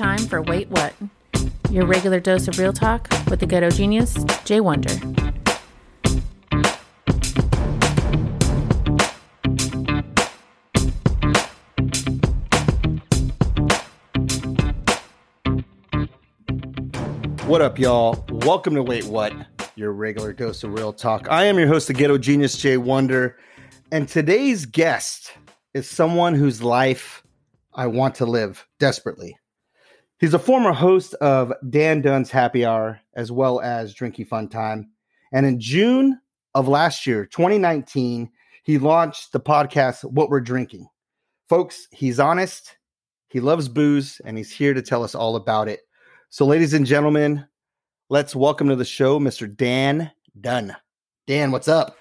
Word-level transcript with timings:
time 0.00 0.26
for 0.26 0.40
Wait 0.40 0.66
What? 0.70 0.94
Your 1.70 1.84
regular 1.84 2.20
dose 2.20 2.48
of 2.48 2.58
real 2.58 2.72
talk 2.72 3.06
with 3.28 3.38
the 3.38 3.44
ghetto 3.44 3.68
genius, 3.68 4.16
Jay 4.46 4.58
Wonder. 4.58 4.94
What 17.44 17.60
up, 17.60 17.78
y'all? 17.78 18.24
Welcome 18.30 18.76
to 18.76 18.82
Wait 18.82 19.04
What, 19.04 19.34
your 19.76 19.92
regular 19.92 20.32
dose 20.32 20.64
of 20.64 20.72
real 20.72 20.94
talk. 20.94 21.26
I 21.28 21.44
am 21.44 21.58
your 21.58 21.68
host, 21.68 21.88
the 21.88 21.92
ghetto 21.92 22.16
genius, 22.16 22.56
Jay 22.56 22.78
Wonder, 22.78 23.36
and 23.92 24.08
today's 24.08 24.64
guest 24.64 25.34
is 25.74 25.86
someone 25.86 26.34
whose 26.34 26.62
life 26.62 27.22
I 27.74 27.86
want 27.86 28.14
to 28.14 28.24
live 28.24 28.66
desperately. 28.78 29.36
He's 30.20 30.34
a 30.34 30.38
former 30.38 30.72
host 30.74 31.14
of 31.14 31.50
Dan 31.70 32.02
Dunn's 32.02 32.30
Happy 32.30 32.62
Hour 32.62 33.00
as 33.14 33.32
well 33.32 33.58
as 33.62 33.94
Drinking 33.94 34.26
Fun 34.26 34.48
Time. 34.48 34.90
And 35.32 35.46
in 35.46 35.58
June 35.58 36.20
of 36.54 36.68
last 36.68 37.06
year, 37.06 37.24
2019, 37.24 38.30
he 38.62 38.76
launched 38.76 39.32
the 39.32 39.40
podcast 39.40 40.04
What 40.04 40.28
We're 40.28 40.42
Drinking. 40.42 40.88
Folks, 41.48 41.88
he's 41.90 42.20
honest, 42.20 42.76
he 43.28 43.40
loves 43.40 43.70
booze, 43.70 44.20
and 44.26 44.36
he's 44.36 44.52
here 44.52 44.74
to 44.74 44.82
tell 44.82 45.02
us 45.02 45.14
all 45.14 45.36
about 45.36 45.68
it. 45.68 45.80
So, 46.28 46.44
ladies 46.44 46.74
and 46.74 46.84
gentlemen, 46.84 47.46
let's 48.10 48.36
welcome 48.36 48.68
to 48.68 48.76
the 48.76 48.84
show 48.84 49.18
Mr. 49.18 49.50
Dan 49.56 50.10
Dunn. 50.38 50.76
Dan, 51.28 51.50
what's 51.50 51.66
up? 51.66 51.96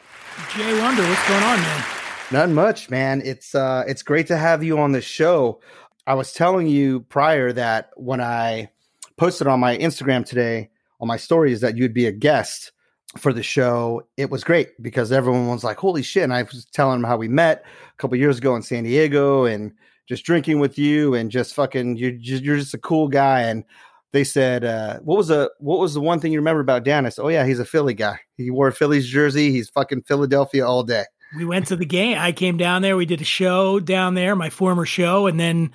Jay 0.58 0.78
Wonder, 0.82 1.04
what's 1.04 1.26
going 1.30 1.44
on, 1.44 1.62
man? 1.62 1.86
Not 2.32 2.50
much, 2.50 2.90
man. 2.90 3.22
It's 3.24 3.56
uh 3.56 3.86
it's 3.88 4.04
great 4.04 4.28
to 4.28 4.38
have 4.38 4.64
you 4.64 4.78
on 4.78 4.92
the 4.92 5.02
show. 5.02 5.62
I 6.10 6.16
was 6.16 6.34
telling 6.34 6.66
you 6.66 7.02
prior 7.02 7.54
that 7.54 7.92
when 7.96 8.20
I 8.20 8.72
posted 9.16 9.46
on 9.46 9.60
my 9.60 9.78
Instagram 9.78 10.26
today 10.26 10.72
on 11.00 11.08
my 11.08 11.18
stories 11.18 11.62
that 11.62 11.78
you'd 11.78 11.94
be 11.94 12.08
a 12.08 12.12
guest 12.12 12.72
for 13.16 13.32
the 13.32 13.44
show, 13.44 14.02
it 14.18 14.32
was 14.32 14.44
great 14.44 14.70
because 14.82 15.12
everyone 15.12 15.50
was 15.50 15.64
like, 15.64 15.78
"Holy 15.78 16.02
shit!" 16.02 16.24
And 16.24 16.34
I 16.34 16.42
was 16.42 16.66
telling 16.74 17.00
them 17.00 17.08
how 17.08 17.16
we 17.16 17.28
met 17.28 17.64
a 17.64 17.98
couple 17.98 18.18
years 18.18 18.40
ago 18.40 18.56
in 18.56 18.64
San 18.64 18.86
Diego 18.86 19.46
and 19.46 19.72
just 20.08 20.26
drinking 20.26 20.60
with 20.60 20.80
you 20.80 21.14
and 21.14 21.30
just 21.30 21.54
fucking 21.54 21.98
you're 21.98 22.14
just, 22.14 22.44
you're 22.44 22.58
just 22.58 22.74
a 22.74 22.80
cool 22.80 23.08
guy 23.08 23.42
and 23.42 23.64
they 24.12 24.24
said, 24.24 24.66
uh, 24.66 24.98
"What 25.02 25.16
was 25.16 25.28
the 25.28 25.52
what 25.60 25.78
was 25.78 25.94
the 25.94 26.02
one 26.02 26.20
thing 26.20 26.32
you 26.32 26.40
remember 26.40 26.62
about 26.62 26.86
Dan?" 26.86 27.06
I 27.06 27.10
said, 27.10 27.22
"Oh 27.22 27.28
yeah, 27.28 27.46
he's 27.46 27.60
a 27.60 27.66
Philly 27.66 27.94
guy. 27.94 28.20
He 28.36 28.50
wore 28.50 28.70
a 28.70 28.74
Phillies 28.74 29.08
jersey. 29.08 29.52
He's 29.52 29.70
fucking 29.70 30.02
Philadelphia 30.08 30.66
all 30.66 30.82
day." 30.82 31.06
We 31.38 31.46
went 31.46 31.68
to 31.68 31.76
the 31.76 31.86
game. 31.86 32.18
I 32.18 32.32
came 32.32 32.58
down 32.58 32.82
there. 32.82 32.98
We 32.98 33.06
did 33.06 33.22
a 33.22 33.26
show 33.26 33.80
down 33.80 34.16
there, 34.16 34.36
my 34.36 34.50
former 34.50 34.88
show, 34.88 35.28
and 35.28 35.40
then 35.40 35.70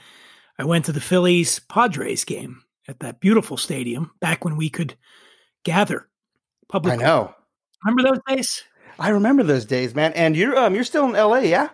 I 0.58 0.64
went 0.64 0.84
to 0.86 0.92
the 0.92 1.00
Phillies 1.00 1.58
Padres 1.58 2.24
game 2.24 2.62
at 2.86 3.00
that 3.00 3.20
beautiful 3.20 3.56
stadium 3.56 4.12
back 4.20 4.44
when 4.44 4.56
we 4.56 4.70
could 4.70 4.94
gather 5.64 6.08
publicly. 6.68 7.04
I 7.04 7.06
know. 7.06 7.34
Remember 7.84 8.10
those 8.10 8.20
days? 8.28 8.64
I 8.98 9.08
remember 9.08 9.42
those 9.42 9.64
days, 9.64 9.94
man. 9.94 10.12
And 10.12 10.36
you're 10.36 10.56
um 10.56 10.74
you're 10.74 10.84
still 10.84 11.06
in 11.06 11.12
LA, 11.12 11.38
yeah? 11.38 11.70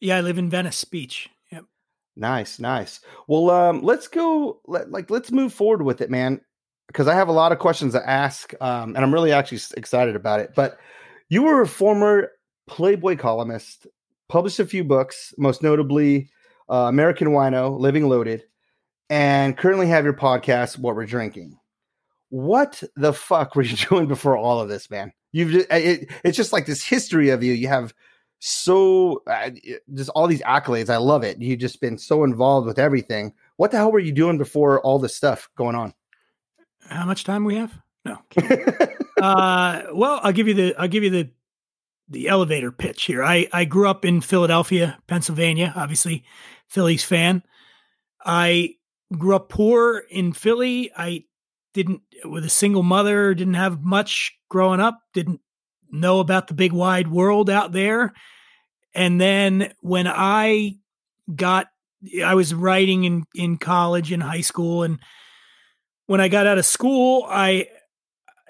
Yeah, 0.00 0.18
I 0.18 0.20
live 0.20 0.38
in 0.38 0.50
Venice 0.50 0.84
Beach. 0.84 1.30
Yep. 1.50 1.64
Nice, 2.16 2.58
nice. 2.58 3.00
Well, 3.26 3.50
um, 3.50 3.82
let's 3.82 4.06
go. 4.06 4.60
Let, 4.66 4.90
like, 4.90 5.10
let's 5.10 5.32
move 5.32 5.52
forward 5.52 5.82
with 5.82 6.00
it, 6.00 6.10
man. 6.10 6.40
Because 6.88 7.08
I 7.08 7.14
have 7.14 7.28
a 7.28 7.32
lot 7.32 7.52
of 7.52 7.58
questions 7.58 7.94
to 7.94 8.08
ask, 8.08 8.52
um, 8.60 8.94
and 8.94 8.98
I'm 8.98 9.14
really 9.14 9.32
actually 9.32 9.60
excited 9.76 10.14
about 10.14 10.40
it. 10.40 10.52
But 10.54 10.78
you 11.30 11.42
were 11.42 11.62
a 11.62 11.66
former 11.66 12.30
Playboy 12.66 13.16
columnist, 13.16 13.86
published 14.28 14.60
a 14.60 14.66
few 14.66 14.84
books, 14.84 15.32
most 15.38 15.62
notably 15.62 16.28
uh, 16.68 16.86
American 16.88 17.28
Wino, 17.28 17.78
Living 17.78 18.08
Loaded, 18.08 18.44
and 19.10 19.56
currently 19.56 19.88
have 19.88 20.04
your 20.04 20.14
podcast, 20.14 20.78
What 20.78 20.96
We're 20.96 21.06
Drinking. 21.06 21.58
What 22.30 22.82
the 22.96 23.12
fuck 23.12 23.54
were 23.54 23.62
you 23.62 23.76
doing 23.88 24.06
before 24.06 24.36
all 24.36 24.60
of 24.60 24.68
this, 24.68 24.90
man? 24.90 25.12
You've 25.32 25.50
just, 25.50 25.66
it, 25.70 26.10
it's 26.22 26.36
just 26.36 26.52
like 26.52 26.66
this 26.66 26.84
history 26.84 27.30
of 27.30 27.42
you. 27.42 27.52
You 27.52 27.68
have 27.68 27.92
so 28.46 29.22
uh, 29.26 29.50
just 29.94 30.10
all 30.10 30.26
these 30.26 30.42
accolades. 30.42 30.90
I 30.90 30.98
love 30.98 31.24
it. 31.24 31.40
You've 31.40 31.60
just 31.60 31.80
been 31.80 31.96
so 31.96 32.24
involved 32.24 32.66
with 32.66 32.78
everything. 32.78 33.32
What 33.56 33.70
the 33.70 33.78
hell 33.78 33.90
were 33.90 33.98
you 33.98 34.12
doing 34.12 34.36
before 34.36 34.80
all 34.82 34.98
this 34.98 35.16
stuff 35.16 35.48
going 35.56 35.74
on? 35.74 35.94
How 36.88 37.06
much 37.06 37.24
time 37.24 37.44
we 37.44 37.56
have? 37.56 37.72
No. 38.04 38.18
uh, 39.22 39.82
well, 39.94 40.20
I'll 40.22 40.32
give 40.32 40.46
you 40.46 40.54
the 40.54 40.74
I'll 40.76 40.88
give 40.88 41.04
you 41.04 41.10
the 41.10 41.30
the 42.08 42.28
elevator 42.28 42.70
pitch 42.70 43.04
here. 43.04 43.24
I 43.24 43.48
I 43.52 43.64
grew 43.64 43.88
up 43.88 44.04
in 44.04 44.20
Philadelphia, 44.20 44.98
Pennsylvania. 45.06 45.72
Obviously, 45.74 46.24
Phillies 46.68 47.04
fan. 47.04 47.42
I 48.24 48.76
grew 49.16 49.36
up 49.36 49.48
poor 49.48 50.02
in 50.10 50.32
Philly. 50.32 50.90
I 50.96 51.24
didn't 51.72 52.02
with 52.24 52.44
a 52.44 52.50
single 52.50 52.82
mother. 52.82 53.34
Didn't 53.34 53.54
have 53.54 53.82
much 53.82 54.32
growing 54.48 54.80
up. 54.80 55.00
Didn't 55.12 55.40
know 55.90 56.20
about 56.20 56.48
the 56.48 56.54
big 56.54 56.72
wide 56.72 57.08
world 57.08 57.50
out 57.50 57.72
there. 57.72 58.12
And 58.94 59.20
then 59.20 59.72
when 59.80 60.06
I 60.06 60.76
got, 61.34 61.66
I 62.24 62.34
was 62.34 62.54
writing 62.54 63.04
in, 63.04 63.24
in 63.34 63.58
college 63.58 64.12
and 64.12 64.22
high 64.22 64.40
school. 64.40 64.82
And 64.82 64.98
when 66.06 66.20
I 66.20 66.28
got 66.28 66.46
out 66.46 66.58
of 66.58 66.66
school, 66.66 67.26
I 67.28 67.68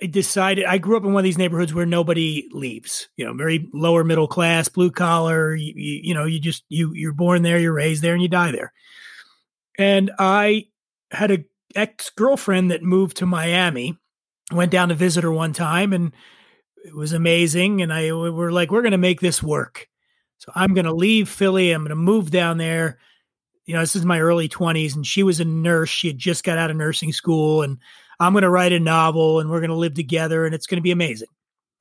decided 0.06 0.64
I 0.64 0.78
grew 0.78 0.96
up 0.96 1.04
in 1.04 1.12
one 1.12 1.20
of 1.20 1.24
these 1.24 1.38
neighborhoods 1.38 1.74
where 1.74 1.86
nobody 1.86 2.48
leaves, 2.52 3.08
you 3.16 3.24
know, 3.24 3.34
very 3.34 3.68
lower 3.72 4.04
middle 4.04 4.28
class, 4.28 4.68
blue 4.68 4.90
collar, 4.90 5.54
you, 5.54 5.72
you, 5.76 6.00
you 6.04 6.14
know, 6.14 6.24
you 6.24 6.40
just, 6.40 6.64
you, 6.68 6.92
you're 6.94 7.12
born 7.12 7.42
there, 7.42 7.58
you're 7.58 7.72
raised 7.72 8.02
there 8.02 8.14
and 8.14 8.22
you 8.22 8.28
die 8.28 8.52
there. 8.52 8.72
And 9.78 10.10
I 10.18 10.68
had 11.10 11.30
a 11.30 11.44
ex 11.74 12.10
girlfriend 12.10 12.70
that 12.70 12.82
moved 12.82 13.18
to 13.18 13.26
Miami, 13.26 13.98
went 14.52 14.70
down 14.70 14.88
to 14.88 14.94
visit 14.94 15.24
her 15.24 15.32
one 15.32 15.52
time 15.52 15.92
and 15.92 16.12
it 16.84 16.94
was 16.94 17.12
amazing. 17.12 17.82
And 17.82 17.92
I, 17.92 18.12
we 18.12 18.30
were 18.30 18.52
like, 18.52 18.70
we're 18.70 18.82
going 18.82 18.92
to 18.92 18.98
make 18.98 19.20
this 19.20 19.42
work. 19.42 19.88
So 20.38 20.52
I'm 20.54 20.74
going 20.74 20.84
to 20.84 20.92
leave 20.92 21.28
Philly. 21.28 21.72
I'm 21.72 21.82
going 21.82 21.88
to 21.88 21.96
move 21.96 22.30
down 22.30 22.58
there. 22.58 22.98
You 23.64 23.74
know, 23.74 23.80
this 23.80 23.96
is 23.96 24.04
my 24.04 24.20
early 24.20 24.46
20s, 24.46 24.94
and 24.94 25.06
she 25.06 25.22
was 25.22 25.40
a 25.40 25.44
nurse. 25.44 25.88
She 25.88 26.08
had 26.08 26.18
just 26.18 26.44
got 26.44 26.58
out 26.58 26.70
of 26.70 26.76
nursing 26.76 27.12
school, 27.12 27.62
and 27.62 27.78
I'm 28.24 28.32
going 28.32 28.42
to 28.42 28.50
write 28.50 28.72
a 28.72 28.80
novel, 28.80 29.40
and 29.40 29.50
we're 29.50 29.60
going 29.60 29.70
to 29.70 29.76
live 29.76 29.94
together, 29.94 30.46
and 30.46 30.54
it's 30.54 30.66
going 30.66 30.78
to 30.78 30.82
be 30.82 30.90
amazing. 30.90 31.28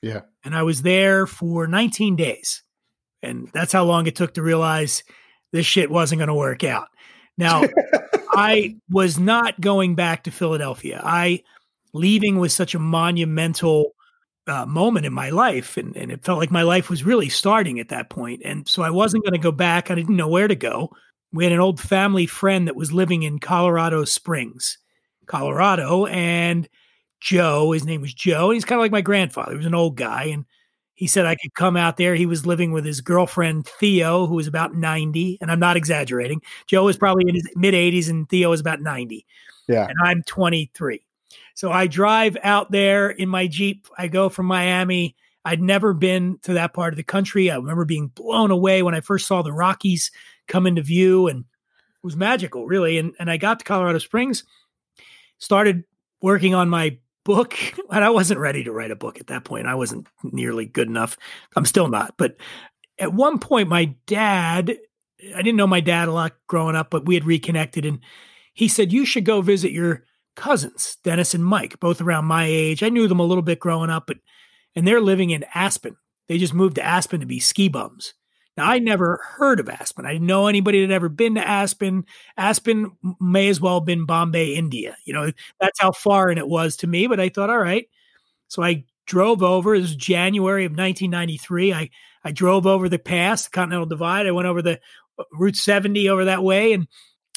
Yeah. 0.02 0.22
And 0.44 0.56
I 0.56 0.64
was 0.64 0.82
there 0.82 1.26
for 1.26 1.68
19 1.68 2.16
days, 2.16 2.62
and 3.22 3.50
that's 3.54 3.72
how 3.72 3.86
long 3.86 4.08
it 4.08 4.16
took 4.16 4.34
to 4.34 4.42
realize 4.42 5.04
this 5.54 5.66
shit 5.66 5.90
wasn't 5.90 6.20
going 6.20 6.28
to 6.28 6.34
work 6.34 6.64
out. 6.64 6.90
Now, 7.38 7.64
I 8.32 8.76
was 8.90 9.18
not 9.18 9.62
going 9.62 9.96
back 9.96 10.24
to 10.24 10.32
Philadelphia. 10.32 11.02
I 11.04 11.44
leaving 11.94 12.40
was 12.40 12.54
such 12.54 12.76
a 12.76 12.80
monumental 12.80 13.94
uh, 14.48 14.66
moment 14.66 15.06
in 15.06 15.14
my 15.14 15.30
life, 15.30 15.78
and, 15.78 15.96
and 15.96 16.12
it 16.12 16.26
felt 16.26 16.40
like 16.40 16.52
my 16.52 16.64
life 16.64 16.90
was 16.90 17.06
really 17.06 17.30
starting 17.30 17.80
at 17.80 17.90
that 17.90 18.10
point. 18.10 18.42
And 18.44 18.68
so 18.68 18.84
I 18.84 18.90
wasn't 18.90 19.24
going 19.24 19.34
to 19.34 19.40
go 19.40 19.52
back. 19.52 19.90
I 19.90 19.96
didn't 19.96 20.18
know 20.18 20.28
where 20.28 20.48
to 20.48 20.56
go. 20.56 20.90
We 21.32 21.46
had 21.46 21.54
an 21.54 21.60
old 21.60 21.80
family 21.80 22.26
friend 22.26 22.68
that 22.68 22.76
was 22.76 22.92
living 22.92 23.24
in 23.24 23.40
Colorado 23.40 24.04
Springs, 24.04 24.78
Colorado, 25.26 26.06
and 26.06 26.68
Joe, 27.20 27.72
his 27.72 27.86
name 27.86 28.02
was 28.02 28.14
Joe, 28.14 28.50
and 28.50 28.56
he's 28.56 28.66
kind 28.66 28.80
of 28.80 28.84
like 28.84 28.92
my 28.92 29.02
grandfather. 29.02 29.52
He 29.52 29.58
was 29.58 29.66
an 29.66 29.76
old 29.76 29.96
guy, 29.96 30.26
and 30.26 30.46
he 30.94 31.08
said 31.08 31.26
I 31.26 31.36
could 31.36 31.54
come 31.54 31.76
out 31.76 31.98
there. 31.98 32.16
He 32.16 32.26
was 32.26 32.46
living 32.46 32.72
with 32.72 32.86
his 32.86 33.02
girlfriend 33.02 33.68
Theo, 33.68 34.28
who 34.28 34.36
was 34.36 34.48
about 34.48 34.76
90, 34.76 35.38
and 35.42 35.52
I'm 35.52 35.60
not 35.60 35.78
exaggerating. 35.78 36.42
Joe 36.68 36.86
was 36.86 36.98
probably 36.98 37.26
in 37.28 37.36
his 37.36 37.50
mid 37.56 37.74
80s, 37.74 38.10
and 38.10 38.30
Theo 38.30 38.50
was 38.50 38.60
about 38.60 38.82
90. 38.82 39.26
Yeah. 39.68 39.88
And 39.88 39.98
I'm 40.04 40.24
23. 40.24 41.02
So 41.56 41.72
I 41.72 41.88
drive 41.88 42.38
out 42.44 42.72
there 42.72 43.10
in 43.10 43.30
my 43.30 43.48
Jeep. 43.48 43.88
I 43.98 44.08
go 44.08 44.30
from 44.30 44.46
Miami. 44.46 45.16
I'd 45.46 45.62
never 45.62 45.94
been 45.94 46.40
to 46.44 46.54
that 46.54 46.74
part 46.74 46.94
of 46.94 46.98
the 46.98 47.04
country. 47.04 47.52
I 47.52 47.56
remember 47.56 47.86
being 47.86 48.08
blown 48.08 48.52
away 48.52 48.82
when 48.82 48.96
I 48.96 49.02
first 49.02 49.28
saw 49.28 49.42
the 49.42 49.54
Rockies 49.54 50.12
come 50.48 50.66
into 50.66 50.82
view 50.82 51.28
and 51.28 51.40
it 51.42 52.04
was 52.04 52.16
magical, 52.16 52.66
really. 52.66 52.98
And, 52.98 53.14
and 53.20 53.30
I 53.30 53.38
got 53.38 53.60
to 53.60 53.66
Colorado 53.66 53.98
Springs, 53.98 54.44
started 55.44 55.84
working 56.22 56.56
on 56.56 56.70
my 56.70 56.98
book, 57.26 57.56
and 57.92 58.04
I 58.04 58.10
wasn't 58.10 58.40
ready 58.40 58.64
to 58.64 58.72
write 58.72 58.92
a 58.92 58.96
book 58.96 59.20
at 59.20 59.28
that 59.28 59.44
point. 59.44 59.68
I 59.68 59.76
wasn't 59.76 60.08
nearly 60.24 60.66
good 60.66 60.88
enough. 60.88 61.18
I'm 61.56 61.66
still 61.66 61.88
not. 61.88 62.16
But 62.18 62.38
at 62.98 63.14
one 63.14 63.40
point, 63.40 63.70
my 63.70 63.96
dad, 64.08 64.78
I 65.36 65.42
didn't 65.42 65.58
know 65.58 65.68
my 65.68 65.82
dad 65.82 66.08
a 66.08 66.14
lot 66.14 66.34
growing 66.48 66.76
up, 66.76 66.90
but 66.90 67.06
we 67.06 67.16
had 67.16 67.26
reconnected. 67.26 67.86
And 67.86 68.00
he 68.54 68.68
said, 68.68 68.94
You 68.94 69.06
should 69.06 69.26
go 69.26 69.42
visit 69.42 69.72
your 69.72 70.06
cousins, 70.36 70.98
Dennis 71.04 71.34
and 71.34 71.46
Mike, 71.46 71.80
both 71.80 72.02
around 72.02 72.26
my 72.26 72.46
age. 72.46 72.82
I 72.82 72.90
knew 72.90 73.08
them 73.08 73.20
a 73.20 73.26
little 73.26 73.44
bit 73.44 73.60
growing 73.60 73.90
up, 73.90 74.08
but 74.08 74.18
and 74.76 74.88
they're 74.88 75.02
living 75.02 75.30
in 75.30 75.46
Aspen. 75.54 75.98
They 76.28 76.38
just 76.38 76.54
moved 76.54 76.76
to 76.76 76.84
Aspen 76.84 77.20
to 77.20 77.26
be 77.26 77.40
ski 77.40 77.68
bums. 77.68 78.14
Now 78.56 78.70
I 78.70 78.80
never 78.80 79.20
heard 79.38 79.60
of 79.60 79.70
Aspen. 79.70 80.06
I 80.06 80.14
didn't 80.14 80.28
know 80.28 80.48
anybody 80.48 80.82
that 80.82 80.92
had 80.92 80.96
ever 80.96 81.10
been 81.10 81.36
to 81.36 81.48
Aspen. 81.48 82.06
Aspen 82.38 82.92
may 83.20 83.50
as 83.50 83.60
well 83.60 83.80
have 83.80 83.86
been 83.86 84.06
Bombay, 84.06 84.54
India. 84.54 84.96
You 85.06 85.14
know, 85.14 85.32
that's 85.60 85.80
how 85.80 85.92
foreign 85.92 86.38
it 86.38 86.48
was 86.48 86.78
to 86.78 86.88
me. 86.88 87.08
But 87.08 87.20
I 87.20 87.30
thought, 87.30 87.50
all 87.50 87.58
right. 87.58 87.88
So 88.48 88.62
I 88.62 88.86
drove 89.06 89.42
over. 89.42 89.74
It 89.74 89.82
was 89.82 89.96
January 89.96 90.66
of 90.66 90.72
1993. 90.72 91.74
I 91.74 91.90
I 92.24 92.32
drove 92.32 92.66
over 92.66 92.88
the 92.88 93.00
pass, 93.00 93.46
the 93.46 93.50
Continental 93.50 93.86
Divide. 93.86 94.28
I 94.28 94.32
went 94.32 94.48
over 94.48 94.62
the 94.62 94.80
uh, 95.20 95.24
Route 95.34 95.56
70 95.56 96.08
over 96.10 96.26
that 96.26 96.44
way, 96.44 96.74
and 96.74 96.88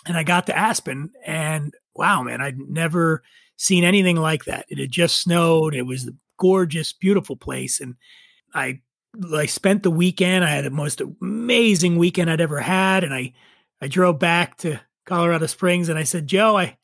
and 0.06 0.16
I 0.16 0.22
got 0.22 0.46
to 0.46 0.56
Aspen, 0.56 1.10
and 1.24 1.74
wow, 1.94 2.22
man, 2.22 2.40
I'd 2.40 2.58
never 2.58 3.22
seen 3.56 3.82
anything 3.84 4.16
like 4.16 4.44
that. 4.44 4.66
It 4.68 4.78
had 4.78 4.92
just 4.92 5.20
snowed. 5.20 5.74
It 5.74 5.82
was 5.82 6.06
a 6.06 6.12
gorgeous, 6.38 6.92
beautiful 6.92 7.36
place, 7.36 7.80
and 7.80 7.96
I 8.54 8.80
I 9.34 9.46
spent 9.46 9.82
the 9.82 9.90
weekend. 9.90 10.44
I 10.44 10.50
had 10.50 10.64
the 10.64 10.70
most 10.70 11.00
amazing 11.00 11.96
weekend 11.96 12.30
I'd 12.30 12.40
ever 12.40 12.60
had, 12.60 13.04
and 13.04 13.14
I 13.14 13.32
I 13.80 13.88
drove 13.88 14.18
back 14.18 14.56
to 14.58 14.80
Colorado 15.04 15.46
Springs, 15.46 15.88
and 15.88 15.98
I 15.98 16.04
said, 16.04 16.26
Joe, 16.26 16.56
I 16.56 16.76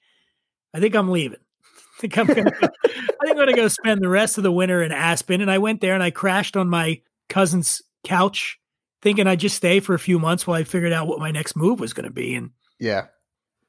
I 0.74 0.80
think 0.80 0.94
I'm 0.94 1.10
leaving. 1.10 1.38
I 1.38 2.00
think 2.00 2.18
I'm 2.18 2.26
gonna 2.26 2.50
go, 2.50 2.50
I 2.84 2.88
think 2.88 3.30
I'm 3.30 3.36
gonna 3.36 3.54
go 3.54 3.68
spend 3.68 4.02
the 4.02 4.08
rest 4.08 4.38
of 4.38 4.44
the 4.44 4.52
winter 4.52 4.82
in 4.82 4.92
Aspen. 4.92 5.40
And 5.40 5.50
I 5.50 5.58
went 5.58 5.80
there 5.80 5.94
and 5.94 6.02
I 6.02 6.10
crashed 6.10 6.56
on 6.56 6.68
my 6.68 7.00
cousin's 7.28 7.82
couch, 8.04 8.58
thinking 9.00 9.26
I'd 9.26 9.40
just 9.40 9.56
stay 9.56 9.80
for 9.80 9.94
a 9.94 9.98
few 9.98 10.18
months 10.18 10.46
while 10.46 10.58
I 10.58 10.64
figured 10.64 10.92
out 10.92 11.06
what 11.06 11.20
my 11.20 11.30
next 11.30 11.56
move 11.56 11.80
was 11.80 11.92
going 11.92 12.04
to 12.04 12.12
be. 12.12 12.34
And 12.34 12.50
yeah, 12.78 13.06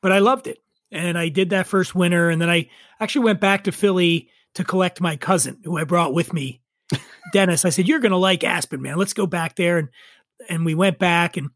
but 0.01 0.11
I 0.11 0.19
loved 0.19 0.47
it, 0.47 0.59
and 0.91 1.17
I 1.17 1.29
did 1.29 1.51
that 1.51 1.67
first 1.67 1.95
winter, 1.95 2.29
and 2.29 2.41
then 2.41 2.49
I 2.49 2.69
actually 2.99 3.25
went 3.25 3.39
back 3.39 3.65
to 3.65 3.71
Philly 3.71 4.29
to 4.55 4.63
collect 4.63 5.01
my 5.01 5.15
cousin 5.15 5.59
who 5.63 5.77
I 5.77 5.83
brought 5.83 6.13
with 6.13 6.33
me, 6.33 6.61
Dennis. 7.31 7.65
I 7.65 7.69
said, 7.69 7.87
"You're 7.87 7.99
going 7.99 8.11
to 8.11 8.17
like 8.17 8.43
Aspen, 8.43 8.81
man. 8.81 8.97
Let's 8.97 9.13
go 9.13 9.25
back 9.25 9.55
there." 9.55 9.77
And 9.77 9.89
and 10.49 10.65
we 10.65 10.75
went 10.75 10.99
back, 10.99 11.37
and 11.37 11.49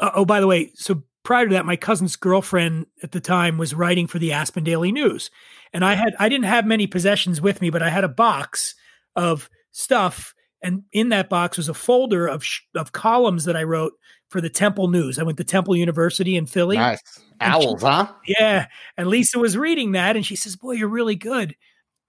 uh, 0.00 0.10
oh, 0.14 0.24
by 0.24 0.40
the 0.40 0.46
way, 0.46 0.72
so 0.74 1.02
prior 1.22 1.46
to 1.46 1.54
that, 1.54 1.66
my 1.66 1.76
cousin's 1.76 2.16
girlfriend 2.16 2.86
at 3.02 3.12
the 3.12 3.20
time 3.20 3.58
was 3.58 3.74
writing 3.74 4.06
for 4.06 4.18
the 4.18 4.32
Aspen 4.32 4.64
Daily 4.64 4.92
News. 4.92 5.30
And 5.72 5.84
I 5.84 5.94
had 5.94 6.14
I 6.18 6.28
didn't 6.28 6.46
have 6.46 6.66
many 6.66 6.86
possessions 6.86 7.40
with 7.40 7.60
me, 7.60 7.70
but 7.70 7.82
I 7.82 7.90
had 7.90 8.04
a 8.04 8.08
box 8.08 8.74
of 9.16 9.50
stuff 9.72 10.34
and 10.64 10.82
in 10.92 11.10
that 11.10 11.28
box 11.28 11.58
was 11.58 11.68
a 11.68 11.74
folder 11.74 12.26
of 12.26 12.42
sh- 12.42 12.62
of 12.74 12.90
columns 12.90 13.44
that 13.44 13.54
I 13.54 13.64
wrote 13.64 13.92
for 14.30 14.40
the 14.40 14.48
Temple 14.48 14.88
News. 14.88 15.18
I 15.18 15.22
went 15.22 15.36
to 15.36 15.44
Temple 15.44 15.76
University 15.76 16.36
in 16.36 16.46
Philly. 16.46 16.78
Nice. 16.78 17.02
Owls, 17.38 17.80
she, 17.80 17.86
huh? 17.86 18.12
Yeah. 18.26 18.66
And 18.96 19.08
Lisa 19.08 19.38
was 19.38 19.58
reading 19.58 19.92
that 19.92 20.16
and 20.16 20.24
she 20.24 20.36
says, 20.36 20.56
"Boy, 20.56 20.72
you're 20.72 20.88
really 20.88 21.16
good. 21.16 21.54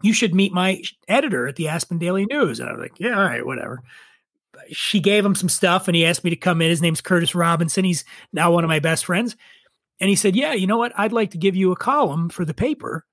You 0.02 0.14
should 0.14 0.36
meet 0.36 0.54
my 0.54 0.82
editor 1.08 1.48
at 1.48 1.56
the 1.56 1.68
Aspen 1.68 1.98
Daily 1.98 2.26
News." 2.26 2.60
And 2.60 2.70
I 2.70 2.74
was 2.74 2.82
like, 2.82 3.00
"Yeah, 3.00 3.18
all 3.18 3.24
right, 3.24 3.46
whatever." 3.46 3.82
she 4.70 5.00
gave 5.00 5.26
him 5.26 5.36
some 5.36 5.50
stuff 5.50 5.88
and 5.88 5.96
he 5.96 6.06
asked 6.06 6.24
me 6.24 6.30
to 6.30 6.36
come 6.36 6.62
in. 6.62 6.70
His 6.70 6.82
name's 6.82 7.02
Curtis 7.02 7.36
Robinson. 7.36 7.86
He's 7.86 8.04
now 8.34 8.52
one 8.52 8.64
of 8.64 8.70
my 8.70 8.80
best 8.80 9.06
friends. 9.06 9.36
And 10.00 10.10
he 10.10 10.16
said, 10.16 10.36
Yeah, 10.36 10.54
you 10.54 10.68
know 10.68 10.78
what? 10.78 10.94
I'd 10.98 11.14
like 11.14 11.32
to 11.32 11.38
give 11.38 11.56
you 11.56 11.72
a 11.72 11.78
column 11.78 12.30
for 12.30 12.46
the 12.46 12.54
paper, 12.54 13.06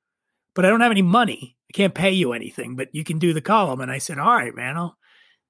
but 0.54 0.64
I 0.64 0.68
don't 0.68 0.80
have 0.80 0.90
any 0.90 1.02
money. 1.02 1.56
I 1.70 1.76
can't 1.76 1.94
pay 1.94 2.10
you 2.10 2.32
anything, 2.32 2.76
but 2.76 2.88
you 2.92 3.04
can 3.04 3.18
do 3.18 3.32
the 3.32 3.40
column. 3.40 3.80
And 3.80 3.90
I 3.90 3.98
said, 3.98 4.18
All 4.18 4.34
right, 4.34 4.54
man. 4.54 4.76
I'll 4.76 4.96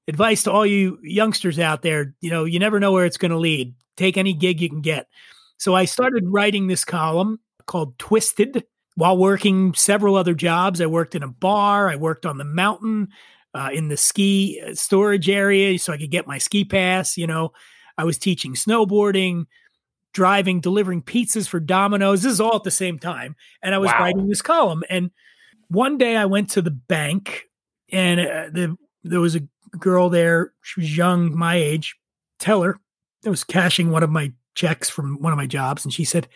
advice 0.08 0.42
to 0.44 0.52
all 0.52 0.66
you 0.66 0.98
youngsters 1.02 1.58
out 1.58 1.82
there, 1.82 2.14
you 2.20 2.30
know, 2.30 2.44
you 2.44 2.58
never 2.58 2.80
know 2.80 2.92
where 2.92 3.06
it's 3.06 3.18
going 3.18 3.30
to 3.30 3.38
lead. 3.38 3.74
Take 3.96 4.16
any 4.16 4.32
gig 4.32 4.60
you 4.60 4.68
can 4.68 4.80
get. 4.80 5.06
So 5.58 5.74
I 5.74 5.84
started 5.84 6.24
writing 6.26 6.66
this 6.66 6.84
column 6.84 7.38
called 7.66 7.98
Twisted 7.98 8.64
while 8.94 9.16
working 9.16 9.74
several 9.74 10.16
other 10.16 10.34
jobs. 10.34 10.80
I 10.80 10.86
worked 10.86 11.14
in 11.14 11.22
a 11.22 11.28
bar, 11.28 11.88
I 11.88 11.96
worked 11.96 12.26
on 12.26 12.38
the 12.38 12.44
mountain 12.44 13.08
uh, 13.54 13.70
in 13.72 13.88
the 13.88 13.96
ski 13.96 14.62
uh, 14.66 14.74
storage 14.74 15.28
area 15.28 15.78
so 15.78 15.92
I 15.92 15.98
could 15.98 16.10
get 16.10 16.26
my 16.26 16.38
ski 16.38 16.64
pass. 16.64 17.16
You 17.16 17.26
know, 17.26 17.52
I 17.98 18.04
was 18.04 18.18
teaching 18.18 18.54
snowboarding, 18.54 19.46
driving, 20.12 20.60
delivering 20.60 21.02
pizzas 21.02 21.48
for 21.48 21.60
Domino's. 21.60 22.22
This 22.22 22.32
is 22.32 22.40
all 22.40 22.56
at 22.56 22.64
the 22.64 22.70
same 22.70 22.98
time. 22.98 23.36
And 23.62 23.74
I 23.74 23.78
was 23.78 23.90
wow. 23.90 24.00
writing 24.00 24.28
this 24.28 24.42
column. 24.42 24.82
And 24.88 25.10
one 25.68 25.98
day 25.98 26.16
I 26.16 26.26
went 26.26 26.50
to 26.50 26.62
the 26.62 26.70
bank 26.70 27.44
and 27.90 28.20
uh, 28.20 28.48
the, 28.52 28.76
there 29.04 29.20
was 29.20 29.36
a 29.36 29.42
girl 29.78 30.08
there. 30.08 30.52
She 30.62 30.80
was 30.80 30.96
young, 30.96 31.36
my 31.36 31.56
age, 31.56 31.96
teller. 32.38 32.78
I 33.24 33.30
was 33.30 33.44
cashing 33.44 33.90
one 33.90 34.02
of 34.02 34.10
my 34.10 34.32
checks 34.54 34.90
from 34.90 35.20
one 35.20 35.32
of 35.32 35.36
my 35.36 35.46
jobs. 35.46 35.84
And 35.84 35.92
she 35.92 36.04
said, 36.04 36.28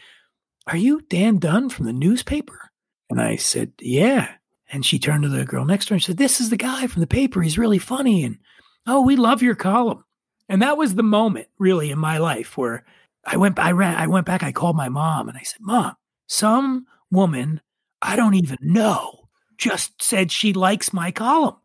Are 0.66 0.76
you 0.76 1.00
Dan 1.02 1.38
Dunn 1.38 1.68
from 1.68 1.86
the 1.86 1.92
newspaper? 1.92 2.70
And 3.08 3.20
I 3.20 3.36
said, 3.36 3.72
Yeah. 3.78 4.28
And 4.72 4.84
she 4.84 4.98
turned 4.98 5.22
to 5.22 5.28
the 5.28 5.44
girl 5.44 5.64
next 5.64 5.86
to 5.86 5.90
her 5.90 5.94
and 5.94 6.02
said, 6.02 6.16
This 6.16 6.40
is 6.40 6.50
the 6.50 6.56
guy 6.56 6.86
from 6.86 7.00
the 7.00 7.06
paper. 7.06 7.40
He's 7.40 7.58
really 7.58 7.78
funny. 7.78 8.24
And 8.24 8.38
oh, 8.86 9.00
we 9.00 9.16
love 9.16 9.42
your 9.42 9.54
column. 9.54 10.04
And 10.48 10.62
that 10.62 10.76
was 10.76 10.94
the 10.94 11.02
moment 11.02 11.48
really 11.58 11.90
in 11.90 11.98
my 11.98 12.18
life 12.18 12.56
where 12.56 12.84
I 13.24 13.36
went, 13.36 13.58
I 13.58 13.72
ran, 13.72 13.96
I 13.96 14.06
went 14.06 14.26
back, 14.26 14.42
I 14.42 14.52
called 14.52 14.76
my 14.76 14.88
mom 14.88 15.28
and 15.28 15.38
I 15.38 15.42
said, 15.42 15.60
Mom, 15.60 15.94
some 16.26 16.86
woman 17.10 17.60
I 18.02 18.16
don't 18.16 18.34
even 18.34 18.58
know 18.60 19.28
just 19.58 20.02
said 20.02 20.30
she 20.30 20.52
likes 20.52 20.92
my 20.92 21.10
column. 21.10 21.56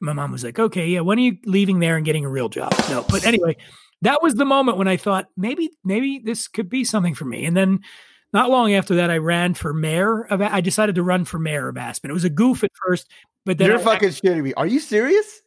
And 0.00 0.06
my 0.06 0.12
mom 0.12 0.32
was 0.32 0.44
like, 0.44 0.58
Okay, 0.58 0.86
yeah, 0.86 1.00
when 1.00 1.18
are 1.18 1.22
you 1.22 1.38
leaving 1.44 1.80
there 1.80 1.96
and 1.96 2.04
getting 2.04 2.24
a 2.24 2.30
real 2.30 2.48
job? 2.48 2.72
No, 2.88 3.04
but 3.08 3.26
anyway, 3.26 3.56
that 4.02 4.22
was 4.22 4.34
the 4.34 4.44
moment 4.44 4.78
when 4.78 4.88
I 4.88 4.96
thought 4.96 5.28
maybe, 5.36 5.70
maybe 5.82 6.20
this 6.20 6.46
could 6.46 6.68
be 6.68 6.84
something 6.84 7.14
for 7.14 7.24
me. 7.24 7.44
And 7.44 7.56
then 7.56 7.80
not 8.34 8.50
long 8.50 8.74
after 8.74 8.96
that, 8.96 9.10
I 9.10 9.18
ran 9.18 9.54
for 9.54 9.72
mayor 9.72 10.22
of. 10.24 10.42
I 10.42 10.60
decided 10.60 10.96
to 10.96 11.04
run 11.04 11.24
for 11.24 11.38
mayor 11.38 11.68
of 11.68 11.76
Aspen. 11.76 12.10
It 12.10 12.14
was 12.14 12.24
a 12.24 12.30
goof 12.30 12.64
at 12.64 12.72
first, 12.84 13.08
but 13.46 13.58
then 13.58 13.68
you're 13.68 13.78
I, 13.78 13.82
fucking 13.82 14.08
shitting 14.08 14.42
me. 14.42 14.52
Are 14.54 14.66
you 14.66 14.80
serious? 14.80 15.40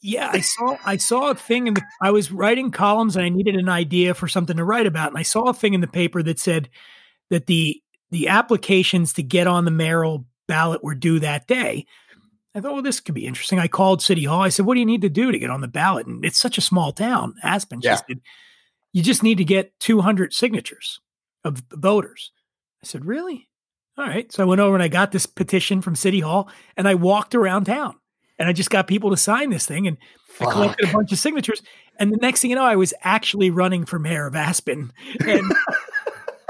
Yeah, 0.00 0.30
I 0.32 0.40
saw 0.40 0.78
I 0.86 0.96
saw 0.96 1.30
a 1.30 1.34
thing 1.34 1.66
in 1.66 1.74
the. 1.74 1.82
I 2.00 2.12
was 2.12 2.30
writing 2.30 2.70
columns 2.70 3.16
and 3.16 3.24
I 3.24 3.28
needed 3.28 3.56
an 3.56 3.68
idea 3.68 4.14
for 4.14 4.28
something 4.28 4.56
to 4.56 4.64
write 4.64 4.86
about, 4.86 5.08
and 5.08 5.18
I 5.18 5.22
saw 5.22 5.48
a 5.48 5.54
thing 5.54 5.74
in 5.74 5.80
the 5.80 5.88
paper 5.88 6.22
that 6.22 6.38
said 6.38 6.70
that 7.30 7.46
the 7.46 7.82
the 8.10 8.28
applications 8.28 9.12
to 9.14 9.24
get 9.24 9.48
on 9.48 9.64
the 9.64 9.70
mayoral 9.72 10.24
ballot 10.46 10.84
were 10.84 10.94
due 10.94 11.18
that 11.18 11.48
day. 11.48 11.84
I 12.54 12.60
thought, 12.60 12.72
well, 12.72 12.82
this 12.82 13.00
could 13.00 13.14
be 13.14 13.26
interesting. 13.26 13.58
I 13.58 13.68
called 13.68 14.02
City 14.02 14.24
Hall. 14.24 14.40
I 14.40 14.48
said, 14.50 14.66
"What 14.66 14.74
do 14.74 14.80
you 14.80 14.86
need 14.86 15.02
to 15.02 15.10
do 15.10 15.32
to 15.32 15.38
get 15.38 15.50
on 15.50 15.62
the 15.62 15.68
ballot?" 15.68 16.06
And 16.06 16.24
it's 16.24 16.38
such 16.38 16.58
a 16.58 16.62
small 16.62 16.92
town, 16.92 17.34
Aspen. 17.42 17.80
Yeah. 17.82 17.96
Said, 17.96 18.20
you 18.92 19.02
just 19.02 19.22
need 19.22 19.38
to 19.38 19.44
get 19.44 19.78
200 19.80 20.32
signatures 20.32 21.00
of 21.44 21.62
voters. 21.72 22.32
I 22.82 22.86
said, 22.86 23.04
Really? 23.04 23.48
All 23.98 24.06
right. 24.06 24.30
So 24.32 24.42
I 24.42 24.46
went 24.46 24.60
over 24.60 24.74
and 24.74 24.82
I 24.82 24.88
got 24.88 25.12
this 25.12 25.26
petition 25.26 25.82
from 25.82 25.94
City 25.94 26.20
Hall 26.20 26.48
and 26.76 26.88
I 26.88 26.94
walked 26.94 27.34
around 27.34 27.64
town 27.64 27.96
and 28.38 28.48
I 28.48 28.52
just 28.52 28.70
got 28.70 28.86
people 28.86 29.10
to 29.10 29.16
sign 29.16 29.50
this 29.50 29.66
thing 29.66 29.86
and 29.86 29.98
Fuck. 30.28 30.48
I 30.48 30.52
collected 30.52 30.88
a 30.88 30.92
bunch 30.92 31.12
of 31.12 31.18
signatures. 31.18 31.62
And 31.98 32.10
the 32.10 32.16
next 32.16 32.40
thing 32.40 32.48
you 32.48 32.56
know, 32.56 32.64
I 32.64 32.76
was 32.76 32.94
actually 33.02 33.50
running 33.50 33.84
for 33.84 33.98
mayor 33.98 34.26
of 34.26 34.34
Aspen. 34.34 34.92
And 35.26 35.52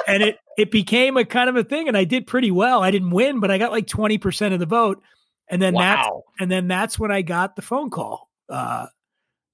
and 0.06 0.22
it 0.22 0.38
it 0.56 0.70
became 0.70 1.16
a 1.16 1.24
kind 1.24 1.50
of 1.50 1.56
a 1.56 1.64
thing. 1.64 1.88
And 1.88 1.96
I 1.96 2.04
did 2.04 2.28
pretty 2.28 2.52
well. 2.52 2.82
I 2.82 2.92
didn't 2.92 3.10
win, 3.10 3.40
but 3.40 3.50
I 3.50 3.58
got 3.58 3.72
like 3.72 3.86
20% 3.86 4.52
of 4.52 4.60
the 4.60 4.66
vote. 4.66 5.02
And 5.48 5.60
then 5.60 5.74
wow. 5.74 5.82
that's 5.82 6.10
and 6.40 6.50
then 6.50 6.68
that's 6.68 6.98
when 6.98 7.10
I 7.10 7.22
got 7.22 7.56
the 7.56 7.62
phone 7.62 7.90
call. 7.90 8.28
Uh 8.48 8.86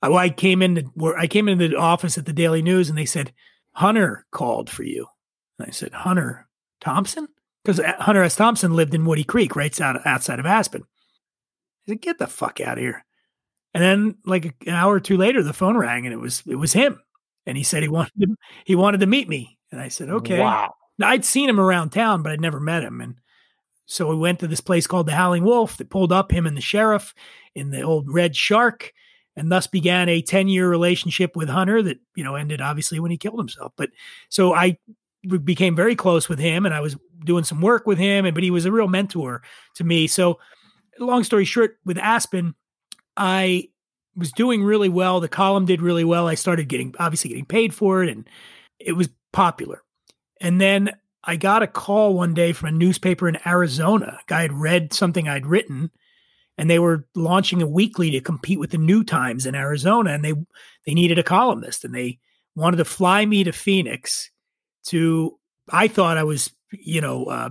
I 0.02 0.28
came 0.28 0.62
in 0.62 0.90
where 0.94 1.16
I 1.16 1.26
came 1.26 1.48
into 1.48 1.68
the 1.68 1.76
office 1.76 2.18
at 2.18 2.26
the 2.26 2.32
Daily 2.32 2.62
News 2.62 2.90
and 2.90 2.98
they 2.98 3.06
said, 3.06 3.32
Hunter 3.72 4.26
called 4.30 4.70
for 4.70 4.82
you. 4.82 5.06
And 5.58 5.68
I 5.68 5.70
said, 5.70 5.92
Hunter 5.92 6.46
Thompson? 6.80 7.28
Because 7.64 7.80
uh, 7.80 7.94
Hunter 7.98 8.22
S. 8.22 8.36
Thompson 8.36 8.74
lived 8.74 8.94
in 8.94 9.04
Woody 9.04 9.24
Creek, 9.24 9.56
right 9.56 9.80
outside 9.80 10.38
of 10.38 10.46
Aspen. 10.46 10.82
I 10.82 11.92
said, 11.92 12.00
get 12.00 12.18
the 12.18 12.26
fuck 12.26 12.60
out 12.60 12.78
of 12.78 12.82
here. 12.82 13.04
And 13.74 13.82
then 13.82 14.16
like 14.24 14.54
an 14.66 14.74
hour 14.74 14.94
or 14.94 15.00
two 15.00 15.16
later, 15.16 15.42
the 15.42 15.52
phone 15.52 15.76
rang 15.76 16.06
and 16.06 16.12
it 16.12 16.18
was 16.18 16.42
it 16.46 16.54
was 16.54 16.72
him. 16.72 17.00
And 17.44 17.56
he 17.56 17.62
said 17.62 17.82
he 17.82 17.88
wanted 17.88 18.12
to, 18.20 18.36
he 18.64 18.74
wanted 18.74 19.00
to 19.00 19.06
meet 19.06 19.28
me. 19.28 19.58
And 19.70 19.80
I 19.80 19.88
said, 19.88 20.08
okay. 20.08 20.40
Wow. 20.40 20.74
Now, 20.98 21.08
I'd 21.08 21.24
seen 21.24 21.48
him 21.48 21.60
around 21.60 21.90
town, 21.90 22.22
but 22.22 22.32
I'd 22.32 22.40
never 22.40 22.58
met 22.58 22.82
him. 22.82 23.00
And 23.00 23.16
so 23.84 24.08
we 24.08 24.16
went 24.16 24.40
to 24.40 24.48
this 24.48 24.60
place 24.60 24.86
called 24.86 25.06
the 25.06 25.14
Howling 25.14 25.44
Wolf 25.44 25.76
that 25.76 25.90
pulled 25.90 26.12
up 26.12 26.32
him 26.32 26.46
and 26.46 26.56
the 26.56 26.62
sheriff 26.62 27.14
in 27.54 27.70
the 27.70 27.82
old 27.82 28.10
Red 28.10 28.34
Shark 28.34 28.92
and 29.36 29.52
thus 29.52 29.66
began 29.66 30.08
a 30.08 30.22
10 30.22 30.48
year 30.48 30.68
relationship 30.68 31.36
with 31.36 31.48
Hunter 31.48 31.82
that, 31.82 31.98
you 32.14 32.24
know, 32.24 32.34
ended 32.34 32.60
obviously 32.60 32.98
when 32.98 33.10
he 33.10 33.18
killed 33.18 33.38
himself. 33.38 33.72
But 33.76 33.90
so 34.30 34.54
I 34.54 34.78
became 35.44 35.76
very 35.76 35.96
close 35.96 36.28
with 36.28 36.38
him 36.38 36.64
and 36.64 36.74
I 36.74 36.80
was 36.80 36.96
doing 37.24 37.44
some 37.44 37.60
work 37.60 37.86
with 37.86 37.98
him 37.98 38.24
and 38.24 38.34
but 38.34 38.44
he 38.44 38.50
was 38.50 38.64
a 38.64 38.72
real 38.72 38.88
mentor 38.88 39.42
to 39.74 39.84
me. 39.84 40.06
So 40.06 40.38
long 40.98 41.24
story 41.24 41.44
short 41.44 41.78
with 41.84 41.98
Aspen 41.98 42.54
I 43.16 43.68
was 44.14 44.32
doing 44.32 44.62
really 44.62 44.88
well. 44.88 45.20
The 45.20 45.28
column 45.28 45.66
did 45.66 45.82
really 45.82 46.04
well. 46.04 46.28
I 46.28 46.34
started 46.34 46.68
getting 46.68 46.94
obviously 46.98 47.28
getting 47.28 47.46
paid 47.46 47.74
for 47.74 48.02
it 48.02 48.08
and 48.08 48.28
it 48.78 48.92
was 48.92 49.08
popular. 49.32 49.82
And 50.40 50.60
then 50.60 50.90
I 51.24 51.36
got 51.36 51.62
a 51.62 51.66
call 51.66 52.14
one 52.14 52.34
day 52.34 52.52
from 52.52 52.68
a 52.68 52.72
newspaper 52.72 53.28
in 53.28 53.38
Arizona. 53.46 54.18
A 54.20 54.24
guy 54.26 54.42
had 54.42 54.52
read 54.52 54.92
something 54.92 55.28
I'd 55.28 55.46
written 55.46 55.90
and 56.58 56.70
they 56.70 56.78
were 56.78 57.06
launching 57.14 57.62
a 57.62 57.66
weekly 57.66 58.10
to 58.12 58.20
compete 58.20 58.58
with 58.58 58.70
the 58.70 58.78
New 58.78 59.04
Times 59.04 59.46
in 59.46 59.54
Arizona 59.54 60.10
and 60.12 60.24
they 60.24 60.34
they 60.84 60.94
needed 60.94 61.18
a 61.18 61.22
columnist 61.22 61.84
and 61.84 61.94
they 61.94 62.18
wanted 62.54 62.78
to 62.78 62.84
fly 62.84 63.26
me 63.26 63.44
to 63.44 63.52
Phoenix 63.52 64.30
to 64.86 65.38
I 65.70 65.88
thought 65.88 66.18
I 66.18 66.24
was, 66.24 66.52
you 66.70 67.00
know, 67.00 67.24
uh, 67.26 67.50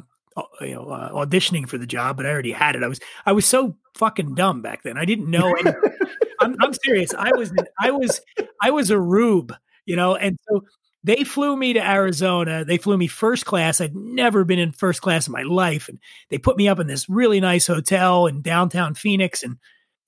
you 0.61 0.75
know, 0.75 0.89
uh, 0.89 1.11
auditioning 1.11 1.67
for 1.67 1.77
the 1.77 1.87
job, 1.87 2.17
but 2.17 2.25
I 2.25 2.29
already 2.29 2.51
had 2.51 2.75
it. 2.75 2.83
I 2.83 2.87
was, 2.87 2.99
I 3.25 3.31
was 3.31 3.45
so 3.45 3.77
fucking 3.95 4.35
dumb 4.35 4.61
back 4.61 4.83
then. 4.83 4.97
I 4.97 5.05
didn't 5.05 5.29
know. 5.29 5.53
I'm, 6.41 6.55
I'm 6.61 6.73
serious. 6.73 7.13
I 7.17 7.31
was, 7.35 7.53
I 7.79 7.91
was, 7.91 8.21
I 8.61 8.71
was 8.71 8.89
a 8.89 8.99
rube, 8.99 9.53
you 9.85 9.95
know, 9.95 10.15
and 10.15 10.37
so 10.47 10.63
they 11.03 11.23
flew 11.23 11.55
me 11.55 11.73
to 11.73 11.87
Arizona. 11.87 12.65
They 12.65 12.77
flew 12.77 12.97
me 12.97 13.07
first 13.07 13.45
class. 13.45 13.79
I'd 13.79 13.95
never 13.95 14.43
been 14.43 14.59
in 14.59 14.71
first 14.71 15.01
class 15.01 15.27
in 15.27 15.33
my 15.33 15.43
life, 15.43 15.87
and 15.87 15.99
they 16.29 16.37
put 16.37 16.57
me 16.57 16.67
up 16.67 16.79
in 16.79 16.87
this 16.87 17.07
really 17.07 17.39
nice 17.39 17.67
hotel 17.67 18.27
in 18.27 18.41
downtown 18.41 18.95
Phoenix. 18.95 19.43
And 19.43 19.57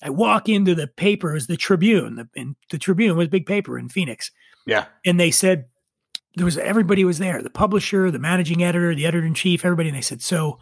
I 0.02 0.10
walk 0.10 0.50
into 0.50 0.76
the 0.76 0.88
paper, 0.88 1.32
it 1.32 1.36
was 1.36 1.48
the 1.48 1.56
Tribune, 1.56 2.16
the, 2.16 2.30
and 2.36 2.56
the 2.72 2.78
Tribune 2.78 3.16
was 3.16 3.28
big 3.28 3.46
paper 3.46 3.78
in 3.78 3.90
Phoenix. 3.90 4.32
Yeah, 4.66 4.86
and 5.06 5.20
they 5.20 5.32
said 5.32 5.66
there 6.36 6.46
was 6.46 6.58
everybody 6.58 7.04
was 7.04 7.18
there, 7.18 7.42
the 7.42 7.50
publisher, 7.50 8.12
the 8.12 8.20
managing 8.20 8.64
editor, 8.64 8.94
the 8.94 9.06
editor 9.06 9.26
in 9.26 9.34
chief, 9.34 9.66
everybody. 9.66 9.90
And 9.90 9.98
they 9.98 10.02
said, 10.02 10.22
So 10.22 10.60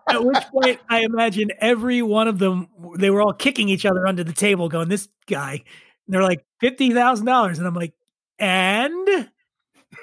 At 0.09 0.23
which 0.23 0.43
point, 0.51 0.79
I 0.89 1.01
imagine 1.01 1.49
every 1.59 2.01
one 2.01 2.27
of 2.27 2.39
them, 2.39 2.67
they 2.97 3.09
were 3.09 3.21
all 3.21 3.33
kicking 3.33 3.69
each 3.69 3.85
other 3.85 4.07
under 4.07 4.23
the 4.23 4.33
table, 4.33 4.69
going, 4.69 4.89
This 4.89 5.07
guy. 5.27 5.63
And 6.07 6.13
they're 6.13 6.23
like, 6.23 6.45
$50,000. 6.61 7.57
And 7.57 7.67
I'm 7.67 7.73
like, 7.73 7.93
And 8.39 9.29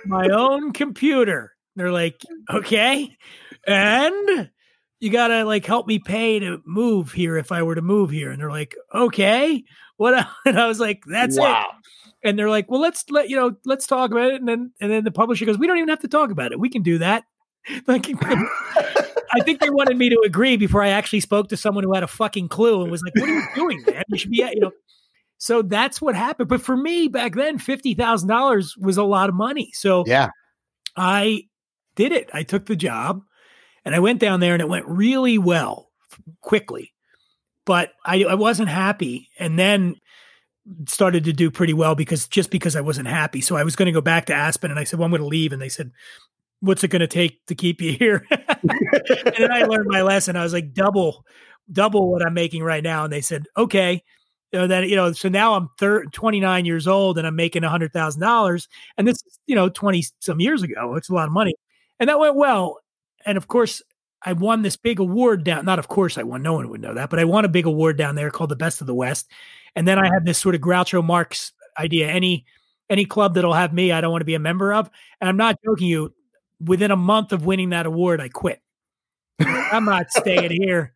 my 0.06 0.28
own 0.28 0.72
computer. 0.72 1.52
They're 1.76 1.92
like, 1.92 2.22
Okay. 2.50 3.16
And 3.66 4.50
you 5.00 5.10
got 5.10 5.28
to 5.28 5.44
like 5.44 5.64
help 5.64 5.86
me 5.86 5.98
pay 5.98 6.38
to 6.40 6.60
move 6.64 7.12
here 7.12 7.36
if 7.36 7.52
I 7.52 7.62
were 7.62 7.74
to 7.74 7.82
move 7.82 8.10
here. 8.10 8.30
And 8.30 8.40
they're 8.40 8.50
like, 8.50 8.74
Okay. 8.94 9.64
What? 9.96 10.14
el-" 10.14 10.36
And 10.46 10.58
I 10.58 10.66
was 10.66 10.80
like, 10.80 11.02
That's 11.06 11.36
it 11.36 11.66
and 12.24 12.38
they're 12.38 12.50
like, 12.50 12.70
"Well, 12.70 12.80
let's 12.80 13.08
let 13.10 13.28
you 13.28 13.36
know, 13.36 13.56
let's 13.64 13.86
talk 13.86 14.10
about 14.10 14.32
it." 14.32 14.40
And 14.40 14.48
then 14.48 14.72
and 14.80 14.90
then 14.90 15.04
the 15.04 15.10
publisher 15.10 15.44
goes, 15.44 15.58
"We 15.58 15.66
don't 15.66 15.78
even 15.78 15.88
have 15.88 16.00
to 16.00 16.08
talk 16.08 16.30
about 16.30 16.52
it. 16.52 16.60
We 16.60 16.68
can 16.68 16.82
do 16.82 16.98
that." 16.98 17.24
Like, 17.86 18.06
I 19.32 19.40
think 19.44 19.60
they 19.60 19.70
wanted 19.70 19.98
me 19.98 20.08
to 20.08 20.22
agree 20.24 20.56
before 20.56 20.82
I 20.82 20.88
actually 20.88 21.20
spoke 21.20 21.48
to 21.48 21.56
someone 21.56 21.84
who 21.84 21.92
had 21.92 22.02
a 22.02 22.08
fucking 22.08 22.48
clue 22.48 22.82
and 22.82 22.90
was 22.90 23.02
like, 23.02 23.14
"What 23.14 23.28
are 23.28 23.34
you 23.34 23.42
doing, 23.54 23.84
man? 23.86 24.04
You 24.08 24.18
should 24.18 24.30
be, 24.30 24.42
at-" 24.42 24.54
you 24.54 24.60
know." 24.60 24.72
So 25.36 25.62
that's 25.62 26.00
what 26.00 26.14
happened. 26.16 26.48
But 26.48 26.62
for 26.62 26.76
me 26.76 27.08
back 27.08 27.34
then, 27.34 27.58
fifty 27.58 27.94
thousand 27.94 28.28
dollars 28.28 28.74
was 28.78 28.96
a 28.96 29.04
lot 29.04 29.28
of 29.28 29.34
money. 29.34 29.70
So 29.74 30.04
Yeah. 30.06 30.30
I 30.96 31.42
did 31.94 32.12
it. 32.12 32.30
I 32.32 32.42
took 32.42 32.66
the 32.66 32.76
job 32.76 33.22
and 33.84 33.94
I 33.94 34.00
went 34.00 34.20
down 34.20 34.40
there 34.40 34.52
and 34.54 34.62
it 34.62 34.68
went 34.68 34.86
really 34.86 35.38
well 35.38 35.90
quickly. 36.40 36.92
But 37.64 37.92
I, 38.04 38.24
I 38.24 38.34
wasn't 38.34 38.68
happy. 38.70 39.28
And 39.38 39.58
then 39.58 39.96
started 40.86 41.24
to 41.24 41.32
do 41.32 41.50
pretty 41.50 41.72
well 41.72 41.94
because 41.94 42.26
just 42.28 42.50
because 42.50 42.76
I 42.76 42.80
wasn't 42.80 43.08
happy. 43.08 43.40
So 43.40 43.56
I 43.56 43.62
was 43.64 43.76
going 43.76 43.86
to 43.86 43.92
go 43.92 44.00
back 44.00 44.26
to 44.26 44.34
Aspen 44.34 44.70
and 44.70 44.80
I 44.80 44.84
said, 44.84 44.98
well, 44.98 45.04
I'm 45.04 45.10
going 45.12 45.22
to 45.22 45.28
leave. 45.28 45.52
And 45.52 45.62
they 45.62 45.68
said, 45.68 45.90
what's 46.60 46.84
it 46.84 46.88
going 46.88 47.00
to 47.00 47.06
take 47.06 47.44
to 47.46 47.54
keep 47.54 47.80
you 47.80 47.92
here? 47.92 48.26
and 48.30 49.34
then 49.38 49.52
I 49.52 49.62
learned 49.64 49.86
my 49.88 50.02
lesson. 50.02 50.36
I 50.36 50.42
was 50.42 50.52
like, 50.52 50.72
double, 50.72 51.24
double 51.70 52.10
what 52.10 52.26
I'm 52.26 52.34
making 52.34 52.62
right 52.62 52.82
now. 52.82 53.04
And 53.04 53.12
they 53.12 53.20
said, 53.20 53.46
okay. 53.56 54.02
Know, 54.50 54.66
then, 54.66 54.88
you 54.88 54.96
know, 54.96 55.12
so 55.12 55.28
now 55.28 55.54
I'm 55.54 55.68
thir- 55.78 56.06
29 56.06 56.64
years 56.64 56.88
old 56.88 57.18
and 57.18 57.26
I'm 57.26 57.36
making 57.36 57.62
$100,000. 57.62 58.68
And 58.96 59.06
this 59.06 59.16
is, 59.26 59.38
you 59.46 59.54
know, 59.54 59.68
20 59.68 60.02
some 60.20 60.40
years 60.40 60.62
ago. 60.62 60.94
It's 60.96 61.10
a 61.10 61.14
lot 61.14 61.26
of 61.26 61.32
money. 61.32 61.54
And 62.00 62.08
that 62.08 62.18
went 62.18 62.34
well. 62.34 62.78
And 63.26 63.36
of 63.36 63.46
course, 63.46 63.82
I 64.22 64.32
won 64.32 64.62
this 64.62 64.76
big 64.76 65.00
award 65.00 65.44
down. 65.44 65.64
Not, 65.64 65.78
of 65.78 65.88
course, 65.88 66.16
I 66.18 66.22
won. 66.22 66.42
No 66.42 66.54
one 66.54 66.68
would 66.70 66.80
know 66.80 66.94
that, 66.94 67.10
but 67.10 67.18
I 67.18 67.24
won 67.24 67.44
a 67.44 67.48
big 67.48 67.66
award 67.66 67.96
down 67.96 68.14
there 68.14 68.30
called 68.30 68.50
the 68.50 68.56
Best 68.56 68.80
of 68.80 68.86
the 68.86 68.94
West. 68.94 69.30
And 69.76 69.86
then 69.86 69.98
I 69.98 70.06
had 70.06 70.24
this 70.24 70.38
sort 70.38 70.54
of 70.54 70.60
Groucho 70.60 71.04
Marx 71.04 71.52
idea. 71.78 72.08
Any 72.08 72.44
any 72.90 73.04
club 73.04 73.34
that'll 73.34 73.52
have 73.52 73.72
me, 73.72 73.92
I 73.92 74.00
don't 74.00 74.10
want 74.10 74.22
to 74.22 74.26
be 74.26 74.34
a 74.34 74.40
member 74.40 74.72
of. 74.72 74.90
And 75.20 75.28
I'm 75.28 75.36
not 75.36 75.56
joking 75.64 75.88
you. 75.88 76.14
Within 76.64 76.90
a 76.90 76.96
month 76.96 77.32
of 77.32 77.44
winning 77.44 77.70
that 77.70 77.86
award, 77.86 78.20
I 78.20 78.28
quit. 78.28 78.60
I'm 79.40 79.84
not 79.84 80.10
staying 80.10 80.50
here. 80.50 80.92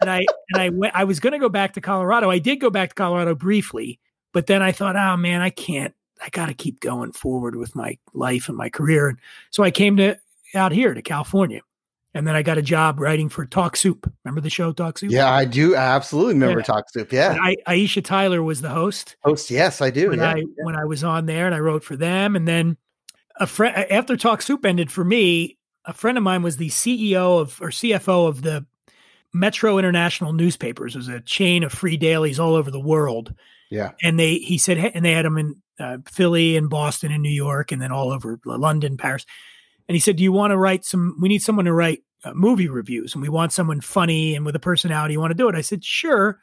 And 0.00 0.10
I 0.10 0.26
and 0.50 0.60
I 0.62 0.68
went. 0.68 0.94
I 0.94 1.04
was 1.04 1.20
going 1.20 1.32
to 1.32 1.38
go 1.38 1.48
back 1.48 1.72
to 1.74 1.80
Colorado. 1.80 2.30
I 2.30 2.38
did 2.38 2.56
go 2.56 2.68
back 2.68 2.90
to 2.90 2.94
Colorado 2.94 3.34
briefly, 3.34 3.98
but 4.32 4.46
then 4.46 4.62
I 4.62 4.72
thought, 4.72 4.96
oh 4.96 5.16
man, 5.16 5.40
I 5.40 5.48
can't. 5.48 5.94
I 6.22 6.28
got 6.30 6.46
to 6.46 6.54
keep 6.54 6.80
going 6.80 7.12
forward 7.12 7.56
with 7.56 7.74
my 7.74 7.96
life 8.12 8.48
and 8.48 8.58
my 8.58 8.68
career. 8.68 9.08
And 9.08 9.18
so 9.50 9.62
I 9.62 9.70
came 9.70 9.96
to 9.96 10.18
out 10.54 10.72
here 10.72 10.92
to 10.92 11.00
California, 11.00 11.62
and 12.12 12.26
then 12.26 12.34
I 12.36 12.42
got 12.42 12.58
a 12.58 12.62
job 12.62 13.00
writing 13.00 13.30
for 13.30 13.46
Talk 13.46 13.76
Soup. 13.76 14.10
Remember 14.24 14.42
the 14.42 14.50
show 14.50 14.72
Talk 14.72 14.98
Soup? 14.98 15.10
Yeah, 15.10 15.30
I 15.32 15.46
do. 15.46 15.74
I 15.74 15.94
absolutely 15.94 16.34
remember. 16.34 16.60
Talk 16.60 16.90
Soup. 16.90 17.10
Yeah. 17.10 17.38
I, 17.40 17.56
Aisha 17.66 18.04
Tyler 18.04 18.42
was 18.42 18.60
the 18.60 18.68
host 18.68 19.16
Host, 19.24 19.50
yes, 19.50 19.80
I 19.80 19.88
do. 19.88 20.10
when 20.10 20.18
Yeah. 20.18 20.32
I 20.32 20.42
when 20.56 20.76
I 20.76 20.84
was 20.84 21.02
on 21.02 21.24
there, 21.24 21.46
and 21.46 21.54
I 21.54 21.60
wrote 21.60 21.84
for 21.84 21.96
them. 21.96 22.36
And 22.36 22.46
then 22.46 22.76
a 23.38 23.46
friend 23.46 23.76
after 23.90 24.16
Talk 24.16 24.42
Soup 24.42 24.64
ended 24.64 24.90
for 24.90 25.04
me, 25.04 25.58
a 25.84 25.92
friend 25.92 26.18
of 26.18 26.24
mine 26.24 26.42
was 26.42 26.56
the 26.56 26.68
CEO 26.68 27.40
of 27.40 27.60
or 27.60 27.68
CFO 27.68 28.28
of 28.28 28.42
the 28.42 28.66
Metro 29.32 29.78
International 29.78 30.32
Newspapers. 30.32 30.94
It 30.94 30.98
was 30.98 31.08
a 31.08 31.20
chain 31.20 31.62
of 31.62 31.72
free 31.72 31.96
dailies 31.96 32.40
all 32.40 32.54
over 32.54 32.70
the 32.70 32.80
world. 32.80 33.34
Yeah. 33.70 33.92
And 34.02 34.18
they 34.18 34.36
he 34.36 34.58
said, 34.58 34.78
hey, 34.78 34.92
and 34.94 35.04
they 35.04 35.12
had 35.12 35.24
them 35.24 35.38
in 35.38 35.54
uh, 35.78 35.98
Philly 36.06 36.56
and 36.56 36.70
Boston 36.70 37.12
and 37.12 37.22
New 37.22 37.28
York, 37.28 37.72
and 37.72 37.80
then 37.80 37.92
all 37.92 38.10
over 38.10 38.40
London, 38.44 38.96
Paris. 38.96 39.26
And 39.88 39.94
he 39.94 40.00
said, 40.00 40.16
"Do 40.16 40.22
you 40.22 40.32
want 40.32 40.52
to 40.52 40.58
write 40.58 40.84
some? 40.84 41.16
We 41.20 41.28
need 41.28 41.42
someone 41.42 41.66
to 41.66 41.72
write 41.72 42.02
uh, 42.24 42.32
movie 42.34 42.68
reviews, 42.68 43.14
and 43.14 43.22
we 43.22 43.28
want 43.28 43.52
someone 43.52 43.80
funny 43.80 44.34
and 44.34 44.44
with 44.44 44.56
a 44.56 44.60
personality. 44.60 45.12
You 45.12 45.20
want 45.20 45.30
to 45.30 45.36
do 45.36 45.48
it?" 45.48 45.54
I 45.54 45.60
said, 45.60 45.84
"Sure." 45.84 46.40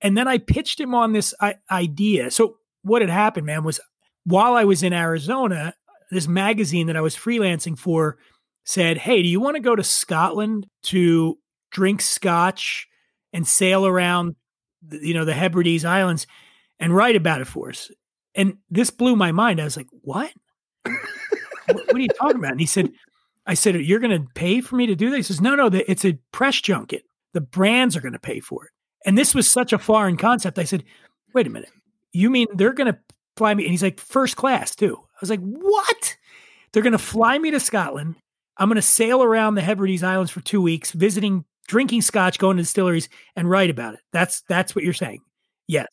And 0.00 0.16
then 0.16 0.26
I 0.26 0.38
pitched 0.38 0.80
him 0.80 0.94
on 0.94 1.12
this 1.12 1.32
I- 1.40 1.58
idea. 1.70 2.30
So 2.30 2.56
what 2.82 3.02
had 3.02 3.10
happened, 3.10 3.46
man, 3.46 3.62
was 3.62 3.80
while 4.24 4.54
I 4.54 4.64
was 4.64 4.82
in 4.82 4.92
Arizona, 4.92 5.74
this 6.12 6.28
magazine 6.28 6.86
that 6.88 6.96
I 6.96 7.00
was 7.00 7.16
freelancing 7.16 7.76
for 7.76 8.18
said, 8.64 8.98
"Hey, 8.98 9.22
do 9.22 9.28
you 9.28 9.40
want 9.40 9.56
to 9.56 9.62
go 9.62 9.74
to 9.74 9.82
Scotland 9.82 10.66
to 10.84 11.38
drink 11.70 12.02
scotch 12.02 12.86
and 13.32 13.48
sail 13.48 13.86
around, 13.86 14.36
the- 14.86 15.04
you 15.04 15.14
know, 15.14 15.24
the 15.24 15.32
Hebrides 15.32 15.86
Islands 15.86 16.26
and 16.78 16.94
write 16.94 17.16
about 17.16 17.40
it 17.40 17.46
for 17.46 17.70
us?" 17.70 17.90
And 18.34 18.58
this 18.70 18.90
blew 18.90 19.16
my 19.16 19.32
mind. 19.32 19.60
I 19.60 19.64
was 19.64 19.76
like, 19.76 19.88
"What? 20.02 20.32
what, 20.84 20.96
what 21.66 21.96
are 21.96 22.00
you 22.00 22.08
talking 22.08 22.36
about?" 22.36 22.52
And 22.52 22.60
he 22.60 22.66
said, 22.66 22.92
"I 23.46 23.54
said 23.54 23.74
you're 23.76 23.98
going 23.98 24.22
to 24.22 24.28
pay 24.34 24.60
for 24.60 24.76
me 24.76 24.86
to 24.86 24.94
do 24.94 25.10
this." 25.10 25.16
He 25.16 25.22
says, 25.34 25.40
"No, 25.40 25.54
no, 25.54 25.66
it's 25.72 26.04
a 26.04 26.18
press 26.30 26.60
junket. 26.60 27.04
The 27.32 27.40
brands 27.40 27.96
are 27.96 28.02
going 28.02 28.12
to 28.12 28.18
pay 28.18 28.40
for 28.40 28.66
it." 28.66 28.70
And 29.06 29.16
this 29.16 29.34
was 29.34 29.50
such 29.50 29.72
a 29.72 29.78
foreign 29.78 30.18
concept. 30.18 30.58
I 30.58 30.64
said, 30.64 30.84
"Wait 31.32 31.46
a 31.46 31.50
minute. 31.50 31.70
You 32.12 32.28
mean 32.28 32.48
they're 32.54 32.74
going 32.74 32.92
to 32.92 32.98
fly 33.36 33.54
me?" 33.54 33.64
And 33.64 33.70
he's 33.70 33.82
like, 33.82 33.98
first 34.00 34.36
class 34.36 34.74
too." 34.74 34.96
I 34.96 35.18
was 35.20 35.30
like, 35.30 35.40
"What? 35.40 36.16
They're 36.72 36.82
going 36.82 36.92
to 36.92 36.98
fly 36.98 37.38
me 37.38 37.50
to 37.50 37.60
Scotland. 37.60 38.16
I'm 38.56 38.68
going 38.68 38.76
to 38.76 38.82
sail 38.82 39.22
around 39.22 39.54
the 39.54 39.62
Hebrides 39.62 40.02
Islands 40.02 40.30
for 40.30 40.40
two 40.40 40.62
weeks, 40.62 40.92
visiting, 40.92 41.44
drinking 41.68 42.02
scotch, 42.02 42.38
going 42.38 42.56
to 42.56 42.62
distilleries, 42.62 43.08
and 43.36 43.48
write 43.48 43.70
about 43.70 43.94
it. 43.94 44.00
That's 44.12 44.42
that's 44.42 44.74
what 44.74 44.84
you're 44.84 44.92
saying. 44.94 45.20
Yes, 45.66 45.86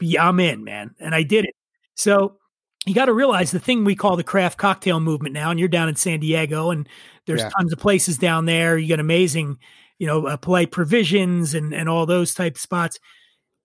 yeah, 0.00 0.26
I'm 0.28 0.40
in, 0.40 0.64
man, 0.64 0.94
and 1.00 1.14
I 1.14 1.22
did 1.22 1.44
it. 1.44 1.54
So 1.94 2.38
you 2.86 2.94
got 2.94 3.06
to 3.06 3.12
realize 3.12 3.50
the 3.50 3.58
thing 3.60 3.84
we 3.84 3.94
call 3.96 4.16
the 4.16 4.24
craft 4.24 4.56
cocktail 4.58 5.00
movement 5.00 5.34
now, 5.34 5.50
and 5.50 5.58
you're 5.58 5.68
down 5.68 5.88
in 5.88 5.96
San 5.96 6.20
Diego, 6.20 6.70
and 6.70 6.88
there's 7.26 7.40
Yeah. 7.42 7.50
tons 7.50 7.72
of 7.72 7.78
places 7.78 8.16
down 8.18 8.46
there. 8.46 8.78
You 8.78 8.88
got 8.88 9.00
amazing, 9.00 9.58
you 9.98 10.06
know, 10.06 10.26
uh, 10.26 10.36
polite 10.36 10.70
provisions 10.70 11.54
and 11.54 11.74
and 11.74 11.88
all 11.88 12.06
those 12.06 12.34
type 12.34 12.56
spots. 12.56 12.98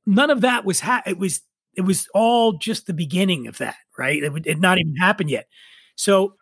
None 0.06 0.30
of 0.30 0.42
that 0.42 0.66
was 0.66 0.80
ha- 0.82 1.04
it 1.06 1.18
was 1.18 1.42
it 1.76 1.82
was 1.82 2.08
all 2.14 2.54
just 2.54 2.88
the 2.88 2.94
beginning 2.94 3.48
of 3.48 3.58
that, 3.58 3.76
right? 3.98 4.22
It 4.22 4.32
would- 4.32 4.48
it 4.48 4.52
had 4.52 4.62
not 4.62 4.80
even 4.80 4.96
happened 4.96 5.30
yet. 5.30 5.48
So 5.96 6.36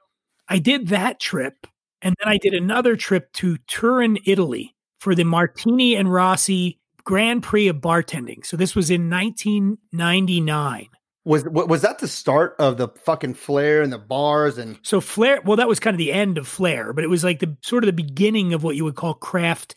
I 0.47 0.59
did 0.59 0.88
that 0.89 1.19
trip, 1.19 1.67
and 2.01 2.15
then 2.19 2.27
I 2.27 2.38
did 2.38 2.53
another 2.53 2.95
trip 2.95 3.31
to 3.33 3.57
Turin, 3.67 4.17
Italy, 4.25 4.75
for 5.00 5.15
the 5.15 5.23
Martini 5.23 5.95
and 5.95 6.11
Rossi 6.11 6.79
Grand 7.03 7.43
Prix 7.43 7.67
of 7.67 7.77
bartending. 7.77 8.45
So 8.45 8.57
this 8.57 8.75
was 8.75 8.89
in 8.89 9.09
1999. 9.09 10.88
Was 11.23 11.43
was 11.45 11.83
that 11.83 12.00
the 12.00 12.07
start 12.07 12.55
of 12.57 12.77
the 12.77 12.88
fucking 12.88 13.35
flair 13.35 13.83
and 13.83 13.93
the 13.93 14.00
bars 14.00 14.57
and 14.57 14.79
So 14.81 15.00
Flair, 15.00 15.39
well, 15.45 15.57
that 15.57 15.67
was 15.67 15.79
kind 15.79 15.93
of 15.93 16.00
the 16.00 16.11
end 16.11 16.39
of 16.39 16.47
Flair, 16.47 16.93
but 16.93 17.03
it 17.03 17.11
was 17.11 17.23
like 17.23 17.39
the 17.39 17.55
sort 17.61 17.83
of 17.83 17.88
the 17.88 17.93
beginning 17.93 18.53
of 18.55 18.63
what 18.63 18.75
you 18.75 18.83
would 18.85 18.95
call 18.95 19.13
craft, 19.13 19.75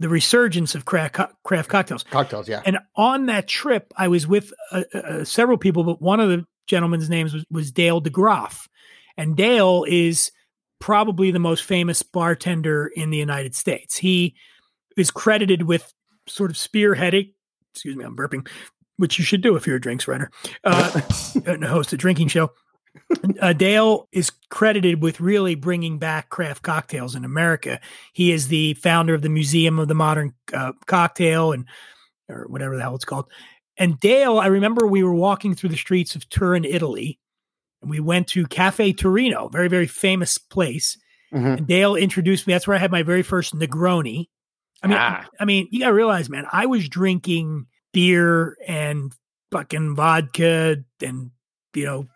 the 0.00 0.08
resurgence 0.08 0.74
of 0.74 0.84
craft 0.84 1.14
co- 1.14 1.28
craft 1.44 1.68
cocktails. 1.68 2.04
cocktails? 2.04 2.48
Yeah. 2.48 2.62
And 2.64 2.78
on 2.96 3.26
that 3.26 3.48
trip, 3.48 3.92
I 3.96 4.08
was 4.08 4.26
with 4.26 4.52
uh, 4.70 4.84
uh, 4.94 5.24
several 5.24 5.58
people, 5.58 5.84
but 5.84 6.00
one 6.00 6.20
of 6.20 6.28
the 6.28 6.44
gentlemen's 6.66 7.10
names 7.10 7.34
was, 7.34 7.44
was 7.50 7.72
Dale 7.72 8.00
DeGroff. 8.00 8.68
And 9.16 9.36
Dale 9.36 9.84
is 9.88 10.30
probably 10.78 11.30
the 11.30 11.40
most 11.40 11.64
famous 11.64 12.02
bartender 12.02 12.86
in 12.94 13.10
the 13.10 13.16
United 13.16 13.54
States. 13.54 13.96
He 13.96 14.36
is 14.96 15.10
credited 15.10 15.62
with 15.62 15.92
sort 16.26 16.50
of 16.50 16.56
spearheading, 16.56 17.32
excuse 17.72 17.96
me, 17.96 18.04
I'm 18.04 18.16
burping, 18.16 18.48
which 18.96 19.18
you 19.18 19.24
should 19.24 19.40
do 19.40 19.56
if 19.56 19.66
you're 19.66 19.76
a 19.76 19.80
drinks 19.80 20.06
writer 20.06 20.30
uh, 20.64 21.00
and 21.46 21.64
host 21.64 21.92
a 21.92 21.96
drinking 21.96 22.28
show. 22.28 22.52
Uh, 23.40 23.52
Dale 23.52 24.08
is 24.12 24.30
credited 24.50 25.02
with 25.02 25.20
really 25.20 25.54
bringing 25.54 25.98
back 25.98 26.28
craft 26.28 26.62
cocktails 26.62 27.14
in 27.14 27.24
America. 27.24 27.80
He 28.12 28.32
is 28.32 28.48
the 28.48 28.74
founder 28.74 29.14
of 29.14 29.22
the 29.22 29.28
Museum 29.28 29.78
of 29.78 29.88
the 29.88 29.94
Modern 29.94 30.34
uh, 30.52 30.72
Cocktail 30.86 31.52
and 31.52 31.64
or 32.28 32.46
whatever 32.48 32.76
the 32.76 32.82
hell 32.82 32.94
it's 32.94 33.04
called. 33.04 33.30
And 33.76 33.98
Dale, 34.00 34.38
I 34.38 34.46
remember 34.46 34.86
we 34.86 35.02
were 35.02 35.14
walking 35.14 35.54
through 35.54 35.70
the 35.70 35.76
streets 35.76 36.14
of 36.16 36.28
Turin, 36.28 36.64
Italy, 36.64 37.18
and 37.80 37.90
we 37.90 38.00
went 38.00 38.26
to 38.28 38.46
Cafe 38.46 38.92
Torino, 38.94 39.48
very 39.48 39.68
very 39.68 39.86
famous 39.86 40.36
place. 40.36 40.98
Mm-hmm. 41.32 41.46
And 41.46 41.66
Dale 41.66 41.94
introduced 41.94 42.46
me. 42.46 42.52
That's 42.54 42.66
where 42.66 42.76
I 42.76 42.80
had 42.80 42.90
my 42.90 43.02
very 43.02 43.22
first 43.22 43.54
Negroni. 43.54 44.26
I 44.82 44.86
mean, 44.86 44.98
ah. 44.98 45.26
I 45.38 45.44
mean, 45.44 45.68
you 45.70 45.80
gotta 45.80 45.94
realize, 45.94 46.28
man, 46.28 46.46
I 46.52 46.66
was 46.66 46.88
drinking 46.88 47.66
beer 47.92 48.56
and 48.66 49.12
fucking 49.50 49.96
vodka 49.96 50.76
and 51.00 51.30
you 51.74 51.84
know 51.84 52.06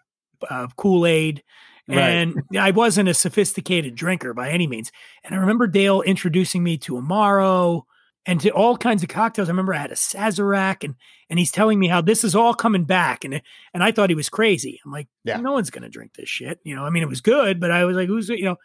uh, 0.49 0.69
Kool 0.77 1.07
Aid. 1.07 1.43
And 1.89 2.37
right. 2.53 2.63
I 2.63 2.71
wasn't 2.71 3.09
a 3.09 3.15
sophisticated 3.15 3.97
drinker 3.97 4.33
by 4.33 4.51
any 4.51 4.67
means. 4.67 4.93
And 5.25 5.35
I 5.35 5.39
remember 5.39 5.67
Dale 5.67 6.01
introducing 6.01 6.63
me 6.63 6.79
to 6.79 6.95
Amaro 6.95 7.83
and 8.25 8.41
to 8.41 8.51
all 8.51 8.77
kinds 8.77 9.03
of 9.03 9.09
cocktails. 9.09 9.49
I 9.49 9.53
remember 9.53 9.75
I 9.75 9.79
had 9.79 9.91
a 9.91 9.97
Sazerac 9.97 10.85
and 10.85 10.95
and 11.29 11.39
he's 11.39 11.51
telling 11.51 11.79
me 11.79 11.89
how 11.89 12.01
this 12.01 12.25
is 12.25 12.35
all 12.35 12.55
coming 12.55 12.85
back. 12.85 13.25
And 13.25 13.43
and 13.75 13.83
I 13.83 13.91
thought 13.91 14.11
he 14.11 14.15
was 14.15 14.29
crazy. 14.29 14.81
I'm 14.85 14.93
like, 14.93 15.09
yeah. 15.25 15.39
no 15.39 15.53
one's 15.53 15.71
gonna 15.71 15.89
drink 15.89 16.15
this 16.15 16.29
shit. 16.29 16.61
You 16.63 16.77
know, 16.77 16.85
I 16.85 16.91
mean 16.91 17.03
it 17.03 17.09
was 17.09 17.21
good, 17.21 17.59
but 17.59 17.71
I 17.71 17.85
was 17.85 17.97
like, 17.97 18.09
who's 18.09 18.29
you 18.29 18.45
know, 18.45 18.57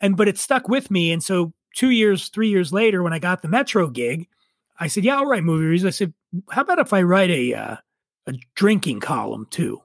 and 0.00 0.16
but 0.16 0.28
it 0.28 0.38
stuck 0.38 0.68
with 0.68 0.90
me. 0.90 1.10
And 1.10 1.22
so 1.22 1.52
two 1.74 1.90
years, 1.90 2.28
three 2.28 2.48
years 2.48 2.72
later, 2.72 3.02
when 3.02 3.12
I 3.12 3.18
got 3.18 3.40
the 3.40 3.48
Metro 3.48 3.88
gig, 3.88 4.28
I 4.78 4.88
said, 4.88 5.04
yeah, 5.04 5.16
I'll 5.16 5.26
write 5.26 5.44
movie 5.44 5.64
reviews. 5.64 5.84
I 5.84 5.90
said, 5.90 6.12
how 6.50 6.62
about 6.62 6.78
if 6.78 6.92
I 6.92 7.02
write 7.02 7.30
a 7.30 7.54
uh, 7.54 7.76
a 8.26 8.34
drinking 8.54 9.00
column 9.00 9.46
too? 9.50 9.80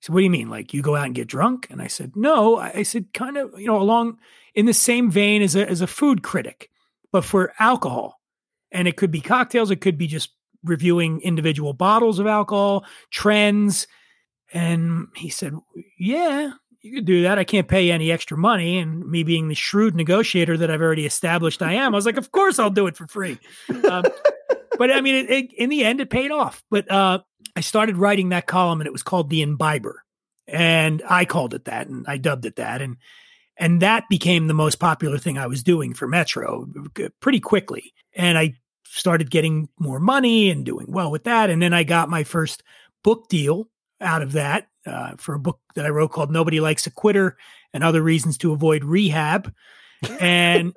He 0.00 0.06
said, 0.06 0.14
What 0.14 0.20
do 0.20 0.24
you 0.24 0.30
mean? 0.30 0.48
Like 0.48 0.72
you 0.72 0.82
go 0.82 0.96
out 0.96 1.06
and 1.06 1.14
get 1.14 1.28
drunk? 1.28 1.66
And 1.70 1.82
I 1.82 1.86
said, 1.86 2.16
No. 2.16 2.56
I 2.56 2.82
said, 2.82 3.12
kind 3.12 3.36
of, 3.36 3.58
you 3.58 3.66
know, 3.66 3.80
along 3.80 4.18
in 4.54 4.66
the 4.66 4.74
same 4.74 5.10
vein 5.10 5.42
as 5.42 5.54
a 5.54 5.68
as 5.68 5.80
a 5.80 5.86
food 5.86 6.22
critic, 6.22 6.70
but 7.12 7.24
for 7.24 7.52
alcohol. 7.58 8.20
And 8.72 8.88
it 8.88 8.96
could 8.96 9.10
be 9.10 9.20
cocktails, 9.20 9.70
it 9.70 9.80
could 9.80 9.98
be 9.98 10.06
just 10.06 10.30
reviewing 10.64 11.20
individual 11.20 11.72
bottles 11.72 12.18
of 12.18 12.26
alcohol, 12.26 12.84
trends. 13.10 13.86
And 14.52 15.08
he 15.16 15.28
said, 15.28 15.54
Yeah, 15.98 16.52
you 16.80 16.94
could 16.94 17.04
do 17.04 17.22
that. 17.22 17.38
I 17.38 17.44
can't 17.44 17.68
pay 17.68 17.86
you 17.86 17.92
any 17.92 18.10
extra 18.10 18.38
money. 18.38 18.78
And 18.78 19.06
me 19.06 19.22
being 19.22 19.48
the 19.48 19.54
shrewd 19.54 19.94
negotiator 19.94 20.56
that 20.56 20.70
I've 20.70 20.80
already 20.80 21.06
established 21.06 21.62
I 21.62 21.74
am, 21.74 21.94
I 21.94 21.98
was 21.98 22.06
like, 22.06 22.16
Of 22.16 22.32
course 22.32 22.58
I'll 22.58 22.70
do 22.70 22.86
it 22.86 22.96
for 22.96 23.06
free. 23.06 23.38
Um, 23.68 24.04
but 24.78 24.90
I 24.90 25.02
mean, 25.02 25.14
it, 25.14 25.30
it, 25.30 25.52
in 25.52 25.68
the 25.68 25.84
end, 25.84 26.00
it 26.00 26.08
paid 26.08 26.30
off. 26.30 26.62
But 26.70 26.90
uh, 26.90 27.20
I 27.56 27.60
started 27.60 27.96
writing 27.96 28.30
that 28.30 28.46
column, 28.46 28.80
and 28.80 28.86
it 28.86 28.92
was 28.92 29.02
called 29.02 29.30
the 29.30 29.42
Imbiber, 29.42 30.04
and 30.46 31.02
I 31.08 31.24
called 31.24 31.54
it 31.54 31.64
that, 31.66 31.88
and 31.88 32.04
I 32.08 32.16
dubbed 32.16 32.46
it 32.46 32.56
that, 32.56 32.82
and 32.82 32.96
and 33.60 33.82
that 33.82 34.08
became 34.08 34.46
the 34.46 34.54
most 34.54 34.76
popular 34.76 35.18
thing 35.18 35.36
I 35.36 35.46
was 35.46 35.62
doing 35.62 35.92
for 35.92 36.08
Metro 36.08 36.66
pretty 37.20 37.40
quickly. 37.40 37.92
And 38.16 38.38
I 38.38 38.54
started 38.86 39.30
getting 39.30 39.68
more 39.78 40.00
money 40.00 40.50
and 40.50 40.64
doing 40.64 40.86
well 40.88 41.10
with 41.10 41.24
that. 41.24 41.50
And 41.50 41.60
then 41.60 41.74
I 41.74 41.84
got 41.84 42.08
my 42.08 42.24
first 42.24 42.62
book 43.04 43.28
deal 43.28 43.68
out 44.00 44.22
of 44.22 44.32
that 44.32 44.68
uh, 44.86 45.12
for 45.18 45.34
a 45.34 45.38
book 45.38 45.60
that 45.74 45.84
I 45.84 45.90
wrote 45.90 46.10
called 46.10 46.30
Nobody 46.30 46.58
Likes 46.58 46.86
a 46.86 46.90
Quitter 46.90 47.36
and 47.74 47.84
Other 47.84 48.02
Reasons 48.02 48.38
to 48.38 48.52
Avoid 48.52 48.82
Rehab. 48.82 49.52
And 50.18 50.74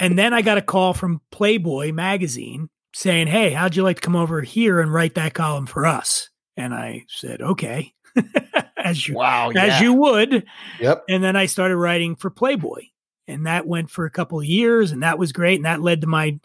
and 0.00 0.18
then 0.18 0.34
I 0.34 0.42
got 0.42 0.58
a 0.58 0.62
call 0.62 0.94
from 0.94 1.20
Playboy 1.30 1.92
magazine 1.92 2.68
saying, 2.92 3.26
Hey, 3.28 3.50
how'd 3.50 3.76
you 3.76 3.82
like 3.82 3.96
to 3.96 4.02
come 4.02 4.16
over 4.16 4.42
here 4.42 4.80
and 4.80 4.92
write 4.92 5.14
that 5.14 5.34
column 5.34 5.66
for 5.66 5.86
us? 5.86 6.30
And 6.56 6.74
I 6.74 7.04
said, 7.08 7.40
Okay. 7.42 7.94
as 8.76 9.06
you 9.06 9.14
wow, 9.14 9.50
yeah. 9.50 9.64
as 9.64 9.80
you 9.80 9.92
would. 9.92 10.44
Yep. 10.80 11.04
And 11.08 11.22
then 11.22 11.36
I 11.36 11.46
started 11.46 11.76
writing 11.76 12.16
for 12.16 12.30
Playboy. 12.30 12.82
And 13.28 13.46
that 13.46 13.66
went 13.66 13.90
for 13.90 14.04
a 14.04 14.10
couple 14.10 14.40
of 14.40 14.44
years 14.44 14.90
and 14.90 15.02
that 15.02 15.18
was 15.18 15.32
great. 15.32 15.56
And 15.56 15.64
that 15.64 15.80
led 15.80 16.00
to 16.00 16.06
my 16.08 16.40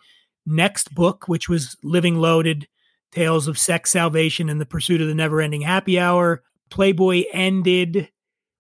next 0.46 0.94
book, 0.94 1.28
which 1.28 1.50
was 1.50 1.76
Living 1.84 2.16
Loaded 2.16 2.68
Tales 3.12 3.48
of 3.48 3.58
Sex 3.58 3.92
Salvation 3.92 4.50
and 4.50 4.62
the 4.62 4.66
Pursuit 4.66 5.02
of 5.02 5.08
the 5.08 5.16
Never 5.16 5.42
Ending 5.42 5.62
Happy 5.62 6.00
Hour. 6.00 6.44
Playboy 6.70 7.24
ended. 7.32 8.10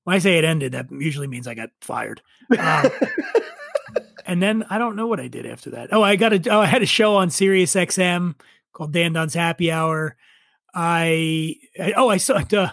When 0.06 0.15
I 0.15 0.19
say 0.19 0.38
it 0.38 0.45
ended, 0.45 0.71
that 0.71 0.88
usually 0.91 1.28
means 1.28 1.48
I 1.48 1.56
got 1.56 1.69
fired. 1.82 2.21
Um, 2.58 2.89
and 4.26 4.42
then 4.42 4.64
I 4.70 4.78
don't 4.78 4.96
know 4.96 5.08
what 5.08 5.20
I 5.20 5.28
did 5.28 5.46
after 5.46 5.72
that. 5.72 5.90
Oh, 5.92 6.02
I 6.02 6.16
got 6.16 6.34
a 6.34 6.52
oh, 6.52 6.62
I 6.62 6.66
had 6.66 6.82
a 6.82 6.88
show 6.88 7.16
on 7.16 7.30
Sirius 7.30 7.76
XM 7.76 8.36
called 8.74 8.94
Dan 8.94 9.14
Dunn's 9.14 9.34
Happy 9.34 9.72
Hour. 9.72 10.16
I, 10.74 11.56
I 11.80 11.94
oh 11.96 12.10
I 12.10 12.18
saw 12.18 12.42
uh, 12.54 12.70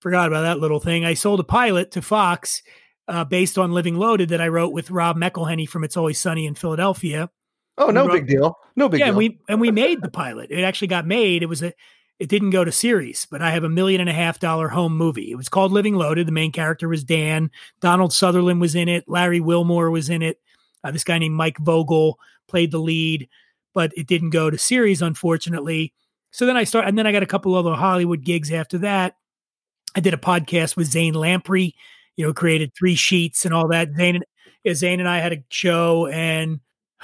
forgot 0.00 0.28
about 0.28 0.42
that 0.42 0.60
little 0.60 0.80
thing. 0.80 1.04
I 1.04 1.14
sold 1.14 1.40
a 1.40 1.44
pilot 1.44 1.92
to 1.92 2.02
Fox 2.02 2.62
uh, 3.08 3.24
based 3.24 3.58
on 3.58 3.72
Living 3.72 3.96
Loaded 3.96 4.30
that 4.30 4.40
I 4.40 4.48
wrote 4.48 4.72
with 4.72 4.90
Rob 4.90 5.16
McElhenney 5.16 5.68
from 5.68 5.84
It's 5.84 5.96
Always 5.96 6.20
Sunny 6.20 6.46
in 6.46 6.54
Philadelphia. 6.54 7.30
Oh, 7.76 7.90
no 7.90 8.06
wrote, 8.06 8.12
big 8.12 8.26
deal. 8.26 8.56
No 8.76 8.88
big 8.88 9.00
yeah, 9.00 9.06
deal. 9.06 9.10
And 9.10 9.18
we 9.18 9.40
and 9.48 9.60
we 9.60 9.70
made 9.70 10.02
the 10.02 10.10
pilot. 10.10 10.50
It 10.50 10.62
actually 10.62 10.88
got 10.88 11.06
made. 11.06 11.42
It 11.42 11.48
was 11.48 11.62
a 11.62 11.72
it 12.20 12.28
didn't 12.28 12.50
go 12.50 12.64
to 12.64 12.70
series, 12.70 13.26
but 13.28 13.42
I 13.42 13.50
have 13.50 13.64
a 13.64 13.68
million 13.68 14.00
and 14.00 14.08
a 14.08 14.14
half 14.14 14.38
dollar 14.38 14.68
home 14.68 14.96
movie. 14.96 15.30
It 15.30 15.36
was 15.36 15.48
called 15.48 15.72
Living 15.72 15.94
Loaded. 15.94 16.26
The 16.28 16.32
main 16.32 16.52
character 16.52 16.88
was 16.88 17.02
Dan. 17.02 17.50
Donald 17.80 18.12
Sutherland 18.12 18.60
was 18.60 18.74
in 18.74 18.88
it. 18.88 19.04
Larry 19.08 19.40
Wilmore 19.40 19.90
was 19.90 20.08
in 20.08 20.22
it. 20.22 20.38
Uh, 20.84 20.90
this 20.90 21.04
guy 21.04 21.18
named 21.18 21.34
Mike 21.34 21.58
Vogel 21.58 22.18
played 22.46 22.70
the 22.70 22.78
lead, 22.78 23.28
but 23.72 23.92
it 23.96 24.06
didn't 24.06 24.30
go 24.30 24.50
to 24.50 24.58
series, 24.58 25.02
unfortunately. 25.02 25.92
So 26.30 26.46
then 26.46 26.56
I 26.56 26.64
start, 26.64 26.86
and 26.86 26.98
then 26.98 27.06
I 27.06 27.12
got 27.12 27.22
a 27.22 27.26
couple 27.26 27.54
other 27.54 27.74
Hollywood 27.74 28.22
gigs 28.22 28.52
after 28.52 28.78
that. 28.78 29.16
I 29.96 30.00
did 30.00 30.14
a 30.14 30.18
podcast 30.18 30.76
with 30.76 30.88
Zane 30.88 31.14
Lamprey, 31.14 31.74
you 32.16 32.26
know, 32.26 32.32
created 32.32 32.72
three 32.76 32.96
sheets 32.96 33.44
and 33.44 33.54
all 33.54 33.68
that. 33.68 33.94
Zane 33.96 34.22
Zane 34.72 35.00
and 35.00 35.08
I 35.08 35.18
had 35.18 35.32
a 35.32 35.44
show, 35.48 36.06
and 36.06 36.60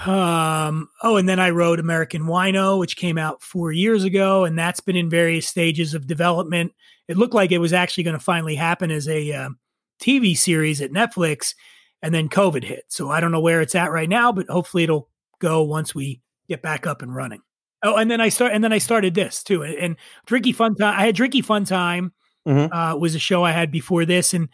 um, 0.07 0.89
oh, 1.03 1.17
and 1.17 1.29
then 1.29 1.39
I 1.39 1.51
wrote 1.51 1.79
American 1.79 2.23
Wino, 2.23 2.79
which 2.79 2.97
came 2.97 3.19
out 3.19 3.43
four 3.43 3.71
years 3.71 4.05
ago, 4.05 4.45
and 4.45 4.59
that's 4.59 4.81
been 4.81 4.97
in 4.97 5.11
various 5.11 5.47
stages 5.47 5.95
of 5.95 6.07
development. 6.07 6.73
It 7.07 7.19
looked 7.19 7.35
like 7.35 7.53
it 7.53 7.59
was 7.59 7.73
actually 7.73 8.05
going 8.05 8.17
to 8.17 8.25
finally 8.25 8.55
happen 8.55 8.91
as 8.91 9.09
a 9.09 9.33
uh, 9.33 9.51
TV 10.01 10.37
series 10.37 10.81
at 10.81 10.93
Netflix, 10.93 11.55
and 12.03 12.15
then 12.15 12.29
COVID 12.29 12.65
hit. 12.65 12.85
So 12.89 13.11
I 13.11 13.21
don't 13.21 13.33
know 13.33 13.41
where 13.41 13.61
it's 13.61 13.75
at 13.75 13.93
right 13.93 14.09
now, 14.09 14.33
but 14.33 14.49
hopefully 14.49 14.85
it'll 14.85 15.09
go 15.39 15.63
once 15.63 15.95
we 15.95 16.21
get 16.49 16.63
back 16.63 16.87
up 16.87 17.03
and 17.03 17.15
running. 17.15 17.41
Oh, 17.83 17.97
and 17.97 18.11
then 18.11 18.21
I 18.21 18.29
start, 18.29 18.53
and 18.53 18.63
then 18.63 18.73
I 18.73 18.79
started 18.79 19.15
this 19.15 19.43
too. 19.43 19.63
And, 19.63 19.75
and 19.75 19.97
Drinky 20.27 20.55
Fun 20.55 20.75
Time, 20.75 20.99
I 20.99 21.07
had 21.07 21.17
Drinky 21.17 21.45
Fun 21.45 21.65
Time 21.65 22.13
mm-hmm. 22.47 22.73
uh, 22.73 22.97
was 22.97 23.15
a 23.15 23.19
show 23.19 23.43
I 23.43 23.53
had 23.53 23.71
before 23.71 24.05
this, 24.05 24.35
and 24.35 24.49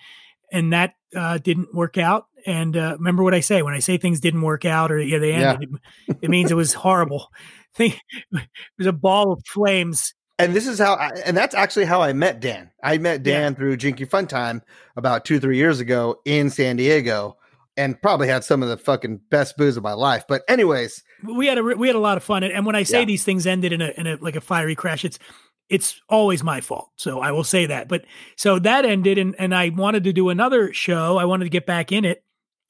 and 0.52 0.72
that 0.72 0.94
uh, 1.14 1.38
didn't 1.38 1.74
work 1.74 1.98
out. 1.98 2.26
And 2.46 2.76
uh, 2.76 2.96
remember 2.98 3.24
what 3.24 3.34
I 3.34 3.40
say 3.40 3.62
when 3.62 3.74
I 3.74 3.80
say 3.80 3.96
things 3.96 4.20
didn't 4.20 4.42
work 4.42 4.64
out 4.64 4.92
or 4.92 5.00
yeah, 5.00 5.18
they 5.18 5.32
ended, 5.32 5.68
yeah. 5.70 5.78
it, 6.08 6.18
it, 6.22 6.30
means 6.30 6.52
it 6.52 6.54
was 6.54 6.72
horrible. 6.72 7.28
Think 7.74 8.00
it 8.32 8.48
was 8.78 8.86
a 8.86 8.92
ball 8.92 9.32
of 9.32 9.42
flames. 9.44 10.14
And 10.38 10.54
this 10.54 10.66
is 10.66 10.78
how, 10.78 10.94
I, 10.94 11.12
and 11.24 11.36
that's 11.36 11.54
actually 11.54 11.86
how 11.86 12.02
I 12.02 12.12
met 12.12 12.40
Dan. 12.40 12.70
I 12.82 12.98
met 12.98 13.22
Dan 13.22 13.52
yeah. 13.52 13.56
through 13.56 13.76
Drinky 13.78 14.08
Fun 14.08 14.26
Time 14.26 14.62
about 14.96 15.24
two, 15.24 15.40
three 15.40 15.56
years 15.56 15.80
ago 15.80 16.20
in 16.26 16.50
San 16.50 16.76
Diego, 16.76 17.38
and 17.76 18.00
probably 18.00 18.28
had 18.28 18.44
some 18.44 18.62
of 18.62 18.68
the 18.68 18.76
fucking 18.76 19.20
best 19.30 19.56
booze 19.56 19.76
of 19.76 19.82
my 19.82 19.94
life. 19.94 20.24
But 20.28 20.42
anyways, 20.48 21.02
we 21.22 21.46
had 21.46 21.58
a 21.58 21.62
we 21.62 21.86
had 21.86 21.96
a 21.96 22.00
lot 22.00 22.16
of 22.16 22.22
fun. 22.22 22.42
And 22.42 22.66
when 22.66 22.76
I 22.76 22.82
say 22.82 23.00
yeah. 23.00 23.06
these 23.06 23.24
things 23.24 23.46
ended 23.46 23.72
in 23.72 23.80
a 23.80 23.92
in 23.96 24.06
a 24.06 24.16
like 24.16 24.36
a 24.36 24.40
fiery 24.40 24.74
crash, 24.74 25.04
it's 25.04 25.18
it's 25.68 26.00
always 26.08 26.42
my 26.42 26.60
fault. 26.60 26.90
So 26.96 27.20
I 27.20 27.32
will 27.32 27.44
say 27.44 27.66
that. 27.66 27.88
But 27.88 28.04
so 28.36 28.58
that 28.60 28.84
ended, 28.84 29.18
and 29.18 29.34
and 29.38 29.54
I 29.54 29.70
wanted 29.70 30.04
to 30.04 30.12
do 30.12 30.28
another 30.28 30.72
show. 30.72 31.18
I 31.18 31.24
wanted 31.24 31.44
to 31.44 31.50
get 31.50 31.66
back 31.66 31.92
in 31.92 32.04
it, 32.04 32.24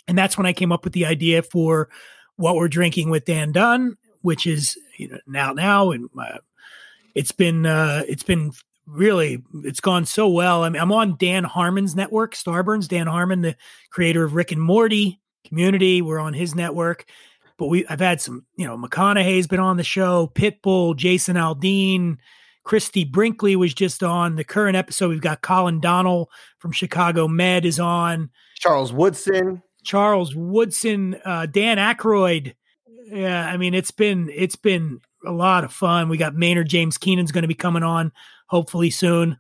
and 0.09 0.17
that's 0.17 0.37
when 0.37 0.47
I 0.47 0.53
came 0.53 0.73
up 0.73 0.85
with 0.85 0.93
the 0.93 1.07
idea 1.07 1.43
for 1.43 1.89
what 2.37 2.57
we're 2.57 2.69
drinking 2.69 3.11
with 3.11 3.25
Dan 3.25 3.53
Dunn, 3.53 3.97
which 4.23 4.47
is 4.47 4.79
you 4.99 5.09
know 5.09 5.19
now 5.27 5.53
now 5.53 5.91
and 5.91 6.09
uh, 6.19 6.39
it's 7.17 7.33
been 7.33 7.65
uh, 7.67 8.03
it's 8.07 8.23
been 8.23 8.53
really 8.87 9.43
it's 9.65 9.81
gone 9.81 10.05
so 10.05 10.29
well. 10.29 10.63
I 10.63 10.69
mean, 10.69 10.81
I'm 10.81 10.93
on 10.93 11.17
Dan 11.17 11.43
Harmon's 11.43 11.97
network, 11.97 12.35
Starburns. 12.35 12.87
Dan 12.87 13.07
Harmon, 13.07 13.41
the 13.41 13.57
creator 13.91 14.23
of 14.23 14.35
Rick 14.35 14.53
and 14.53 14.63
Morty, 14.63 15.19
Community. 15.45 16.03
We're 16.03 16.21
on 16.21 16.35
his 16.35 16.55
network. 16.55 17.07
But 17.57 17.69
we 17.69 17.87
I've 17.89 18.01
had 18.01 18.21
some, 18.21 18.45
you 18.57 18.67
know, 18.67 18.77
McConaughey's 18.77 19.47
been 19.47 19.61
on 19.61 19.79
the 19.79 19.83
show, 19.83 20.31
Pitbull, 20.35 20.95
Jason 20.95 21.37
Aldean, 21.37 22.19
Christy 22.65 23.05
Brinkley 23.05 23.57
was 23.57 23.73
just 23.73 24.03
on 24.03 24.37
the 24.37 24.45
current 24.45 24.77
episode. 24.77 25.09
We've 25.09 25.21
got 25.23 25.41
Colin 25.41 25.81
Donnell 25.81 26.31
from 26.59 26.71
Chicago 26.71 27.27
Med 27.27 27.65
is 27.65 27.81
on. 27.81 28.29
Charles 28.57 28.93
Woodson. 28.93 29.63
Charles 29.85 30.35
Woodson, 30.35 31.17
uh, 31.25 31.47
Dan 31.47 31.79
Aykroyd. 31.79 32.55
Yeah, 33.07 33.47
I 33.47 33.57
mean 33.57 33.73
it's 33.73 33.93
been 33.93 34.31
it's 34.35 34.57
been 34.57 35.01
a 35.25 35.33
lot 35.33 35.65
of 35.65 35.73
fun. 35.73 36.09
We 36.09 36.17
got 36.17 36.35
Maynard 36.35 36.69
James 36.69 36.99
Keenan's 36.99 37.33
going 37.33 37.43
to 37.43 37.49
be 37.49 37.55
coming 37.55 37.83
on 37.83 38.13
hopefully 38.49 38.91
soon. 38.91 39.37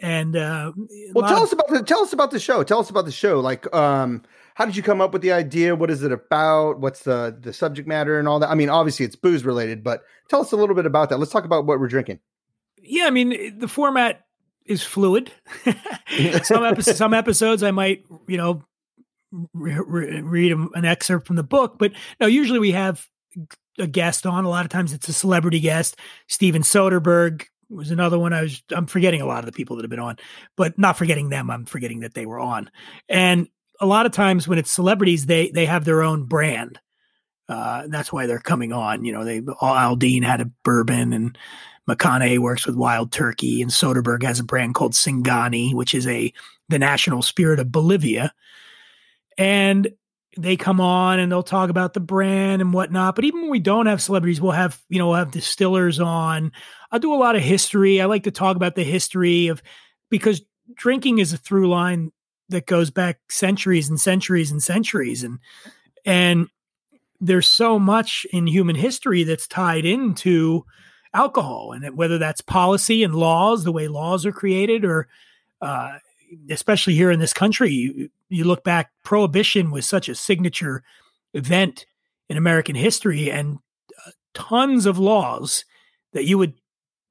And 0.00 0.36
uh, 0.36 0.72
well, 1.14 1.26
tell 1.26 1.38
of- 1.38 1.44
us 1.44 1.52
about 1.52 1.68
the 1.68 1.82
tell 1.82 2.00
us 2.00 2.12
about 2.12 2.30
the 2.30 2.38
show. 2.38 2.62
Tell 2.62 2.80
us 2.80 2.90
about 2.90 3.06
the 3.06 3.12
show. 3.12 3.40
Like, 3.40 3.72
um, 3.74 4.22
how 4.54 4.66
did 4.66 4.76
you 4.76 4.82
come 4.82 5.00
up 5.00 5.12
with 5.12 5.22
the 5.22 5.32
idea? 5.32 5.74
What 5.74 5.90
is 5.90 6.02
it 6.02 6.12
about? 6.12 6.80
What's 6.80 7.04
the 7.04 7.36
the 7.40 7.52
subject 7.52 7.88
matter 7.88 8.18
and 8.18 8.28
all 8.28 8.38
that? 8.40 8.50
I 8.50 8.54
mean, 8.54 8.68
obviously 8.68 9.06
it's 9.06 9.16
booze 9.16 9.44
related, 9.44 9.82
but 9.82 10.02
tell 10.28 10.42
us 10.42 10.52
a 10.52 10.56
little 10.56 10.74
bit 10.74 10.84
about 10.84 11.08
that. 11.08 11.18
Let's 11.18 11.32
talk 11.32 11.44
about 11.44 11.64
what 11.64 11.80
we're 11.80 11.88
drinking. 11.88 12.20
Yeah, 12.82 13.06
I 13.06 13.10
mean 13.10 13.58
the 13.58 13.68
format 13.68 14.26
is 14.66 14.82
fluid. 14.82 15.32
some 16.42 16.64
episodes, 16.64 16.98
some 16.98 17.14
episodes 17.14 17.62
I 17.62 17.70
might, 17.70 18.04
you 18.26 18.36
know, 18.36 18.62
re- 19.54 19.80
re- 19.86 20.20
read 20.20 20.52
an 20.52 20.84
excerpt 20.84 21.26
from 21.26 21.36
the 21.36 21.42
book, 21.42 21.78
but 21.78 21.92
no, 22.20 22.26
usually 22.26 22.58
we 22.58 22.72
have 22.72 23.08
a 23.78 23.86
guest 23.86 24.26
on. 24.26 24.44
A 24.44 24.48
lot 24.48 24.64
of 24.64 24.70
times 24.70 24.92
it's 24.92 25.08
a 25.08 25.12
celebrity 25.12 25.60
guest. 25.60 25.96
Steven 26.26 26.62
Soderbergh 26.62 27.44
was 27.68 27.90
another 27.90 28.18
one. 28.18 28.32
I 28.32 28.42
was 28.42 28.62
I'm 28.70 28.86
forgetting 28.86 29.20
a 29.20 29.26
lot 29.26 29.40
of 29.40 29.46
the 29.46 29.52
people 29.52 29.76
that 29.76 29.82
have 29.82 29.90
been 29.90 29.98
on, 29.98 30.16
but 30.56 30.78
not 30.78 30.96
forgetting 30.96 31.28
them. 31.28 31.50
I'm 31.50 31.64
forgetting 31.64 32.00
that 32.00 32.14
they 32.14 32.26
were 32.26 32.40
on. 32.40 32.70
And 33.08 33.48
a 33.80 33.86
lot 33.86 34.06
of 34.06 34.12
times 34.12 34.46
when 34.46 34.58
it's 34.58 34.70
celebrities, 34.70 35.26
they 35.26 35.50
they 35.50 35.66
have 35.66 35.84
their 35.84 36.02
own 36.02 36.24
brand. 36.24 36.78
Uh, 37.48 37.84
that's 37.88 38.12
why 38.12 38.26
they're 38.26 38.38
coming 38.38 38.72
on. 38.72 39.04
You 39.04 39.12
know, 39.12 39.24
they 39.24 39.40
Aldean 39.40 40.24
had 40.24 40.40
a 40.40 40.50
bourbon 40.64 41.12
and 41.12 41.38
McConaughey 41.88 42.38
works 42.38 42.66
with 42.66 42.74
Wild 42.74 43.12
Turkey, 43.12 43.62
and 43.62 43.70
Soderbergh 43.70 44.24
has 44.24 44.40
a 44.40 44.44
brand 44.44 44.74
called 44.74 44.92
Singani, 44.92 45.72
which 45.72 45.94
is 45.94 46.06
a 46.06 46.32
the 46.68 46.78
national 46.78 47.22
spirit 47.22 47.60
of 47.60 47.70
Bolivia. 47.70 48.32
And 49.38 49.92
they 50.36 50.56
come 50.56 50.80
on 50.80 51.18
and 51.18 51.32
they'll 51.32 51.42
talk 51.42 51.70
about 51.70 51.94
the 51.94 52.00
brand 52.00 52.60
and 52.60 52.72
whatnot. 52.72 53.14
But 53.14 53.24
even 53.24 53.42
when 53.42 53.50
we 53.50 53.58
don't 53.58 53.86
have 53.86 54.02
celebrities, 54.02 54.40
we'll 54.40 54.52
have, 54.52 54.80
you 54.88 54.98
know, 54.98 55.08
we'll 55.08 55.16
have 55.16 55.30
distillers 55.30 55.98
on. 55.98 56.52
I'll 56.92 56.98
do 56.98 57.14
a 57.14 57.16
lot 57.16 57.36
of 57.36 57.42
history. 57.42 58.00
I 58.00 58.04
like 58.04 58.24
to 58.24 58.30
talk 58.30 58.56
about 58.56 58.74
the 58.74 58.84
history 58.84 59.48
of 59.48 59.62
because 60.10 60.42
drinking 60.74 61.18
is 61.18 61.32
a 61.32 61.38
through 61.38 61.68
line 61.68 62.12
that 62.50 62.66
goes 62.66 62.90
back 62.90 63.18
centuries 63.30 63.88
and 63.88 63.98
centuries 63.98 64.50
and 64.50 64.62
centuries. 64.62 65.24
And 65.24 65.38
and 66.04 66.48
there's 67.20 67.48
so 67.48 67.78
much 67.78 68.26
in 68.30 68.46
human 68.46 68.76
history 68.76 69.24
that's 69.24 69.46
tied 69.46 69.86
into 69.86 70.64
alcohol 71.14 71.72
and 71.72 71.96
whether 71.96 72.18
that's 72.18 72.42
policy 72.42 73.02
and 73.02 73.14
laws, 73.14 73.64
the 73.64 73.72
way 73.72 73.88
laws 73.88 74.26
are 74.26 74.32
created, 74.32 74.84
or 74.84 75.08
uh, 75.62 75.96
especially 76.50 76.94
here 76.94 77.10
in 77.10 77.20
this 77.20 77.32
country, 77.32 77.70
you, 77.70 78.10
you 78.28 78.44
look 78.44 78.64
back, 78.64 78.90
prohibition 79.04 79.70
was 79.70 79.86
such 79.86 80.08
a 80.08 80.14
signature 80.14 80.82
event 81.34 81.86
in 82.28 82.36
American 82.36 82.74
history, 82.74 83.30
and 83.30 83.58
uh, 84.06 84.10
tons 84.34 84.86
of 84.86 84.98
laws 84.98 85.64
that 86.12 86.24
you 86.24 86.38
would 86.38 86.54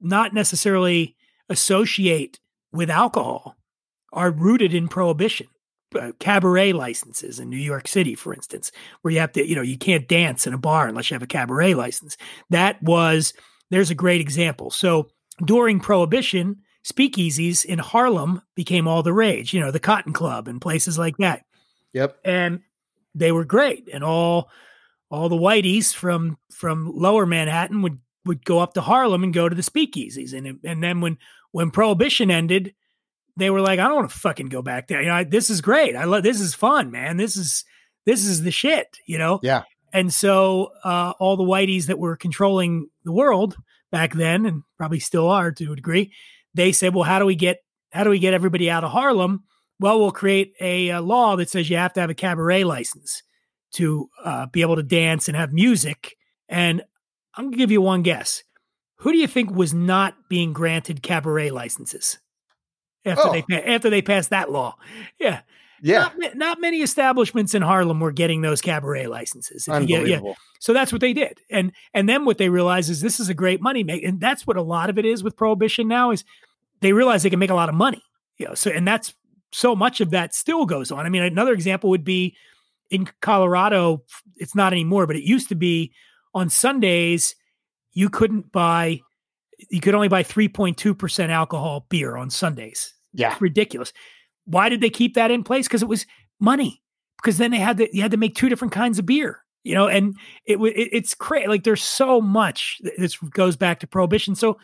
not 0.00 0.34
necessarily 0.34 1.16
associate 1.48 2.38
with 2.72 2.90
alcohol 2.90 3.56
are 4.12 4.30
rooted 4.30 4.74
in 4.74 4.88
prohibition. 4.88 5.46
Uh, 5.94 6.12
cabaret 6.18 6.72
licenses 6.72 7.38
in 7.38 7.48
New 7.48 7.56
York 7.56 7.86
City, 7.86 8.14
for 8.14 8.34
instance, 8.34 8.72
where 9.00 9.14
you 9.14 9.20
have 9.20 9.32
to, 9.32 9.48
you 9.48 9.54
know, 9.54 9.62
you 9.62 9.78
can't 9.78 10.08
dance 10.08 10.46
in 10.46 10.52
a 10.52 10.58
bar 10.58 10.88
unless 10.88 11.10
you 11.10 11.14
have 11.14 11.22
a 11.22 11.28
cabaret 11.28 11.74
license. 11.74 12.16
That 12.50 12.82
was, 12.82 13.32
there's 13.70 13.90
a 13.90 13.94
great 13.94 14.20
example. 14.20 14.70
So 14.70 15.08
during 15.44 15.80
Prohibition, 15.80 16.62
speakeasies 16.86 17.64
in 17.64 17.78
Harlem 17.78 18.42
became 18.54 18.86
all 18.86 19.02
the 19.02 19.12
rage, 19.12 19.52
you 19.52 19.60
know, 19.60 19.70
the 19.70 19.80
Cotton 19.80 20.12
Club 20.12 20.46
and 20.46 20.60
places 20.60 20.98
like 20.98 21.16
that. 21.16 21.44
Yep. 21.92 22.18
And 22.24 22.60
they 23.14 23.32
were 23.32 23.44
great. 23.44 23.88
And 23.92 24.04
all 24.04 24.50
all 25.10 25.28
the 25.28 25.36
whiteys 25.36 25.94
from 25.94 26.38
from 26.52 26.92
lower 26.94 27.26
Manhattan 27.26 27.82
would 27.82 27.98
would 28.24 28.44
go 28.44 28.58
up 28.58 28.74
to 28.74 28.80
Harlem 28.80 29.22
and 29.22 29.34
go 29.34 29.48
to 29.48 29.54
the 29.54 29.62
speakeasies. 29.62 30.32
And 30.32 30.60
and 30.64 30.82
then 30.82 31.00
when 31.00 31.18
when 31.52 31.70
prohibition 31.70 32.30
ended, 32.30 32.74
they 33.36 33.50
were 33.50 33.60
like, 33.60 33.78
I 33.78 33.84
don't 33.84 33.96
want 33.96 34.10
to 34.10 34.18
fucking 34.18 34.48
go 34.48 34.62
back 34.62 34.88
there. 34.88 35.02
You 35.02 35.08
know, 35.08 35.24
this 35.24 35.50
is 35.50 35.60
great. 35.60 35.96
I 35.96 36.04
love 36.04 36.22
this 36.22 36.40
is 36.40 36.54
fun, 36.54 36.90
man. 36.90 37.16
This 37.16 37.36
is 37.36 37.64
this 38.04 38.24
is 38.24 38.42
the 38.42 38.50
shit, 38.50 38.98
you 39.06 39.18
know? 39.18 39.40
Yeah. 39.42 39.64
And 39.92 40.12
so 40.12 40.72
uh, 40.84 41.14
all 41.18 41.36
the 41.36 41.44
whiteys 41.44 41.86
that 41.86 41.98
were 41.98 42.16
controlling 42.16 42.88
the 43.04 43.12
world 43.12 43.56
back 43.90 44.14
then, 44.14 44.46
and 44.46 44.62
probably 44.76 45.00
still 45.00 45.28
are 45.28 45.52
to 45.52 45.72
a 45.72 45.76
degree, 45.76 46.12
they 46.56 46.72
said, 46.72 46.94
well, 46.94 47.04
how 47.04 47.18
do 47.18 47.26
we 47.26 47.36
get 47.36 47.58
how 47.92 48.04
do 48.04 48.10
we 48.10 48.18
get 48.18 48.34
everybody 48.34 48.70
out 48.70 48.84
of 48.84 48.90
Harlem? 48.90 49.44
Well, 49.78 49.98
we'll 49.98 50.10
create 50.10 50.54
a, 50.60 50.90
a 50.90 51.00
law 51.00 51.36
that 51.36 51.50
says 51.50 51.70
you 51.70 51.76
have 51.76 51.92
to 51.94 52.00
have 52.00 52.10
a 52.10 52.14
cabaret 52.14 52.64
license 52.64 53.22
to 53.74 54.08
uh, 54.24 54.46
be 54.46 54.62
able 54.62 54.76
to 54.76 54.82
dance 54.82 55.28
and 55.28 55.36
have 55.36 55.52
music. 55.52 56.16
And 56.48 56.82
I'm 57.34 57.46
gonna 57.46 57.56
give 57.56 57.70
you 57.70 57.80
one 57.80 58.02
guess. 58.02 58.42
Who 59.00 59.12
do 59.12 59.18
you 59.18 59.26
think 59.26 59.50
was 59.50 59.74
not 59.74 60.14
being 60.28 60.52
granted 60.52 61.02
cabaret 61.02 61.50
licenses 61.50 62.18
after 63.04 63.28
oh. 63.28 63.32
they 63.32 63.62
after 63.62 63.90
they 63.90 64.02
passed 64.02 64.30
that 64.30 64.50
law? 64.50 64.76
Yeah, 65.20 65.40
yeah. 65.82 66.10
Not, 66.16 66.36
not, 66.36 66.60
many 66.60 66.80
establishments 66.82 67.54
in 67.54 67.62
Harlem 67.62 68.00
were 68.00 68.12
getting 68.12 68.40
those 68.40 68.60
cabaret 68.60 69.06
licenses. 69.06 69.68
Unbelievable. 69.68 70.30
yeah. 70.30 70.34
So 70.58 70.72
that's 70.72 70.92
what 70.92 71.00
they 71.00 71.12
did. 71.12 71.38
And 71.50 71.72
and 71.92 72.08
then 72.08 72.24
what 72.24 72.38
they 72.38 72.48
realized 72.48 72.90
is 72.90 73.00
this 73.00 73.20
is 73.20 73.28
a 73.28 73.34
great 73.34 73.60
money 73.60 73.84
make. 73.84 74.02
And 74.02 74.20
that's 74.20 74.46
what 74.46 74.56
a 74.56 74.62
lot 74.62 74.90
of 74.90 74.98
it 74.98 75.04
is 75.04 75.22
with 75.22 75.36
prohibition 75.36 75.88
now 75.88 76.10
is 76.10 76.24
they 76.80 76.92
realize 76.92 77.22
they 77.22 77.30
can 77.30 77.38
make 77.38 77.50
a 77.50 77.54
lot 77.54 77.68
of 77.68 77.74
money. 77.74 78.02
You 78.38 78.48
know, 78.48 78.54
so 78.54 78.70
and 78.70 78.86
that's 78.86 79.14
so 79.52 79.74
much 79.74 80.00
of 80.00 80.10
that 80.10 80.34
still 80.34 80.66
goes 80.66 80.90
on. 80.90 81.06
I 81.06 81.08
mean, 81.08 81.22
another 81.22 81.52
example 81.52 81.90
would 81.90 82.04
be 82.04 82.36
in 82.90 83.08
Colorado, 83.20 84.02
it's 84.36 84.54
not 84.54 84.72
anymore, 84.72 85.06
but 85.06 85.16
it 85.16 85.22
used 85.22 85.48
to 85.48 85.54
be 85.54 85.92
on 86.34 86.50
Sundays, 86.50 87.34
you 87.92 88.08
couldn't 88.08 88.52
buy 88.52 89.00
you 89.70 89.80
could 89.80 89.94
only 89.94 90.08
buy 90.08 90.22
3.2% 90.22 91.28
alcohol 91.30 91.86
beer 91.88 92.16
on 92.16 92.28
Sundays. 92.28 92.92
Yeah. 93.14 93.32
It's 93.32 93.40
ridiculous. 93.40 93.92
Why 94.44 94.68
did 94.68 94.82
they 94.82 94.90
keep 94.90 95.14
that 95.14 95.30
in 95.30 95.42
place? 95.42 95.66
Because 95.66 95.82
it 95.82 95.88
was 95.88 96.04
money. 96.38 96.82
Because 97.22 97.38
then 97.38 97.50
they 97.50 97.58
had 97.58 97.78
to 97.78 97.96
you 97.96 98.02
had 98.02 98.10
to 98.10 98.18
make 98.18 98.34
two 98.34 98.48
different 98.48 98.72
kinds 98.72 98.98
of 98.98 99.06
beer, 99.06 99.42
you 99.64 99.74
know, 99.74 99.88
and 99.88 100.14
it, 100.44 100.58
it 100.58 100.88
it's 100.92 101.14
crazy. 101.14 101.48
Like 101.48 101.64
there's 101.64 101.82
so 101.82 102.20
much. 102.20 102.80
This 102.98 103.16
goes 103.16 103.56
back 103.56 103.80
to 103.80 103.86
prohibition. 103.86 104.34
So 104.34 104.58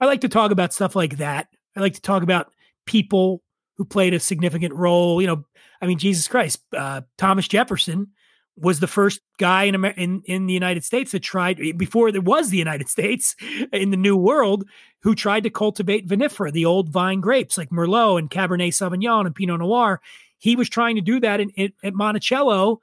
I 0.00 0.06
like 0.06 0.20
to 0.20 0.28
talk 0.28 0.52
about 0.52 0.72
stuff 0.72 0.94
like 0.94 1.16
that. 1.16 1.48
I 1.76 1.80
like 1.80 1.94
to 1.94 2.00
talk 2.00 2.22
about 2.22 2.52
people 2.86 3.42
who 3.76 3.84
played 3.84 4.14
a 4.14 4.20
significant 4.20 4.74
role. 4.74 5.20
You 5.20 5.26
know, 5.26 5.44
I 5.80 5.86
mean, 5.86 5.98
Jesus 5.98 6.26
Christ, 6.26 6.60
uh, 6.76 7.02
Thomas 7.18 7.46
Jefferson 7.46 8.08
was 8.56 8.80
the 8.80 8.86
first 8.86 9.20
guy 9.38 9.64
in, 9.64 9.74
Amer- 9.74 9.94
in 9.96 10.22
in 10.24 10.46
the 10.46 10.54
United 10.54 10.82
States 10.82 11.12
that 11.12 11.20
tried 11.20 11.60
before 11.76 12.10
there 12.10 12.22
was 12.22 12.48
the 12.50 12.56
United 12.56 12.88
States 12.96 13.36
in 13.72 13.90
the 13.90 13.96
New 13.96 14.16
World 14.16 14.64
who 15.00 15.14
tried 15.14 15.42
to 15.42 15.50
cultivate 15.50 16.08
vinifera, 16.08 16.52
the 16.52 16.64
old 16.64 16.88
vine 16.88 17.20
grapes 17.20 17.58
like 17.58 17.70
Merlot 17.70 18.18
and 18.18 18.30
Cabernet 18.30 18.68
Sauvignon 18.68 19.26
and 19.26 19.34
Pinot 19.34 19.60
Noir. 19.60 20.00
He 20.38 20.56
was 20.56 20.68
trying 20.68 20.96
to 20.96 21.02
do 21.02 21.20
that 21.20 21.40
in, 21.40 21.50
in, 21.50 21.72
at 21.82 21.94
Monticello, 21.94 22.80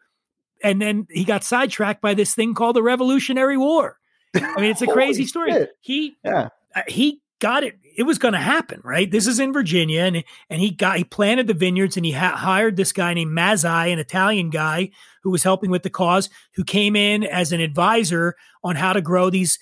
and 0.64 0.82
then 0.82 1.08
he 1.10 1.24
got 1.24 1.44
sidetracked 1.44 2.02
by 2.02 2.14
this 2.14 2.34
thing 2.34 2.54
called 2.54 2.76
the 2.76 2.84
Revolutionary 2.84 3.58
War. 3.58 4.00
I 4.36 4.62
mean, 4.62 4.72
it's 4.72 4.82
a 4.82 4.88
crazy 4.94 5.26
story. 5.26 5.52
Shit. 5.52 5.72
He 5.82 6.16
yeah. 6.24 6.50
Uh, 6.76 6.82
he 6.88 7.22
got 7.44 7.66
it. 7.66 7.78
It 7.98 8.04
was 8.04 8.18
going 8.18 8.32
to 8.32 8.40
happen, 8.40 8.80
right? 8.86 9.12
This 9.12 9.28
is 9.28 9.38
in 9.38 9.52
Virginia, 9.52 10.04
and 10.04 10.24
and 10.50 10.62
he 10.62 10.72
got 10.72 10.98
he 10.98 11.04
planted 11.04 11.46
the 11.46 11.54
vineyards, 11.54 11.98
and 11.98 12.06
he 12.06 12.14
ha- 12.14 12.38
hired 12.38 12.78
this 12.78 12.94
guy 12.94 13.14
named 13.14 13.38
Mazzei, 13.38 13.92
an 13.92 14.00
Italian 14.00 14.50
guy 14.50 14.92
who 15.24 15.30
was 15.30 15.44
helping 15.44 15.70
with 15.70 15.84
the 15.84 15.90
cause, 15.90 16.30
who 16.56 16.64
came 16.64 16.96
in 16.96 17.26
as 17.26 17.52
an 17.52 17.60
advisor 17.60 18.36
on 18.64 18.78
how 18.78 18.94
to 18.94 19.02
grow 19.02 19.30
these 19.30 19.60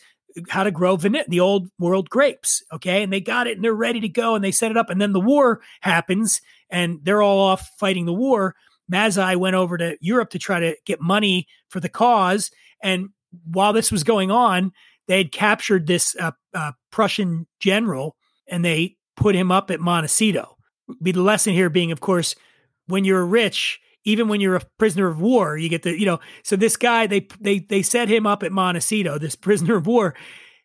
how 0.48 0.64
to 0.64 0.72
grow 0.72 0.96
vinifera, 0.96 1.26
the 1.28 1.40
old 1.40 1.70
world 1.80 2.08
grapes. 2.10 2.64
Okay. 2.72 3.02
And 3.04 3.12
they 3.12 3.20
got 3.20 3.48
it 3.48 3.58
and 3.58 3.66
they're 3.66 3.74
ready 3.74 4.00
to 4.00 4.08
go 4.08 4.36
and 4.36 4.44
they 4.44 4.52
set 4.52 4.72
it 4.72 4.78
up. 4.78 4.90
And 4.90 5.02
then 5.02 5.12
the 5.12 5.20
war 5.20 5.60
happens 5.82 6.40
and 6.70 7.00
they're 7.04 7.22
all 7.22 7.40
off 7.40 7.68
fighting 7.78 8.06
the 8.06 8.14
war. 8.14 8.56
Mazzei 8.90 9.36
went 9.36 9.58
over 9.58 9.78
to 9.78 9.98
Europe 10.00 10.30
to 10.30 10.40
try 10.40 10.62
to 10.62 10.78
get 10.86 11.02
money 11.02 11.48
for 11.68 11.82
the 11.82 11.90
cause. 11.90 12.50
And 12.82 13.10
while 13.44 13.74
this 13.74 13.92
was 13.92 14.06
going 14.06 14.32
on, 14.32 14.72
they 15.08 15.18
had 15.18 15.32
captured 15.32 15.88
this 15.88 16.16
uh, 16.20 16.32
uh, 16.54 16.72
Prussian 16.92 17.48
general 17.60 18.16
and 18.48 18.64
they 18.64 18.98
put 19.16 19.36
him 19.36 19.52
up 19.52 19.72
at 19.72 19.80
Monticello. 19.80 20.58
Be 21.02 21.12
the 21.12 21.22
lesson 21.22 21.54
here 21.54 21.70
being, 21.70 21.92
of 21.92 22.02
course, 22.02 22.36
when 22.88 23.06
you're 23.06 23.26
rich, 23.26 23.80
even 24.04 24.28
when 24.28 24.42
you're 24.42 24.56
a 24.56 24.66
prisoner 24.78 25.08
of 25.08 25.22
war, 25.22 25.58
you 25.58 25.70
get 25.70 25.84
the, 25.84 25.98
you 25.98 26.06
know, 26.06 26.20
so 26.44 26.56
this 26.56 26.76
guy, 26.76 27.08
they, 27.08 27.28
they, 27.40 27.60
they 27.60 27.82
set 27.82 28.10
him 28.10 28.26
up 28.26 28.44
at 28.44 28.52
Monticello, 28.52 29.18
this 29.18 29.36
prisoner 29.38 29.78
of 29.78 29.88
war, 29.88 30.16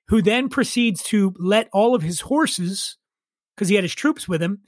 who 0.08 0.22
then 0.22 0.48
proceeds 0.48 1.02
to 1.04 1.34
let 1.38 1.68
all 1.72 1.94
of 1.94 2.02
his 2.02 2.22
horses, 2.22 2.96
because 3.54 3.68
he 3.68 3.74
had 3.74 3.84
his 3.84 3.94
troops 3.94 4.28
with 4.28 4.42
him, 4.42 4.60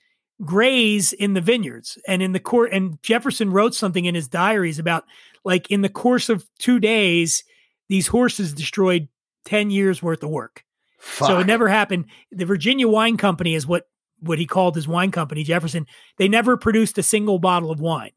graze 0.44 1.12
in 1.12 1.34
the 1.34 1.40
vineyards. 1.40 1.98
And 2.06 2.22
in 2.22 2.32
the 2.32 2.40
court, 2.40 2.72
and 2.72 3.02
Jefferson 3.02 3.50
wrote 3.50 3.74
something 3.74 4.04
in 4.04 4.14
his 4.14 4.28
diaries 4.28 4.78
about 4.78 5.04
like 5.44 5.70
in 5.70 5.82
the 5.82 5.88
course 5.88 6.28
of 6.28 6.46
two 6.58 6.78
days, 6.78 7.42
these 7.88 8.08
horses 8.08 8.52
destroyed 8.52 9.08
10 9.48 9.70
years 9.70 10.02
worth 10.02 10.22
of 10.22 10.28
work. 10.28 10.62
Fuck. 10.98 11.28
So 11.28 11.38
it 11.38 11.46
never 11.46 11.68
happened. 11.68 12.06
The 12.30 12.44
Virginia 12.44 12.86
Wine 12.86 13.16
Company 13.16 13.54
is 13.54 13.66
what 13.66 13.84
what 14.20 14.38
he 14.38 14.46
called 14.46 14.74
his 14.74 14.88
wine 14.88 15.10
company, 15.10 15.42
Jefferson. 15.42 15.86
They 16.18 16.28
never 16.28 16.56
produced 16.56 16.98
a 16.98 17.04
single 17.04 17.38
bottle 17.38 17.70
of 17.70 17.80
wine 17.80 18.10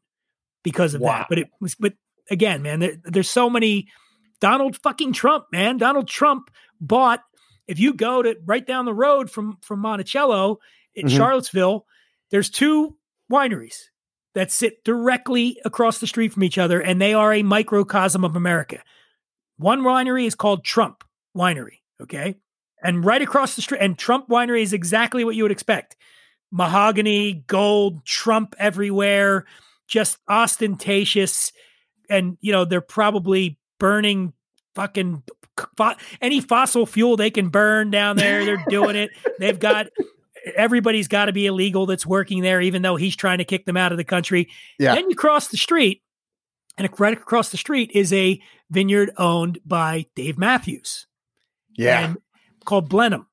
because 0.62 0.94
of 0.94 1.00
wow. 1.00 1.18
that. 1.18 1.26
But 1.28 1.38
it 1.38 1.48
was 1.60 1.74
but 1.76 1.94
again, 2.28 2.60
man, 2.60 2.80
there, 2.80 2.96
there's 3.04 3.30
so 3.30 3.48
many 3.48 3.88
Donald 4.40 4.76
fucking 4.76 5.14
Trump, 5.14 5.46
man. 5.52 5.78
Donald 5.78 6.06
Trump 6.06 6.50
bought 6.80 7.22
if 7.66 7.78
you 7.78 7.94
go 7.94 8.20
to 8.20 8.36
right 8.44 8.66
down 8.66 8.84
the 8.84 8.92
road 8.92 9.30
from 9.30 9.56
from 9.62 9.78
Monticello 9.78 10.58
in 10.94 11.06
mm-hmm. 11.06 11.16
Charlottesville, 11.16 11.86
there's 12.30 12.50
two 12.50 12.96
wineries 13.32 13.84
that 14.34 14.50
sit 14.50 14.84
directly 14.84 15.60
across 15.64 15.98
the 15.98 16.06
street 16.06 16.32
from 16.32 16.44
each 16.44 16.58
other 16.58 16.80
and 16.80 17.00
they 17.00 17.14
are 17.14 17.32
a 17.32 17.42
microcosm 17.42 18.24
of 18.24 18.36
America. 18.36 18.82
One 19.56 19.82
winery 19.82 20.26
is 20.26 20.34
called 20.34 20.64
Trump 20.64 21.04
winery. 21.36 21.78
Okay. 22.00 22.36
and 22.82 23.04
right 23.04 23.22
across 23.22 23.54
the 23.54 23.62
street, 23.62 23.80
and 23.80 23.96
Trump 23.96 24.28
Winery 24.28 24.62
is 24.62 24.72
exactly 24.72 25.24
what 25.24 25.36
you 25.36 25.44
would 25.44 25.52
expect: 25.52 25.96
mahogany, 26.50 27.44
gold, 27.46 28.04
Trump 28.04 28.54
everywhere, 28.58 29.44
just 29.86 30.18
ostentatious, 30.28 31.52
and 32.10 32.36
you 32.40 32.52
know 32.52 32.64
they're 32.64 32.80
probably 32.80 33.58
burning 33.78 34.32
fucking 34.74 35.22
fo- 35.76 35.94
any 36.20 36.40
fossil 36.40 36.86
fuel 36.86 37.16
they 37.16 37.30
can 37.30 37.48
burn 37.50 37.90
down 37.90 38.16
there. 38.16 38.44
They're 38.44 38.64
doing 38.68 38.96
it. 38.96 39.10
They've 39.38 39.58
got 39.58 39.86
everybody's 40.56 41.06
got 41.08 41.26
to 41.26 41.32
be 41.32 41.46
illegal 41.46 41.86
that's 41.86 42.04
working 42.06 42.42
there, 42.42 42.60
even 42.60 42.82
though 42.82 42.96
he's 42.96 43.14
trying 43.14 43.38
to 43.38 43.44
kick 43.44 43.64
them 43.64 43.76
out 43.76 43.92
of 43.92 43.98
the 43.98 44.04
country. 44.04 44.48
Yeah. 44.78 44.94
Then 44.96 45.08
you 45.08 45.14
cross 45.14 45.48
the 45.48 45.56
street, 45.56 46.02
and 46.76 46.88
right 46.98 47.12
across 47.12 47.50
the 47.50 47.56
street 47.56 47.92
is 47.94 48.12
a 48.12 48.40
vineyard 48.70 49.12
owned 49.18 49.60
by 49.64 50.06
Dave 50.16 50.36
Matthews. 50.38 51.06
Yeah. 51.76 52.04
And 52.04 52.18
called 52.64 52.88
Blenheim. 52.88 53.26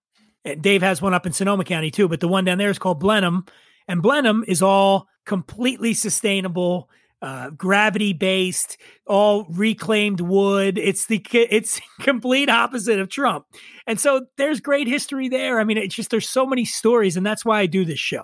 And 0.45 0.61
Dave 0.61 0.81
has 0.81 1.01
one 1.01 1.13
up 1.13 1.25
in 1.25 1.33
Sonoma 1.33 1.63
County 1.63 1.91
too, 1.91 2.07
but 2.07 2.19
the 2.19 2.27
one 2.27 2.45
down 2.45 2.57
there 2.57 2.69
is 2.69 2.79
called 2.79 2.99
Blenheim. 2.99 3.45
And 3.87 4.01
Blenheim 4.01 4.43
is 4.47 4.61
all 4.61 5.07
completely 5.25 5.93
sustainable, 5.93 6.89
uh, 7.21 7.49
gravity 7.51 8.13
based, 8.13 8.77
all 9.05 9.45
reclaimed 9.49 10.21
wood. 10.21 10.77
It's 10.77 11.05
the 11.07 11.23
it's 11.33 11.81
complete 11.99 12.49
opposite 12.49 12.99
of 12.99 13.09
Trump. 13.09 13.45
And 13.87 13.99
so 13.99 14.25
there's 14.37 14.61
great 14.61 14.87
history 14.87 15.27
there. 15.27 15.59
I 15.59 15.63
mean, 15.63 15.77
it's 15.77 15.95
just 15.95 16.11
there's 16.11 16.29
so 16.29 16.45
many 16.45 16.65
stories, 16.65 17.17
and 17.17 17.25
that's 17.25 17.43
why 17.43 17.59
I 17.59 17.65
do 17.65 17.83
this 17.83 17.99
show. 17.99 18.23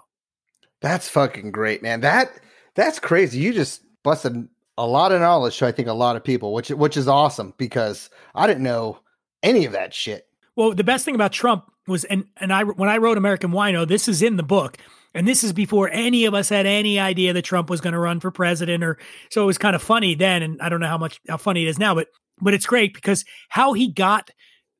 That's 0.82 1.10
fucking 1.10 1.52
great, 1.52 1.82
man. 1.82 2.02
That 2.02 2.32
that's 2.76 3.00
crazy. 3.00 3.40
You 3.40 3.54
just 3.54 3.82
busted 4.04 4.48
a 4.78 4.86
lot 4.86 5.12
of 5.12 5.22
knowledge 5.22 5.58
to 5.58 5.68
I 5.68 5.72
think 5.72 5.88
a 5.88 5.94
lot 5.94 6.16
of 6.16 6.24
people, 6.24 6.54
which 6.54 6.70
which 6.70 6.98
is 6.98 7.08
awesome 7.08 7.54
because 7.58 8.10
I 8.34 8.48
didn't 8.48 8.64
know 8.64 9.00
any 9.46 9.66
of 9.66 9.72
that 9.74 9.94
shit. 9.94 10.28
Well, 10.56 10.74
the 10.74 10.84
best 10.84 11.06
thing 11.06 11.16
about 11.16 11.32
Trump 11.32 11.72
was, 11.88 12.04
and 12.06 12.26
and 12.38 12.52
I 12.52 12.64
when 12.64 12.90
I 12.90 12.98
wrote 12.98 13.18
American 13.18 13.52
Wino, 13.52 13.88
this 13.88 14.08
is 14.08 14.22
in 14.22 14.38
the 14.38 14.44
book, 14.44 14.78
and 15.14 15.28
this 15.28 15.44
is 15.44 15.54
before 15.54 15.90
any 15.92 16.26
of 16.26 16.34
us 16.34 16.50
had 16.50 16.66
any 16.66 17.00
idea 17.00 17.34
that 17.34 17.44
Trump 17.44 17.70
was 17.70 17.82
going 17.82 17.94
to 17.94 18.00
run 18.00 18.20
for 18.20 18.32
president, 18.32 18.84
or 18.84 18.98
so 19.30 19.44
it 19.44 19.46
was 19.46 19.58
kind 19.58 19.76
of 19.76 19.82
funny 19.82 20.16
then, 20.16 20.42
and 20.42 20.62
I 20.62 20.70
don't 20.70 20.80
know 20.80 20.88
how 20.88 20.98
much 20.98 21.22
how 21.30 21.38
funny 21.38 21.66
it 21.66 21.70
is 21.70 21.80
now, 21.80 21.94
but 21.94 22.08
but 22.42 22.54
it's 22.54 22.66
great 22.66 22.94
because 22.94 23.24
how 23.50 23.74
he 23.74 23.92
got 23.92 24.30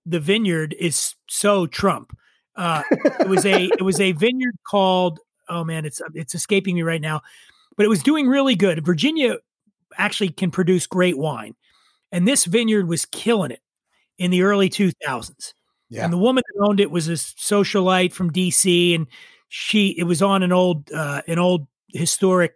the 0.06 0.20
vineyard 0.20 0.76
is 0.80 1.16
so 1.28 1.68
Trump. 1.68 2.18
Uh, 2.56 2.84
it 3.20 3.28
was 3.28 3.46
a 3.46 3.66
it 3.66 3.82
was 3.82 4.00
a 4.00 4.14
vineyard 4.14 4.56
called 4.68 5.20
oh 5.50 5.64
man, 5.64 5.86
it's 5.86 6.02
it's 6.14 6.36
escaping 6.36 6.76
me 6.76 6.82
right 6.84 7.02
now, 7.02 7.22
but 7.76 7.86
it 7.86 7.90
was 7.90 8.02
doing 8.02 8.28
really 8.28 8.56
good. 8.56 8.86
Virginia 8.86 9.38
actually 9.98 10.30
can 10.30 10.52
produce 10.52 10.88
great 10.88 11.18
wine, 11.18 11.54
and 12.12 12.26
this 12.26 12.46
vineyard 12.46 12.88
was 12.88 13.06
killing 13.06 13.52
it 13.52 13.60
in 14.18 14.32
the 14.32 14.42
early 14.42 14.70
2000s. 14.70 15.54
Yeah. 15.90 16.04
And 16.04 16.14
the 16.14 16.18
woman 16.18 16.44
that 16.46 16.66
owned 16.66 16.80
it 16.80 16.92
was 16.92 17.08
a 17.08 17.14
socialite 17.14 18.12
from 18.12 18.32
DC, 18.32 18.96
and 18.96 19.08
she 19.50 19.90
it 19.98 20.04
was 20.04 20.22
on 20.22 20.44
an 20.44 20.52
old 20.52 20.92
uh, 20.92 21.22
an 21.28 21.40
old 21.40 21.68
historic. 21.90 22.54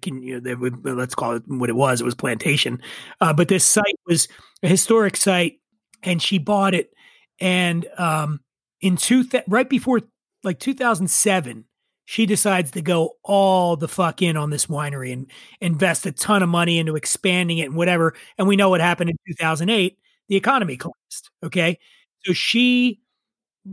Can 0.00 0.22
you 0.22 0.40
know, 0.40 0.94
let's 0.94 1.14
call 1.14 1.36
it 1.36 1.42
what 1.46 1.68
it 1.68 1.76
was? 1.76 2.00
It 2.00 2.04
was 2.04 2.14
plantation, 2.14 2.80
uh, 3.20 3.32
but 3.34 3.48
this 3.48 3.64
site 3.64 3.98
was 4.06 4.26
a 4.62 4.68
historic 4.68 5.16
site, 5.16 5.60
and 6.02 6.20
she 6.22 6.38
bought 6.38 6.74
it. 6.74 6.92
And 7.38 7.86
um, 7.98 8.40
in 8.80 8.96
two 8.96 9.24
th- 9.24 9.44
right 9.46 9.68
before 9.68 10.00
like 10.42 10.58
2007, 10.58 11.64
she 12.06 12.24
decides 12.24 12.70
to 12.70 12.80
go 12.80 13.16
all 13.22 13.76
the 13.76 13.86
fuck 13.86 14.22
in 14.22 14.36
on 14.36 14.48
this 14.48 14.66
winery 14.66 15.12
and 15.12 15.30
invest 15.60 16.06
a 16.06 16.12
ton 16.12 16.42
of 16.42 16.48
money 16.48 16.78
into 16.78 16.96
expanding 16.96 17.58
it 17.58 17.66
and 17.66 17.76
whatever. 17.76 18.14
And 18.38 18.48
we 18.48 18.56
know 18.56 18.70
what 18.70 18.80
happened 18.80 19.10
in 19.10 19.16
2008. 19.36 19.98
The 20.28 20.36
economy 20.36 20.76
collapsed. 20.76 21.30
Okay. 21.42 21.78
So 22.24 22.32
she 22.32 23.00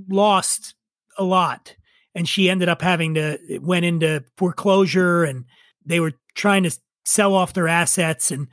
lost 0.08 0.76
a 1.18 1.24
lot 1.24 1.76
and 2.14 2.28
she 2.28 2.50
ended 2.50 2.70
up 2.70 2.82
having 2.82 3.16
to, 3.16 3.40
it 3.50 3.62
went 3.62 3.86
into 3.86 4.24
foreclosure 4.38 5.24
and 5.24 5.46
they 5.86 6.00
were 6.00 6.14
trying 6.34 6.64
to 6.64 6.78
sell 7.04 7.34
off 7.34 7.54
their 7.54 7.68
assets. 7.68 8.32
And 8.32 8.48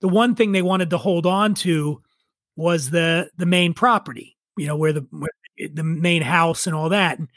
the 0.00 0.08
one 0.08 0.34
thing 0.34 0.52
they 0.52 0.62
wanted 0.62 0.90
to 0.90 0.98
hold 0.98 1.26
on 1.26 1.54
to 1.54 2.02
was 2.56 2.90
the, 2.90 3.30
the 3.36 3.46
main 3.46 3.74
property, 3.74 4.36
you 4.56 4.66
know, 4.66 4.76
where 4.76 4.92
the, 4.92 5.06
where 5.10 5.30
the 5.72 5.84
main 5.84 6.22
house 6.22 6.66
and 6.66 6.74
all 6.74 6.88
that. 6.88 7.18
And 7.18 7.28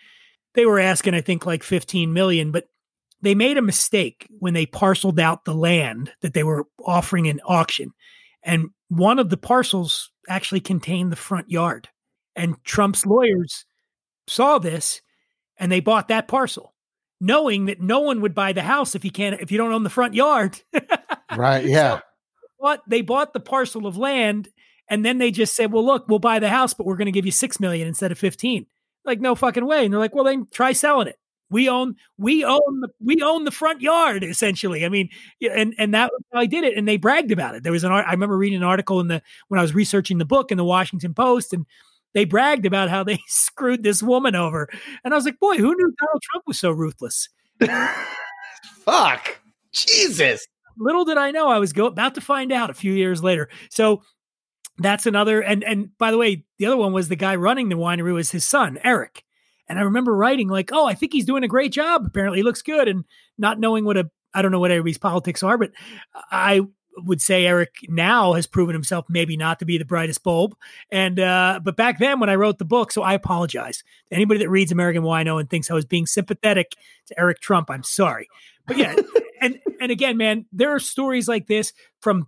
they 0.55 0.65
were 0.65 0.79
asking, 0.79 1.13
I 1.13 1.21
think, 1.21 1.45
like 1.45 1.63
15 1.63 2.13
million, 2.13 2.51
but 2.51 2.65
they 3.21 3.35
made 3.35 3.57
a 3.57 3.61
mistake 3.61 4.27
when 4.39 4.53
they 4.53 4.65
parceled 4.65 5.19
out 5.19 5.45
the 5.45 5.55
land 5.55 6.11
that 6.21 6.33
they 6.33 6.43
were 6.43 6.65
offering 6.85 7.25
in 7.25 7.39
auction. 7.45 7.91
And 8.43 8.69
one 8.89 9.19
of 9.19 9.29
the 9.29 9.37
parcels 9.37 10.11
actually 10.29 10.61
contained 10.61 11.11
the 11.11 11.17
front 11.17 11.49
yard. 11.49 11.89
And 12.35 12.61
Trump's 12.63 13.05
lawyers 13.05 13.65
saw 14.27 14.59
this 14.59 15.01
and 15.57 15.71
they 15.71 15.79
bought 15.79 16.09
that 16.09 16.27
parcel, 16.27 16.73
knowing 17.19 17.65
that 17.65 17.81
no 17.81 17.99
one 17.99 18.21
would 18.21 18.35
buy 18.35 18.53
the 18.53 18.61
house 18.61 18.95
if 18.95 19.03
you 19.03 19.11
can't 19.11 19.41
if 19.41 19.51
you 19.51 19.57
don't 19.57 19.71
own 19.71 19.83
the 19.83 19.89
front 19.89 20.13
yard. 20.13 20.59
right. 21.35 21.65
Yeah. 21.65 21.97
So, 21.97 22.01
but 22.59 22.81
they 22.87 23.01
bought 23.01 23.33
the 23.33 23.39
parcel 23.39 23.87
of 23.87 23.97
land 23.97 24.49
and 24.89 25.03
then 25.03 25.17
they 25.17 25.31
just 25.31 25.55
said, 25.55 25.71
Well, 25.71 25.85
look, 25.85 26.07
we'll 26.07 26.19
buy 26.19 26.39
the 26.39 26.49
house, 26.49 26.73
but 26.73 26.85
we're 26.85 26.97
going 26.97 27.07
to 27.07 27.11
give 27.11 27.25
you 27.25 27.31
six 27.31 27.59
million 27.59 27.87
instead 27.87 28.11
of 28.11 28.19
15. 28.19 28.65
Like, 29.05 29.19
no 29.19 29.35
fucking 29.35 29.65
way. 29.65 29.85
And 29.85 29.93
they're 29.93 29.99
like, 29.99 30.15
Well, 30.15 30.23
then 30.23 30.47
try 30.51 30.73
selling 30.73 31.07
it. 31.07 31.17
We 31.49 31.69
own, 31.69 31.95
we 32.17 32.43
own, 32.43 32.81
the, 32.81 32.89
we 32.99 33.21
own 33.21 33.45
the 33.45 33.51
front 33.51 33.81
yard 33.81 34.23
essentially. 34.23 34.85
I 34.85 34.89
mean, 34.89 35.09
and 35.41 35.73
and 35.77 35.93
that 35.93 36.11
I 36.33 36.45
did 36.45 36.63
it, 36.63 36.77
and 36.77 36.87
they 36.87 36.97
bragged 36.97 37.31
about 37.31 37.55
it. 37.55 37.63
There 37.63 37.71
was 37.71 37.83
an, 37.83 37.91
I 37.91 38.11
remember 38.11 38.37
reading 38.37 38.57
an 38.57 38.63
article 38.63 38.99
in 38.99 39.07
the 39.07 39.21
when 39.47 39.59
I 39.59 39.61
was 39.61 39.73
researching 39.73 40.17
the 40.17 40.25
book 40.25 40.51
in 40.51 40.57
the 40.57 40.65
Washington 40.65 41.13
Post, 41.13 41.53
and 41.53 41.65
they 42.13 42.25
bragged 42.25 42.65
about 42.65 42.89
how 42.89 43.03
they 43.05 43.19
screwed 43.27 43.83
this 43.83 44.03
woman 44.03 44.35
over, 44.35 44.67
and 45.03 45.13
I 45.13 45.17
was 45.17 45.25
like, 45.25 45.39
boy, 45.39 45.55
who 45.57 45.73
knew 45.73 45.93
Donald 45.99 46.21
Trump 46.23 46.43
was 46.47 46.59
so 46.59 46.71
ruthless? 46.71 47.29
Fuck, 48.85 49.39
Jesus. 49.71 50.45
Little 50.79 51.05
did 51.05 51.17
I 51.17 51.31
know 51.31 51.47
I 51.47 51.59
was 51.59 51.73
go, 51.73 51.87
about 51.87 52.13
to 52.15 52.21
find 52.21 52.51
out 52.51 52.69
a 52.69 52.73
few 52.75 52.93
years 52.93 53.23
later. 53.23 53.49
So 53.69 54.03
that's 54.77 55.05
another, 55.05 55.41
and 55.41 55.63
and 55.63 55.97
by 55.97 56.11
the 56.11 56.17
way, 56.17 56.43
the 56.59 56.65
other 56.65 56.77
one 56.77 56.93
was 56.93 57.07
the 57.07 57.15
guy 57.15 57.35
running 57.35 57.69
the 57.69 57.75
winery 57.75 58.13
was 58.13 58.31
his 58.31 58.43
son 58.43 58.77
Eric. 58.83 59.23
And 59.69 59.79
I 59.79 59.83
remember 59.83 60.15
writing 60.15 60.47
like, 60.47 60.71
"Oh, 60.71 60.85
I 60.85 60.93
think 60.93 61.13
he's 61.13 61.25
doing 61.25 61.43
a 61.43 61.47
great 61.47 61.71
job. 61.71 62.05
Apparently, 62.05 62.39
he 62.39 62.43
looks 62.43 62.61
good." 62.61 62.87
And 62.87 63.05
not 63.37 63.59
knowing 63.59 63.85
what 63.85 63.97
a 63.97 64.09
I 64.33 64.41
don't 64.41 64.51
know 64.51 64.59
what 64.59 64.71
everybody's 64.71 64.97
politics 64.97 65.43
are, 65.43 65.57
but 65.57 65.71
I 66.31 66.61
would 66.97 67.21
say 67.21 67.45
Eric 67.45 67.75
now 67.87 68.33
has 68.33 68.47
proven 68.47 68.73
himself 68.73 69.05
maybe 69.09 69.37
not 69.37 69.59
to 69.59 69.65
be 69.65 69.77
the 69.77 69.85
brightest 69.85 70.23
bulb. 70.23 70.55
And 70.91 71.19
uh, 71.19 71.59
but 71.63 71.75
back 71.75 71.99
then 71.99 72.19
when 72.19 72.29
I 72.29 72.35
wrote 72.35 72.57
the 72.57 72.65
book, 72.65 72.91
so 72.91 73.01
I 73.01 73.13
apologize 73.13 73.83
to 74.09 74.15
anybody 74.15 74.39
that 74.39 74.49
reads 74.49 74.71
American 74.71 75.03
Wino 75.03 75.39
and 75.39 75.49
thinks 75.49 75.69
I 75.69 75.75
was 75.75 75.85
being 75.85 76.05
sympathetic 76.05 76.75
to 77.07 77.19
Eric 77.19 77.39
Trump. 77.39 77.69
I'm 77.69 77.83
sorry, 77.83 78.27
but 78.65 78.77
yeah, 78.77 78.95
and 79.41 79.59
and 79.79 79.91
again, 79.91 80.17
man, 80.17 80.45
there 80.51 80.73
are 80.73 80.79
stories 80.79 81.27
like 81.27 81.47
this 81.47 81.73
from 82.01 82.27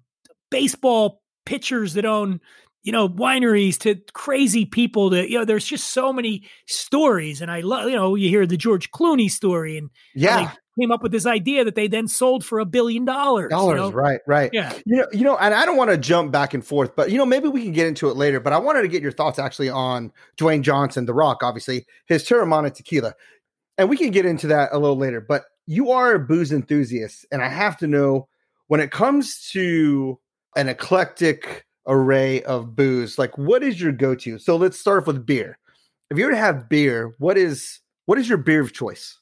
baseball 0.52 1.22
pitchers 1.46 1.94
that 1.94 2.06
own 2.06 2.40
you 2.90 2.92
know, 2.92 3.08
wineries 3.08 3.78
to 3.78 4.02
crazy 4.14 4.66
people 4.66 5.12
to, 5.12 5.30
you 5.30 5.38
know, 5.38 5.46
there's 5.46 5.64
just 5.64 5.92
so 5.92 6.12
many 6.12 6.42
stories. 6.66 7.40
And 7.40 7.52
I 7.52 7.60
love, 7.60 7.88
you 7.88 7.96
know, 7.96 8.16
you 8.16 8.30
hear 8.30 8.48
the 8.48 8.58
George 8.58 8.90
Clooney 8.90 9.30
story 9.30 9.78
and 9.78 9.92
yeah, 10.16 10.54
came 10.80 10.92
up 10.92 11.04
with 11.04 11.12
this 11.12 11.28
idea 11.28 11.64
that 11.66 11.76
they 11.76 11.88
then 11.88 12.08
sold 12.08 12.44
for 12.44 12.58
a 12.58 12.66
billion 12.66 13.06
dollars. 13.06 13.52
Dollars, 13.52 13.76
you 13.76 13.82
know? 13.82 13.92
right, 13.92 14.22
right. 14.26 14.50
Yeah. 14.54 14.74
You 14.88 14.98
know, 14.98 15.08
you 15.12 15.24
know, 15.24 15.38
and 15.38 15.54
I 15.54 15.66
don't 15.66 15.78
want 15.78 15.92
to 15.92 15.98
jump 15.98 16.32
back 16.32 16.56
and 16.56 16.66
forth, 16.66 16.96
but 16.96 17.12
you 17.12 17.20
know, 17.20 17.28
maybe 17.28 17.48
we 17.48 17.62
can 17.62 17.74
get 17.74 17.86
into 17.86 18.10
it 18.10 18.18
later. 18.18 18.40
But 18.40 18.54
I 18.54 18.58
wanted 18.58 18.82
to 18.82 18.88
get 18.88 19.04
your 19.04 19.12
thoughts 19.12 19.38
actually 19.38 19.70
on 19.70 20.12
Dwayne 20.36 20.64
Johnson, 20.64 21.06
The 21.06 21.14
Rock, 21.14 21.44
obviously, 21.44 21.86
his 22.08 22.24
Teremana 22.24 22.74
tequila. 22.74 23.14
And 23.78 23.88
we 23.88 23.98
can 23.98 24.10
get 24.10 24.26
into 24.26 24.48
that 24.48 24.70
a 24.72 24.80
little 24.80 24.98
later. 24.98 25.22
But 25.22 25.44
you 25.68 25.92
are 25.92 26.16
a 26.16 26.20
booze 26.20 26.52
enthusiast, 26.52 27.28
and 27.32 27.44
I 27.44 27.50
have 27.50 27.78
to 27.78 27.88
know 27.88 28.30
when 28.66 28.80
it 28.80 28.90
comes 28.90 29.48
to 29.52 30.20
an 30.56 30.70
eclectic 30.70 31.68
array 31.90 32.42
of 32.44 32.76
booze 32.76 33.18
like 33.18 33.38
what 33.38 33.64
is 33.64 33.82
your 33.82 33.92
go-to? 33.92 34.38
So 34.38 34.56
let's 34.56 34.80
start 34.80 35.02
off 35.02 35.08
with 35.08 35.26
beer. 35.26 35.58
If 36.10 36.18
you 36.18 36.26
were 36.26 36.32
to 36.32 36.38
have 36.38 36.70
beer 36.70 37.14
what 37.18 37.38
is 37.38 37.82
what 38.06 38.18
is 38.18 38.30
your 38.30 38.38
beer 38.38 38.62
of 38.62 38.72
choice? 38.72 39.20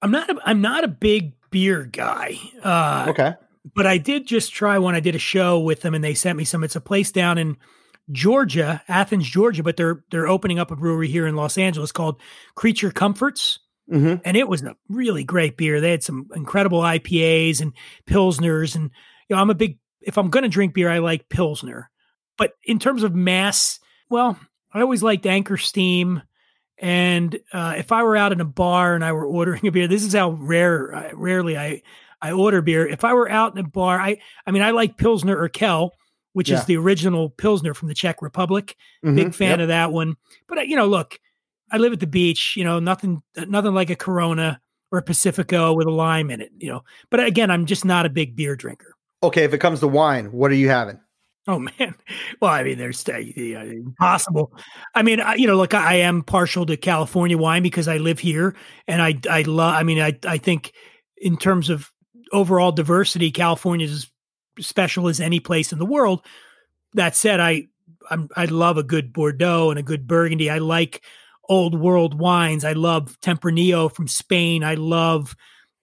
I'm 0.00 0.10
not 0.10 0.30
a, 0.30 0.36
i'm 0.44 0.60
not 0.60 0.84
a 0.84 0.88
big 0.88 1.32
beer 1.50 1.84
guy 1.84 2.38
uh 2.62 3.06
okay. 3.08 3.34
but 3.74 3.86
i 3.86 3.98
did 3.98 4.26
just 4.26 4.52
try 4.52 4.78
one. 4.78 4.94
I 4.94 5.00
did 5.00 5.14
a 5.14 5.18
show 5.18 5.58
with 5.58 5.80
them 5.82 5.94
and 5.94 6.04
they 6.04 6.14
sent 6.14 6.38
me 6.38 6.44
some. 6.44 6.62
It's 6.64 6.76
a 6.76 6.80
place 6.80 7.10
down 7.12 7.38
in 7.38 7.56
georgia 8.12 8.80
athens 8.86 9.28
georgia 9.28 9.64
but 9.64 9.76
they're 9.76 10.04
they're 10.12 10.28
opening 10.28 10.60
up 10.60 10.70
a 10.70 10.76
brewery 10.76 11.08
here 11.08 11.26
in 11.26 11.34
los 11.34 11.58
angeles 11.58 11.90
called 11.90 12.20
creature 12.54 12.92
comforts. 12.92 13.58
Mm-hmm. 13.92 14.16
and 14.24 14.36
it 14.36 14.48
was 14.48 14.62
a 14.62 14.76
really 14.88 15.22
great 15.22 15.56
beer. 15.56 15.80
They 15.80 15.92
had 15.92 16.02
some 16.02 16.26
incredible 16.34 16.80
ipas 16.80 17.60
and 17.60 17.72
pilsners 18.06 18.74
and 18.74 18.90
you 19.28 19.36
know 19.36 19.42
i'm 19.42 19.50
a 19.50 19.54
big 19.54 19.78
if 20.02 20.18
i'm 20.18 20.30
going 20.30 20.42
to 20.42 20.48
drink 20.48 20.74
beer 20.74 20.90
i 20.90 20.98
like 20.98 21.28
pilsner 21.28 21.90
but 22.36 22.52
in 22.64 22.78
terms 22.78 23.02
of 23.02 23.14
mass, 23.14 23.78
well, 24.10 24.38
I 24.72 24.80
always 24.80 25.02
liked 25.02 25.26
Anchor 25.26 25.56
Steam. 25.56 26.22
And 26.78 27.38
uh, 27.52 27.74
if 27.78 27.90
I 27.92 28.02
were 28.02 28.16
out 28.16 28.32
in 28.32 28.40
a 28.40 28.44
bar 28.44 28.94
and 28.94 29.04
I 29.04 29.12
were 29.12 29.26
ordering 29.26 29.66
a 29.66 29.70
beer, 29.72 29.88
this 29.88 30.04
is 30.04 30.12
how 30.14 30.30
rare, 30.32 30.94
uh, 30.94 31.10
rarely 31.14 31.56
I, 31.56 31.82
I 32.20 32.32
order 32.32 32.60
beer. 32.60 32.86
If 32.86 33.02
I 33.04 33.14
were 33.14 33.30
out 33.30 33.56
in 33.56 33.64
a 33.64 33.68
bar, 33.68 33.98
I, 33.98 34.18
I 34.46 34.50
mean, 34.50 34.62
I 34.62 34.70
like 34.72 34.98
Pilsner 34.98 35.36
Urquell, 35.48 35.90
which 36.34 36.50
Yeah. 36.50 36.58
is 36.58 36.66
the 36.66 36.76
original 36.76 37.30
Pilsner 37.30 37.72
from 37.72 37.88
the 37.88 37.94
Czech 37.94 38.20
Republic. 38.20 38.76
Mhm. 39.04 39.16
Big 39.16 39.34
fan 39.34 39.50
Yep. 39.52 39.60
of 39.60 39.68
that 39.68 39.92
one. 39.92 40.16
But 40.48 40.58
uh, 40.58 40.62
you 40.62 40.76
know, 40.76 40.86
look, 40.86 41.18
I 41.72 41.78
live 41.78 41.94
at 41.94 42.00
the 42.00 42.06
beach. 42.06 42.54
You 42.56 42.64
know, 42.64 42.78
nothing, 42.78 43.22
nothing 43.48 43.72
like 43.74 43.88
a 43.90 43.96
Corona 43.96 44.60
or 44.92 44.98
a 44.98 45.02
Pacifico 45.02 45.72
with 45.72 45.86
a 45.86 45.90
lime 45.90 46.30
in 46.30 46.42
it. 46.42 46.52
You 46.58 46.72
know, 46.72 46.84
but 47.10 47.20
again, 47.24 47.50
I'm 47.50 47.64
just 47.64 47.86
not 47.86 48.04
a 48.04 48.10
big 48.10 48.36
beer 48.36 48.54
drinker. 48.54 48.94
Okay, 49.22 49.44
if 49.44 49.54
it 49.54 49.58
comes 49.58 49.80
to 49.80 49.88
wine, 49.88 50.26
what 50.30 50.50
are 50.50 50.54
you 50.56 50.68
having? 50.68 51.00
Oh 51.46 51.58
man, 51.58 51.94
well, 52.40 52.50
I 52.50 52.62
mean, 52.64 52.78
there's 52.78 53.08
uh, 53.08 53.18
yeah, 53.18 53.62
impossible. 53.62 54.52
I 54.94 55.02
mean, 55.02 55.20
I, 55.20 55.34
you 55.34 55.46
know, 55.46 55.56
look, 55.56 55.74
I 55.74 55.96
am 55.96 56.22
partial 56.22 56.66
to 56.66 56.76
California 56.76 57.38
wine 57.38 57.62
because 57.62 57.88
I 57.88 57.98
live 57.98 58.18
here, 58.18 58.54
and 58.88 59.00
I 59.00 59.18
I 59.30 59.42
love. 59.42 59.74
I 59.74 59.82
mean, 59.82 60.00
I 60.00 60.18
I 60.26 60.38
think 60.38 60.72
in 61.16 61.36
terms 61.36 61.70
of 61.70 61.90
overall 62.32 62.72
diversity, 62.72 63.30
California 63.30 63.86
is 63.86 63.92
as 64.58 64.66
special 64.66 65.08
as 65.08 65.20
any 65.20 65.40
place 65.40 65.72
in 65.72 65.78
the 65.78 65.86
world. 65.86 66.24
That 66.94 67.14
said, 67.14 67.40
I 67.40 67.68
I'm, 68.10 68.28
I 68.36 68.46
love 68.46 68.76
a 68.76 68.82
good 68.82 69.12
Bordeaux 69.12 69.70
and 69.70 69.78
a 69.78 69.82
good 69.82 70.06
Burgundy. 70.06 70.50
I 70.50 70.58
like 70.58 71.02
old 71.48 71.78
world 71.78 72.18
wines. 72.18 72.64
I 72.64 72.72
love 72.72 73.18
Tempranillo 73.20 73.94
from 73.94 74.08
Spain. 74.08 74.64
I 74.64 74.74
love 74.74 75.36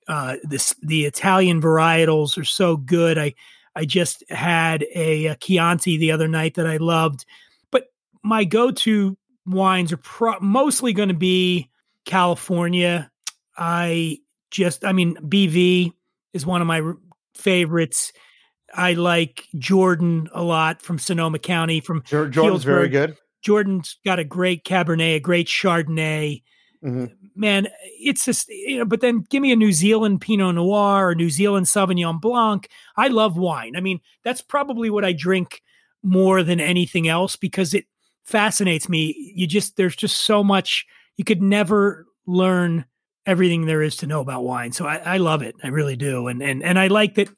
uh, 0.08 0.36
this 0.44 0.76
the 0.82 1.06
Italian 1.06 1.62
varietals 1.62 2.38
are 2.38 2.44
so 2.44 2.76
good. 2.76 3.18
I 3.18 3.34
I 3.76 3.86
just 3.86 4.24
had 4.30 4.86
a, 4.94 5.28
a 5.28 5.36
Chianti 5.36 5.98
the 5.98 6.12
other 6.12 6.28
night 6.28 6.56
that 6.56 6.68
I 6.68 6.78
loved, 6.78 7.26
but 7.72 7.86
my 8.24 8.44
go 8.44 8.72
to 8.72 9.18
wines 9.46 9.92
are 9.92 9.98
pro- 9.98 10.40
mostly 10.40 10.94
going 10.94 11.10
to 11.10 11.16
be 11.16 11.70
California. 12.06 13.12
I 13.58 14.20
just 14.52 14.86
I 14.86 14.92
mean 14.92 15.16
BV 15.16 15.94
is 16.34 16.46
one 16.46 16.62
of 16.62 16.68
my 16.68 16.82
r- 16.82 16.98
favorites. 17.36 18.14
I 18.74 18.94
like 18.94 19.48
Jordan 19.56 20.30
a 20.34 20.44
lot 20.44 20.82
from 20.82 20.98
Sonoma 20.98 21.40
County. 21.40 21.80
From 21.80 22.04
Jor- 22.06 22.30
Jordan's 22.30 22.64
very 22.64 22.90
good. 22.90 23.18
Jordan's 23.42 23.98
got 24.06 24.20
a 24.20 24.24
great 24.24 24.64
Cabernet, 24.64 25.18
a 25.18 25.20
great 25.20 25.48
Chardonnay. 25.48 26.44
Mhm. 26.84 27.12
Man, 27.36 27.68
it's 28.00 28.26
just 28.26 28.50
you 28.50 28.78
know. 28.80 28.86
But 28.86 29.02
then 29.02 29.26
give 29.30 29.42
me 29.42 29.52
a 29.52 29.56
New 29.56 29.72
Zealand 29.72 30.22
Pinot 30.22 30.56
Noir 30.56 31.10
or 31.10 31.16
New 31.16 31.30
Zealand 31.30 31.66
Sauvignon 31.66 32.20
Blanc. 32.20 32.68
I 32.98 33.08
love 33.08 33.38
wine. 33.38 33.76
I 33.76 33.80
mean, 33.82 34.00
that's 34.24 34.42
probably 34.42 34.90
what 34.90 35.06
I 35.06 35.14
drink 35.14 35.62
more 36.04 36.44
than 36.44 36.60
anything 36.60 37.08
else 37.08 37.36
because 37.38 37.74
it 37.74 37.86
fascinates 38.26 38.90
me. 38.90 39.16
You 39.36 39.48
just 39.48 39.78
there's 39.78 39.96
just 39.96 40.26
so 40.26 40.44
much 40.44 40.86
you 41.18 41.24
could 41.24 41.42
never 41.42 42.06
learn 42.28 42.86
everything 43.26 43.66
there 43.66 43.82
is 43.82 43.96
to 43.98 44.08
know 44.08 44.20
about 44.20 44.44
wine. 44.44 44.74
So 44.74 44.86
I, 44.86 44.98
I 44.98 45.18
love 45.18 45.42
it. 45.42 45.56
I 45.64 45.70
really 45.70 45.96
do. 45.96 46.28
And 46.28 46.42
and 46.44 46.62
and 46.64 46.78
I 46.78 46.88
like 46.88 47.16
that. 47.16 47.30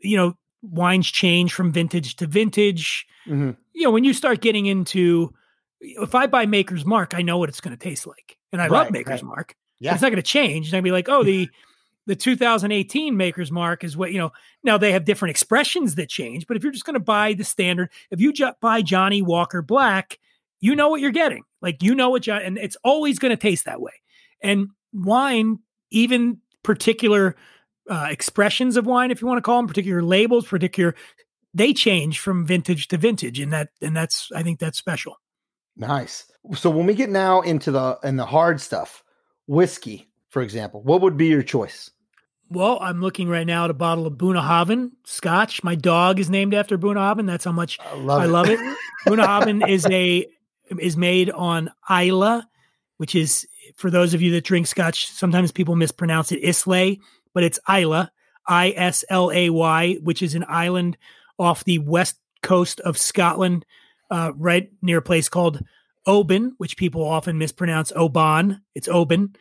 You 0.00 0.16
know, 0.16 0.34
wines 0.62 1.06
change 1.10 1.52
from 1.54 1.72
vintage 1.72 2.16
to 2.16 2.26
vintage 2.26 3.06
Mhm. 3.26 3.56
you 3.74 3.82
know, 3.84 3.90
when 3.90 4.02
you 4.04 4.12
start 4.14 4.40
getting 4.40 4.66
into, 4.66 5.32
if 5.80 6.14
I 6.14 6.26
buy 6.26 6.46
Maker's 6.46 6.84
Mark, 6.84 7.14
I 7.14 7.22
know 7.22 7.38
what 7.38 7.48
it's 7.48 7.60
going 7.60 7.76
to 7.76 7.82
taste 7.82 8.06
like, 8.06 8.36
and 8.52 8.60
I 8.60 8.68
love 8.68 8.90
Maker's 8.90 9.22
right. 9.22 9.24
Mark. 9.24 9.56
Yeah. 9.78 9.94
It's 9.94 10.02
not 10.02 10.10
going 10.10 10.16
to 10.16 10.22
change. 10.22 10.68
And 10.68 10.76
I'd 10.76 10.84
be 10.84 10.90
like, 10.90 11.08
oh, 11.08 11.22
the 11.24 11.48
the 12.06 12.16
2018 12.16 13.16
Maker's 13.16 13.50
Mark 13.50 13.84
is 13.84 13.96
what 13.96 14.12
you 14.12 14.18
know. 14.18 14.32
Now 14.62 14.78
they 14.78 14.92
have 14.92 15.04
different 15.04 15.30
expressions 15.30 15.94
that 15.94 16.08
change, 16.08 16.46
but 16.46 16.56
if 16.56 16.62
you're 16.62 16.72
just 16.72 16.84
going 16.84 16.94
to 16.94 17.00
buy 17.00 17.34
the 17.34 17.44
standard, 17.44 17.90
if 18.10 18.20
you 18.20 18.32
ju- 18.32 18.52
buy 18.60 18.82
Johnnie 18.82 19.22
Walker 19.22 19.62
Black, 19.62 20.18
you 20.60 20.76
know 20.76 20.88
what 20.88 21.00
you're 21.00 21.10
getting. 21.10 21.44
Like 21.62 21.82
you 21.82 21.94
know 21.94 22.10
what, 22.10 22.22
John, 22.22 22.42
and 22.42 22.58
it's 22.58 22.76
always 22.84 23.18
going 23.18 23.30
to 23.30 23.40
taste 23.40 23.64
that 23.64 23.80
way. 23.80 23.92
And 24.42 24.68
wine, 24.92 25.58
even 25.90 26.38
particular 26.62 27.36
uh, 27.88 28.08
expressions 28.10 28.76
of 28.76 28.86
wine, 28.86 29.10
if 29.10 29.20
you 29.20 29.26
want 29.26 29.38
to 29.38 29.42
call 29.42 29.58
them, 29.58 29.66
particular 29.66 30.02
labels, 30.02 30.46
particular 30.46 30.94
they 31.54 31.72
change 31.72 32.20
from 32.20 32.46
vintage 32.46 32.88
to 32.88 32.96
vintage 32.96 33.40
and 33.40 33.52
that 33.52 33.70
and 33.80 33.96
that's 33.96 34.30
i 34.34 34.42
think 34.42 34.58
that's 34.58 34.78
special 34.78 35.19
Nice. 35.80 36.30
So 36.54 36.70
when 36.70 36.86
we 36.86 36.94
get 36.94 37.10
now 37.10 37.40
into 37.40 37.70
the 37.70 37.98
and 38.02 38.18
the 38.18 38.26
hard 38.26 38.60
stuff, 38.60 39.02
whiskey, 39.46 40.08
for 40.28 40.42
example, 40.42 40.82
what 40.82 41.00
would 41.00 41.16
be 41.16 41.26
your 41.26 41.42
choice? 41.42 41.90
well 42.50 42.78
i'm 42.80 43.00
looking 43.00 43.28
right 43.28 43.46
now 43.46 43.64
at 43.64 43.70
a 43.70 43.74
bottle 43.74 44.06
of 44.06 44.14
Bunnahabhain 44.14 44.90
scotch 45.04 45.62
my 45.62 45.74
dog 45.76 46.18
is 46.18 46.28
named 46.28 46.52
after 46.52 46.76
Bunnahabhain 46.76 47.26
that's 47.26 47.44
how 47.44 47.52
much 47.52 47.78
I 47.80 47.94
love 47.94 48.20
i 48.20 48.24
it. 48.24 48.28
love 48.28 48.50
it 48.50 48.58
Bunnahabhain 49.06 49.68
is 49.68 49.86
a 49.86 50.26
is 50.78 50.96
made 50.96 51.30
on 51.30 51.70
Isla 51.88 52.46
which 52.96 53.14
is 53.14 53.46
for 53.76 53.90
those 53.90 54.14
of 54.14 54.20
you 54.20 54.32
that 54.32 54.44
drink 54.44 54.66
scotch 54.66 55.06
sometimes 55.06 55.52
people 55.52 55.76
mispronounce 55.76 56.32
it 56.32 56.42
Islay 56.44 56.98
but 57.32 57.44
it's 57.44 57.60
Isla 57.68 58.10
I 58.46 58.70
S 58.76 59.04
L 59.08 59.30
A 59.32 59.50
Y 59.50 59.94
which 60.02 60.20
is 60.20 60.34
an 60.34 60.44
island 60.48 60.98
off 61.38 61.64
the 61.64 61.78
west 61.78 62.16
coast 62.42 62.80
of 62.80 62.98
Scotland 62.98 63.64
uh, 64.10 64.32
right 64.36 64.70
near 64.82 64.98
a 64.98 65.02
place 65.02 65.28
called 65.28 65.62
Oban, 66.06 66.54
which 66.58 66.76
people 66.76 67.04
often 67.04 67.38
mispronounce 67.38 67.92
Oban. 67.94 68.62
It's 68.74 68.88
Oban. 68.88 69.34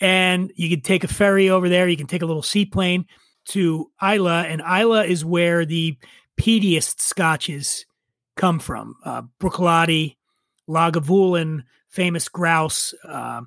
And 0.00 0.52
you 0.56 0.68
can 0.68 0.82
take 0.82 1.04
a 1.04 1.08
ferry 1.08 1.48
over 1.48 1.68
there. 1.68 1.88
You 1.88 1.96
can 1.96 2.06
take 2.06 2.22
a 2.22 2.26
little 2.26 2.42
seaplane 2.42 3.06
to 3.46 3.90
Isla, 4.02 4.42
and 4.42 4.60
Isla 4.60 5.04
is 5.04 5.24
where 5.24 5.64
the 5.64 5.96
peatiest 6.38 7.00
scotches 7.00 7.86
come 8.36 8.58
from. 8.58 8.96
Uh, 9.04 9.22
Lagavulin, 10.68 11.62
famous 11.88 12.28
grouse, 12.28 12.92
uh, 13.08 13.42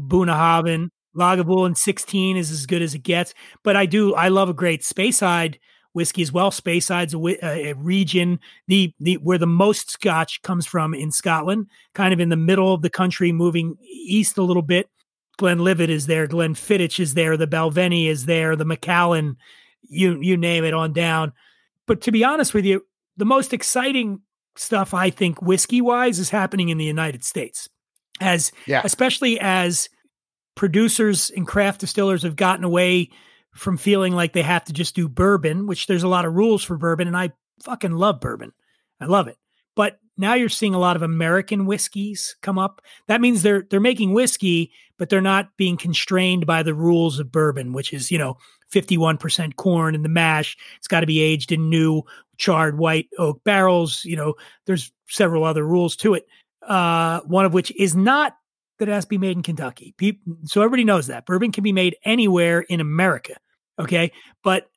Bunnahabhain. 0.00 0.90
Lagavulin 1.16 1.76
16 1.76 2.36
is 2.36 2.50
as 2.50 2.66
good 2.66 2.82
as 2.82 2.94
it 2.94 3.02
gets. 3.02 3.34
But 3.64 3.74
I 3.74 3.86
do, 3.86 4.14
I 4.14 4.28
love 4.28 4.48
a 4.48 4.54
great 4.54 4.84
space 4.84 5.20
Speyside 5.20 5.56
whiskey 5.92 6.22
as 6.22 6.32
well. 6.32 6.50
Speyside's 6.50 7.14
a, 7.14 7.70
a, 7.70 7.72
region 7.74 8.38
the 8.66 8.92
the 9.00 9.16
where 9.16 9.38
the 9.38 9.46
most 9.46 9.90
Scotch 9.90 10.42
comes 10.42 10.66
from 10.66 10.94
in 10.94 11.10
Scotland, 11.10 11.66
kind 11.94 12.12
of 12.12 12.20
in 12.20 12.28
the 12.28 12.36
middle 12.36 12.72
of 12.72 12.82
the 12.82 12.90
country, 12.90 13.32
moving 13.32 13.76
east 13.82 14.38
a 14.38 14.42
little 14.42 14.62
bit. 14.62 14.88
Glenlivet 15.38 15.88
is 15.88 16.06
there, 16.06 16.26
Glenfiddich 16.26 16.98
is 16.98 17.14
there, 17.14 17.36
the 17.36 17.46
Balvenie 17.46 18.06
is 18.08 18.26
there, 18.26 18.56
the 18.56 18.64
Macallan, 18.64 19.36
you 19.88 20.20
you 20.20 20.36
name 20.36 20.64
it 20.64 20.74
on 20.74 20.92
down. 20.92 21.32
But 21.86 22.00
to 22.02 22.12
be 22.12 22.24
honest 22.24 22.54
with 22.54 22.64
you, 22.64 22.84
the 23.16 23.24
most 23.24 23.52
exciting 23.52 24.20
stuff 24.56 24.92
I 24.92 25.10
think 25.10 25.40
whiskey 25.40 25.80
wise 25.80 26.18
is 26.18 26.30
happening 26.30 26.68
in 26.68 26.78
the 26.78 26.84
United 26.84 27.24
States, 27.24 27.68
as 28.20 28.50
Yeah. 28.66 28.82
especially 28.84 29.38
as 29.40 29.88
producers 30.56 31.30
and 31.30 31.46
craft 31.46 31.80
distillers 31.80 32.24
have 32.24 32.34
gotten 32.34 32.64
away 32.64 33.10
from 33.58 33.76
feeling 33.76 34.14
like 34.14 34.32
they 34.32 34.42
have 34.42 34.64
to 34.64 34.72
just 34.72 34.94
do 34.94 35.08
bourbon, 35.08 35.66
which 35.66 35.86
there's 35.86 36.02
a 36.02 36.08
lot 36.08 36.24
of 36.24 36.34
rules 36.34 36.64
for 36.64 36.76
bourbon, 36.76 37.06
and 37.06 37.16
I 37.16 37.32
fucking 37.62 37.92
love 37.92 38.20
bourbon. 38.20 38.52
I 39.00 39.06
love 39.06 39.28
it. 39.28 39.36
But 39.74 39.98
now 40.16 40.34
you're 40.34 40.48
seeing 40.48 40.74
a 40.74 40.78
lot 40.78 40.96
of 40.96 41.02
American 41.02 41.66
whiskeys 41.66 42.36
come 42.42 42.58
up. 42.58 42.82
That 43.06 43.20
means 43.20 43.42
they're 43.42 43.66
they're 43.70 43.80
making 43.80 44.12
whiskey, 44.12 44.72
but 44.98 45.08
they're 45.08 45.20
not 45.20 45.56
being 45.56 45.76
constrained 45.76 46.46
by 46.46 46.62
the 46.62 46.74
rules 46.74 47.18
of 47.18 47.30
bourbon, 47.30 47.72
which 47.72 47.92
is, 47.92 48.10
you 48.10 48.18
know, 48.18 48.36
51% 48.72 49.56
corn 49.56 49.94
in 49.94 50.02
the 50.02 50.08
mash. 50.08 50.56
It's 50.76 50.88
got 50.88 51.00
to 51.00 51.06
be 51.06 51.20
aged 51.20 51.52
in 51.52 51.70
new 51.70 52.02
charred 52.36 52.78
white 52.78 53.08
oak 53.18 53.42
barrels. 53.44 54.04
You 54.04 54.16
know, 54.16 54.34
there's 54.66 54.92
several 55.08 55.44
other 55.44 55.64
rules 55.64 55.96
to 55.96 56.14
it. 56.14 56.26
Uh, 56.62 57.20
one 57.20 57.44
of 57.44 57.54
which 57.54 57.70
is 57.76 57.94
not 57.94 58.36
that 58.78 58.88
it 58.88 58.92
has 58.92 59.04
to 59.04 59.08
be 59.08 59.18
made 59.18 59.36
in 59.36 59.42
Kentucky. 59.42 59.94
Peop 59.96 60.20
so 60.44 60.60
everybody 60.60 60.84
knows 60.84 61.06
that 61.06 61.26
bourbon 61.26 61.52
can 61.52 61.64
be 61.64 61.72
made 61.72 61.96
anywhere 62.04 62.60
in 62.60 62.80
America. 62.80 63.36
Okay. 63.78 64.12
But 64.42 64.68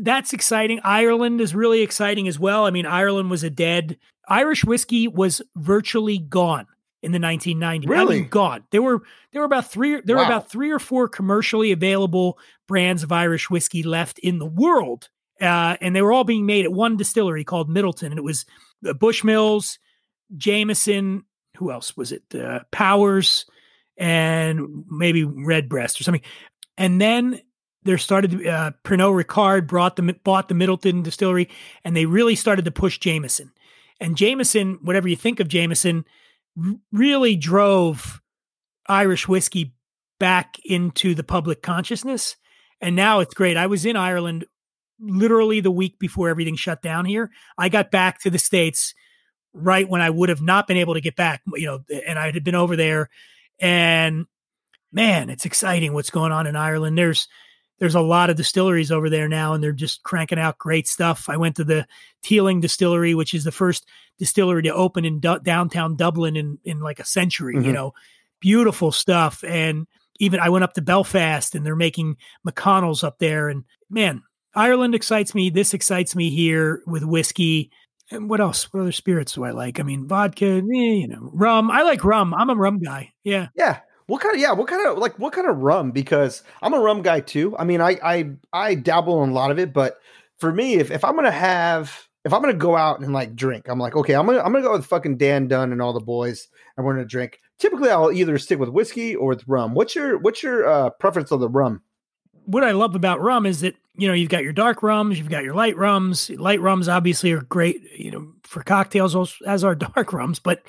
that's 0.00 0.32
exciting. 0.32 0.80
Ireland 0.84 1.40
is 1.40 1.54
really 1.54 1.82
exciting 1.82 2.28
as 2.28 2.38
well. 2.38 2.66
I 2.66 2.70
mean, 2.70 2.86
Ireland 2.86 3.30
was 3.30 3.42
a 3.42 3.50
dead 3.50 3.96
Irish 4.28 4.64
whiskey 4.64 5.08
was 5.08 5.40
virtually 5.56 6.18
gone 6.18 6.66
in 7.02 7.12
the 7.12 7.18
1990s. 7.18 7.86
I 7.86 7.90
Really? 7.90 8.20
mean, 8.20 8.28
gone. 8.28 8.64
There 8.70 8.82
were 8.82 9.02
there 9.32 9.40
were 9.40 9.46
about 9.46 9.70
three 9.70 10.00
there 10.02 10.16
were 10.16 10.24
about 10.24 10.50
three 10.50 10.70
or 10.70 10.78
four 10.78 11.08
commercially 11.08 11.72
available 11.72 12.38
brands 12.66 13.02
of 13.02 13.10
Irish 13.12 13.48
whiskey 13.48 13.82
left 13.82 14.18
in 14.18 14.38
the 14.38 14.46
world, 14.46 15.08
uh, 15.40 15.76
and 15.80 15.96
they 15.96 16.02
were 16.02 16.12
all 16.12 16.24
being 16.24 16.44
made 16.46 16.64
at 16.64 16.72
one 16.72 16.96
distillery 16.96 17.44
called 17.44 17.70
Midleton, 17.70 18.06
and 18.08 18.18
it 18.18 18.24
was 18.24 18.44
the 18.82 18.94
Bushmills, 18.94 19.78
Jameson. 20.36 21.24
Who 21.56 21.72
else 21.72 21.96
was 21.96 22.12
it? 22.12 22.22
Uh, 22.34 22.60
Powers 22.70 23.46
and 23.96 24.84
maybe 24.88 25.24
Redbreast 25.24 26.00
or 26.00 26.04
something. 26.04 26.22
And 26.76 27.00
then 27.00 27.40
there 27.84 27.98
started 27.98 28.46
uh, 28.46 28.72
Pernod 28.84 29.22
Ricard 29.22 29.66
brought 29.66 29.96
the 29.96 30.14
bought 30.24 30.48
the 30.48 30.54
Midleton 30.54 31.02
distillery, 31.02 31.48
and 31.84 31.96
they 31.96 32.06
really 32.06 32.34
started 32.34 32.64
to 32.64 32.70
push 32.70 32.98
Jameson. 32.98 33.52
And 34.00 34.16
Jameson, 34.16 34.78
whatever 34.82 35.08
you 35.08 35.16
think 35.16 35.40
of 35.40 35.48
Jameson, 35.48 36.04
really 36.92 37.36
drove 37.36 38.20
Irish 38.88 39.28
whiskey 39.28 39.74
back 40.18 40.56
into 40.64 41.14
the 41.14 41.24
public 41.24 41.62
consciousness. 41.62 42.36
And 42.80 42.96
now 42.96 43.20
it's 43.20 43.34
great. 43.34 43.56
I 43.56 43.66
was 43.66 43.84
in 43.84 43.96
Ireland 43.96 44.44
literally 45.00 45.60
the 45.60 45.70
week 45.70 45.98
before 45.98 46.28
everything 46.28 46.56
shut 46.56 46.82
down 46.82 47.04
here. 47.04 47.30
I 47.56 47.68
got 47.68 47.90
back 47.90 48.20
to 48.22 48.30
the 48.30 48.38
States 48.38 48.94
right 49.52 49.88
when 49.88 50.00
I 50.00 50.10
would 50.10 50.28
have 50.28 50.42
not 50.42 50.66
been 50.66 50.76
able 50.76 50.94
to 50.94 51.00
get 51.00 51.16
back, 51.16 51.42
you 51.54 51.66
know, 51.66 51.80
and 52.06 52.18
I 52.18 52.30
had 52.30 52.44
been 52.44 52.54
over 52.54 52.76
there. 52.76 53.08
And 53.60 54.26
man, 54.92 55.30
it's 55.30 55.44
exciting 55.44 55.92
what's 55.92 56.10
going 56.10 56.32
on 56.32 56.46
in 56.46 56.56
Ireland. 56.56 56.96
There's 56.98 57.28
there's 57.78 57.94
a 57.94 58.00
lot 58.00 58.30
of 58.30 58.36
distilleries 58.36 58.90
over 58.90 59.08
there 59.08 59.28
now, 59.28 59.54
and 59.54 59.62
they're 59.62 59.72
just 59.72 60.02
cranking 60.02 60.38
out 60.38 60.58
great 60.58 60.88
stuff. 60.88 61.28
I 61.28 61.36
went 61.36 61.56
to 61.56 61.64
the 61.64 61.86
Teeling 62.22 62.60
Distillery, 62.60 63.14
which 63.14 63.34
is 63.34 63.44
the 63.44 63.52
first 63.52 63.86
distillery 64.18 64.62
to 64.64 64.74
open 64.74 65.04
in 65.04 65.20
du- 65.20 65.40
downtown 65.40 65.96
Dublin 65.96 66.36
in 66.36 66.58
in 66.64 66.80
like 66.80 66.98
a 67.00 67.04
century. 67.04 67.54
Mhm. 67.54 67.64
You 67.66 67.72
know, 67.72 67.94
beautiful 68.40 68.90
stuff. 68.92 69.42
And 69.44 69.86
even 70.20 70.40
I 70.40 70.48
went 70.48 70.64
up 70.64 70.74
to 70.74 70.82
Belfast, 70.82 71.54
and 71.54 71.64
they're 71.64 71.76
making 71.76 72.16
McConnell's 72.46 73.04
up 73.04 73.18
there. 73.18 73.48
And 73.48 73.64
man, 73.88 74.22
Ireland 74.54 74.94
excites 74.94 75.34
me. 75.34 75.50
This 75.50 75.74
excites 75.74 76.16
me 76.16 76.30
here 76.30 76.82
with 76.86 77.04
whiskey. 77.04 77.70
And 78.10 78.28
what 78.30 78.40
else? 78.40 78.72
What 78.72 78.80
other 78.80 78.90
spirits 78.92 79.34
do 79.34 79.44
I 79.44 79.50
like? 79.50 79.78
I 79.78 79.82
mean, 79.82 80.08
vodka, 80.08 80.46
eh, 80.46 80.60
you 80.62 81.06
know, 81.06 81.30
rum. 81.32 81.70
I 81.70 81.82
like 81.82 82.02
rum. 82.04 82.32
I'm 82.34 82.48
a 82.50 82.54
rum 82.54 82.78
guy. 82.80 83.12
Yeah. 83.22 83.48
Yeah. 83.54 83.80
What 84.08 84.20
kind 84.20 84.34
of 84.34 84.40
yeah? 84.40 84.52
What 84.52 84.68
kind 84.68 84.84
of 84.86 84.98
like 84.98 85.18
what 85.18 85.32
kind 85.32 85.46
of 85.46 85.58
rum? 85.58 85.92
Because 85.92 86.42
I'm 86.62 86.74
a 86.74 86.80
rum 86.80 87.02
guy 87.02 87.20
too. 87.20 87.56
I 87.56 87.64
mean, 87.64 87.80
I 87.80 87.98
I 88.02 88.30
I 88.52 88.74
dabble 88.74 89.22
in 89.22 89.30
a 89.30 89.34
lot 89.34 89.50
of 89.50 89.58
it, 89.58 89.72
but 89.72 89.98
for 90.38 90.52
me, 90.52 90.74
if 90.74 90.90
if 90.90 91.04
I'm 91.04 91.14
gonna 91.14 91.30
have 91.30 92.08
if 92.24 92.32
I'm 92.32 92.40
gonna 92.40 92.54
go 92.54 92.74
out 92.74 93.00
and 93.00 93.12
like 93.12 93.36
drink, 93.36 93.68
I'm 93.68 93.78
like, 93.78 93.94
okay, 93.94 94.14
I'm 94.14 94.26
gonna 94.26 94.40
I'm 94.40 94.52
gonna 94.52 94.64
go 94.64 94.72
with 94.72 94.86
fucking 94.86 95.18
Dan 95.18 95.46
Dunn 95.46 95.72
and 95.72 95.80
all 95.80 95.92
the 95.92 96.00
boys, 96.00 96.48
and 96.76 96.84
we're 96.84 96.94
gonna 96.94 97.04
drink. 97.06 97.38
Typically, 97.58 97.90
I'll 97.90 98.10
either 98.10 98.38
stick 98.38 98.58
with 98.58 98.70
whiskey 98.70 99.14
or 99.14 99.28
with 99.28 99.46
rum. 99.46 99.74
What's 99.74 99.94
your 99.94 100.18
what's 100.18 100.42
your 100.42 100.66
uh, 100.66 100.90
preference 100.90 101.30
of 101.30 101.40
the 101.40 101.48
rum? 101.48 101.82
what 102.46 102.64
I 102.64 102.70
love 102.70 102.94
about 102.94 103.20
rum 103.20 103.44
is 103.44 103.60
that 103.60 103.74
you 103.94 104.08
know 104.08 104.14
you've 104.14 104.30
got 104.30 104.42
your 104.42 104.54
dark 104.54 104.82
rums, 104.82 105.18
you've 105.18 105.28
got 105.28 105.44
your 105.44 105.54
light 105.54 105.76
rums. 105.76 106.30
Light 106.30 106.62
rums 106.62 106.88
obviously 106.88 107.30
are 107.32 107.42
great, 107.42 107.82
you 107.94 108.10
know, 108.10 108.32
for 108.44 108.62
cocktails 108.62 109.14
as- 109.14 109.36
as 109.46 109.64
are 109.64 109.74
dark 109.94 110.14
rums. 110.14 110.38
But 110.38 110.62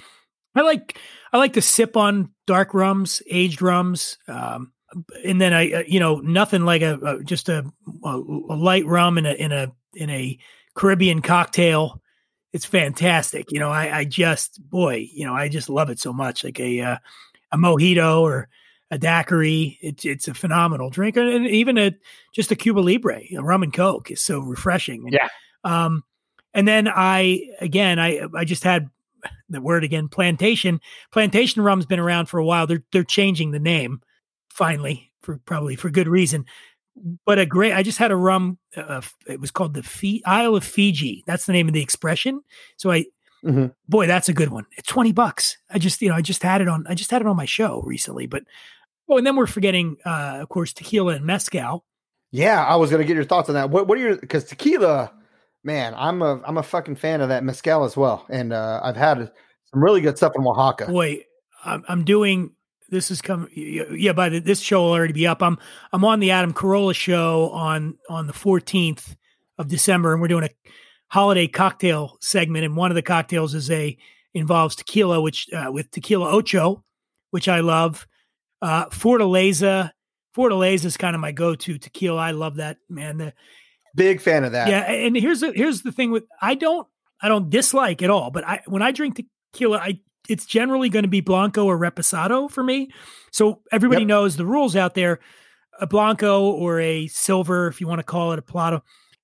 I 0.56 0.62
like 0.62 0.98
I 1.32 1.38
like 1.38 1.54
to 1.54 1.62
sip 1.62 1.96
on 1.96 2.32
dark 2.50 2.74
rums, 2.74 3.22
aged 3.30 3.62
rums, 3.62 4.18
um, 4.28 4.72
and 5.24 5.40
then 5.40 5.54
I 5.54 5.72
uh, 5.72 5.84
you 5.88 6.00
know 6.00 6.16
nothing 6.16 6.66
like 6.66 6.82
a, 6.82 6.96
a 6.96 7.24
just 7.24 7.48
a, 7.48 7.64
a, 8.04 8.18
light 8.18 8.88
rum 8.88 9.20
in 9.20 9.28
a 9.28 9.34
in 9.34 9.52
a 9.52 9.72
in 9.94 10.10
a 10.10 10.40
Caribbean 10.74 11.22
cocktail. 11.22 12.02
It's 12.52 12.66
fantastic. 12.66 13.52
You 13.52 13.60
know, 13.60 13.70
I, 13.70 14.00
I 14.00 14.04
just 14.06 14.60
boy, 14.68 15.08
you 15.14 15.28
know, 15.28 15.36
I 15.36 15.48
just 15.48 15.70
love 15.70 15.92
it 15.92 16.00
so 16.00 16.12
much. 16.12 16.44
Like 16.44 16.60
a 16.60 16.82
uh, 16.82 16.98
a 17.52 17.58
mojito 17.58 18.22
or 18.22 18.50
a 18.90 18.98
daiquiri. 18.98 19.78
It's 19.80 20.04
it's 20.06 20.28
a 20.28 20.34
phenomenal 20.34 20.90
drink, 20.90 21.18
and 21.18 21.30
and 21.30 21.46
even 21.46 21.78
a 21.78 21.92
just 22.34 22.50
a 22.50 22.56
Cuba 22.56 22.80
Libre, 22.80 23.22
a 23.32 23.44
rum 23.44 23.62
and 23.62 23.72
coke 23.72 24.10
is 24.10 24.22
so 24.22 24.40
refreshing. 24.40 25.04
And, 25.04 25.14
Yeah. 25.14 25.28
Um, 25.64 26.04
and 26.56 26.68
then 26.68 26.88
I 26.88 27.52
again, 27.62 28.00
I 28.00 28.22
I 28.36 28.44
just 28.44 28.64
had 28.64 28.90
the 29.50 29.62
word 29.62 29.84
again, 29.84 30.08
plantation. 30.08 30.80
Plantation 31.12 31.62
rum's 31.62 31.86
been 31.86 32.00
around 32.00 32.28
for 32.28 32.38
a 32.40 32.46
while. 32.46 32.68
They're 32.68 32.84
they're 32.92 33.04
changing 33.04 33.52
the 33.52 33.60
name 33.60 34.02
finally 34.50 35.12
for 35.22 35.38
probably 35.46 35.76
for 35.76 35.90
good 35.90 36.08
reason. 36.08 36.46
But 37.26 37.40
a 37.40 37.46
great, 37.46 37.74
I 37.74 37.82
just 37.84 37.98
had 37.98 38.12
a 38.12 38.16
rum. 38.16 38.58
Uh, 38.76 39.02
it 39.28 39.40
was 39.40 39.52
called 39.52 39.74
the 39.74 40.22
Isle 40.26 40.56
of 40.56 40.64
Fiji. 40.66 41.24
That's 41.26 41.46
the 41.46 41.54
name 41.54 41.68
of 41.68 41.74
the 41.74 41.82
expression. 41.82 42.42
So 42.78 42.92
I 42.92 43.06
Mhm. 43.46 43.74
boy, 43.88 44.06
that's 44.06 44.28
a 44.28 44.34
good 44.34 44.50
one. 44.50 44.66
It's 44.78 44.90
20 44.90 45.14
bucks. 45.14 45.58
I 45.70 45.80
just, 45.80 46.02
you 46.02 46.10
know, 46.10 46.16
I 46.16 46.22
just 46.22 46.44
had 46.44 46.60
it 46.60 46.68
on, 46.68 46.86
I 46.90 46.94
just 46.94 47.10
had 47.10 47.22
it 47.22 47.28
on 47.28 47.38
my 47.38 47.46
show 47.46 47.82
recently, 47.86 48.28
but, 48.28 48.44
oh, 49.08 49.18
and 49.18 49.26
then 49.26 49.38
we're 49.38 49.48
forgetting, 49.48 49.96
uh, 50.06 50.40
of 50.42 50.50
course, 50.50 50.74
tequila 50.74 51.14
and 51.14 51.24
mezcal. 51.26 51.86
Yeah, 52.32 52.66
I 52.66 52.76
was 52.76 52.92
gonna 52.92 53.06
get 53.06 53.16
your 53.16 53.24
thoughts 53.24 53.48
on 53.48 53.56
that. 53.56 53.70
What 53.70 53.88
what 53.88 53.98
are 53.98 54.02
your 54.02 54.18
because 54.18 54.44
tequila, 54.44 55.14
man, 55.64 55.94
I'm 55.96 56.22
a 56.22 56.42
I'm 56.46 56.58
a 56.58 56.64
fucking 56.64 56.96
fan 56.96 57.22
of 57.22 57.30
that 57.30 57.44
mezcal 57.44 57.84
as 57.84 57.98
well, 57.98 58.26
and 58.30 58.54
uh, 58.54 58.80
I've 58.84 58.98
had 58.98 59.32
some 59.72 59.84
really 59.84 60.02
good 60.02 60.18
stuff 60.18 60.34
in 60.36 60.46
Oaxaca. 60.46 60.92
Wait, 60.92 61.26
I'm, 61.64 61.84
I'm 61.88 62.04
doing, 62.04 62.52
this 62.90 63.12
is 63.12 63.22
coming. 63.22 63.50
Yeah. 63.54 64.14
By 64.14 64.30
the, 64.30 64.40
this 64.40 64.60
show 64.60 64.82
will 64.82 64.92
already 64.92 65.14
be 65.14 65.28
up. 65.28 65.42
I'm, 65.42 65.58
I'm 65.92 66.06
on 66.06 66.20
the 66.20 66.32
Adam 66.32 66.54
Carolla 66.54 66.96
show 66.96 67.50
on, 67.52 67.98
on 68.10 68.28
the 68.28 68.34
14th 68.34 69.16
of 69.58 69.68
December 69.68 70.14
and 70.14 70.22
we're 70.22 70.28
doing 70.28 70.46
a 70.46 70.50
holiday 71.08 71.48
cocktail 71.48 72.18
segment. 72.22 72.66
And 72.66 72.76
one 72.76 72.92
of 72.92 72.96
the 72.96 73.02
cocktails 73.02 73.54
is 73.54 73.70
a, 73.72 73.98
involves 74.34 74.76
tequila, 74.76 75.22
which, 75.22 75.48
uh, 75.54 75.72
with 75.72 75.92
tequila 75.92 76.32
ocho, 76.32 76.84
which 77.32 77.48
I 77.48 77.60
love. 77.60 78.08
Uh, 78.62 78.86
Fortaleza, 78.88 79.92
Fortaleza 80.36 80.86
is 80.86 80.98
kind 80.98 81.16
of 81.16 81.22
my 81.22 81.32
go-to 81.32 81.78
tequila. 81.78 82.22
I 82.22 82.32
love 82.32 82.56
that, 82.58 82.78
man. 82.90 83.18
The, 83.18 83.34
Big 84.00 84.22
fan 84.22 84.44
of 84.44 84.54
that. 84.54 84.68
yeah, 84.70 84.80
and 84.90 85.16
here's 85.16 85.42
the 85.42 85.52
here's 85.54 85.82
the 85.84 85.92
thing 85.92 86.10
with 86.10 86.24
I 86.42 86.56
don't 86.56 86.88
I 87.22 87.28
don't 87.28 87.50
dislike 87.50 88.02
at 88.02 88.10
all, 88.10 88.32
but 88.32 88.44
I 88.48 88.62
when 88.66 88.82
I 88.82 88.92
drink 88.92 89.22
tequila, 89.54 89.78
I 89.78 90.00
it's 90.28 90.46
generally 90.46 90.90
going 90.90 91.04
to 91.04 91.10
be 91.10 91.22
blanco 91.22 91.66
or 91.66 91.78
reposado 91.78 92.50
for 92.50 92.64
me. 92.64 92.90
So 93.32 93.62
everybody 93.72 94.02
Yep. 94.04 94.08
knows 94.08 94.36
the 94.38 94.46
rules 94.46 94.76
out 94.76 94.94
there. 94.96 95.20
A 95.82 95.88
blanco 95.88 96.44
or 96.52 96.80
a 96.82 97.08
silver, 97.08 97.68
if 97.68 97.80
you 97.80 97.88
want 97.88 98.00
to 98.00 98.04
call 98.04 98.34
it 98.34 98.40
a 98.40 98.42
plata, 98.42 98.82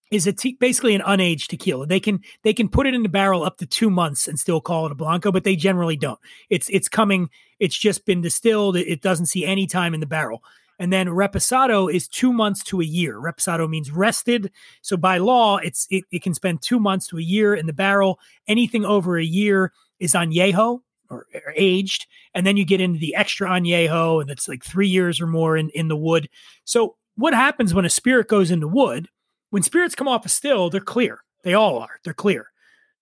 is 0.09 0.25
a 0.25 0.31
te- 0.33 0.55
basically 0.59 0.95
an 0.95 1.01
unaged 1.01 1.47
tequila. 1.47 1.85
They 1.85 1.99
can 1.99 2.21
they 2.43 2.53
can 2.53 2.69
put 2.69 2.87
it 2.87 2.93
in 2.93 3.03
the 3.03 3.09
barrel 3.09 3.43
up 3.43 3.57
to 3.57 3.65
two 3.65 3.89
months 3.89 4.27
and 4.27 4.39
still 4.39 4.61
call 4.61 4.85
it 4.85 4.91
a 4.91 4.95
blanco, 4.95 5.31
but 5.31 5.43
they 5.43 5.55
generally 5.57 5.97
don't. 5.97 6.19
It's 6.49 6.69
it's 6.69 6.87
coming. 6.89 7.29
It's 7.59 7.77
just 7.77 8.05
been 8.05 8.21
distilled. 8.21 8.77
It, 8.77 8.87
it 8.87 9.01
doesn't 9.01 9.25
see 9.27 9.45
any 9.45 9.67
time 9.67 9.93
in 9.93 9.99
the 9.99 10.05
barrel. 10.05 10.41
And 10.79 10.91
then 10.91 11.07
reposado 11.07 11.91
is 11.93 12.07
two 12.07 12.33
months 12.33 12.63
to 12.65 12.81
a 12.81 12.85
year. 12.85 13.15
Reposado 13.15 13.69
means 13.69 13.91
rested. 13.91 14.51
So 14.81 14.97
by 14.97 15.17
law, 15.17 15.57
it's 15.57 15.87
it, 15.89 16.03
it 16.11 16.21
can 16.21 16.33
spend 16.33 16.61
two 16.61 16.79
months 16.79 17.07
to 17.07 17.17
a 17.17 17.21
year 17.21 17.55
in 17.55 17.65
the 17.65 17.73
barrel. 17.73 18.19
Anything 18.47 18.85
over 18.85 19.17
a 19.17 19.23
year 19.23 19.71
is 19.99 20.13
añejo 20.13 20.81
or, 21.09 21.27
or 21.33 21.53
aged, 21.55 22.07
and 22.33 22.45
then 22.45 22.57
you 22.57 22.65
get 22.65 22.81
into 22.81 22.99
the 22.99 23.15
extra 23.15 23.47
añejo, 23.47 24.21
and 24.21 24.29
it's 24.29 24.47
like 24.47 24.63
three 24.63 24.87
years 24.87 25.21
or 25.21 25.27
more 25.27 25.55
in 25.55 25.69
in 25.69 25.87
the 25.87 25.95
wood. 25.95 26.29
So 26.65 26.97
what 27.15 27.33
happens 27.33 27.73
when 27.73 27.85
a 27.85 27.89
spirit 27.89 28.27
goes 28.27 28.51
into 28.51 28.67
wood? 28.67 29.07
When 29.51 29.63
spirits 29.63 29.95
come 29.95 30.07
off 30.07 30.25
a 30.25 30.29
still, 30.29 30.69
they're 30.69 30.81
clear. 30.81 31.19
They 31.43 31.53
all 31.53 31.77
are. 31.79 31.99
They're 32.03 32.13
clear. 32.13 32.47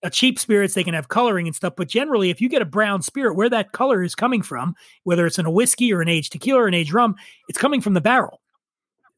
A 0.03 0.09
cheap 0.09 0.37
spirits 0.37 0.73
they 0.73 0.83
can 0.83 0.93
have 0.93 1.07
coloring 1.07 1.47
and 1.47 1.55
stuff, 1.55 1.73
but 1.77 1.87
generally, 1.87 2.29
if 2.29 2.41
you 2.41 2.49
get 2.49 2.61
a 2.61 2.65
brown 2.65 3.01
spirit, 3.01 3.35
where 3.35 3.49
that 3.49 3.71
color 3.71 4.03
is 4.03 4.15
coming 4.15 4.41
from, 4.41 4.75
whether 5.03 5.25
it's 5.25 5.39
in 5.39 5.45
a 5.45 5.51
whiskey 5.51 5.93
or 5.93 6.01
an 6.01 6.09
aged 6.09 6.33
tequila 6.33 6.63
or 6.63 6.67
an 6.67 6.73
aged 6.73 6.93
rum, 6.93 7.15
it's 7.47 7.57
coming 7.57 7.79
from 7.79 7.93
the 7.93 8.01
barrel. 8.01 8.41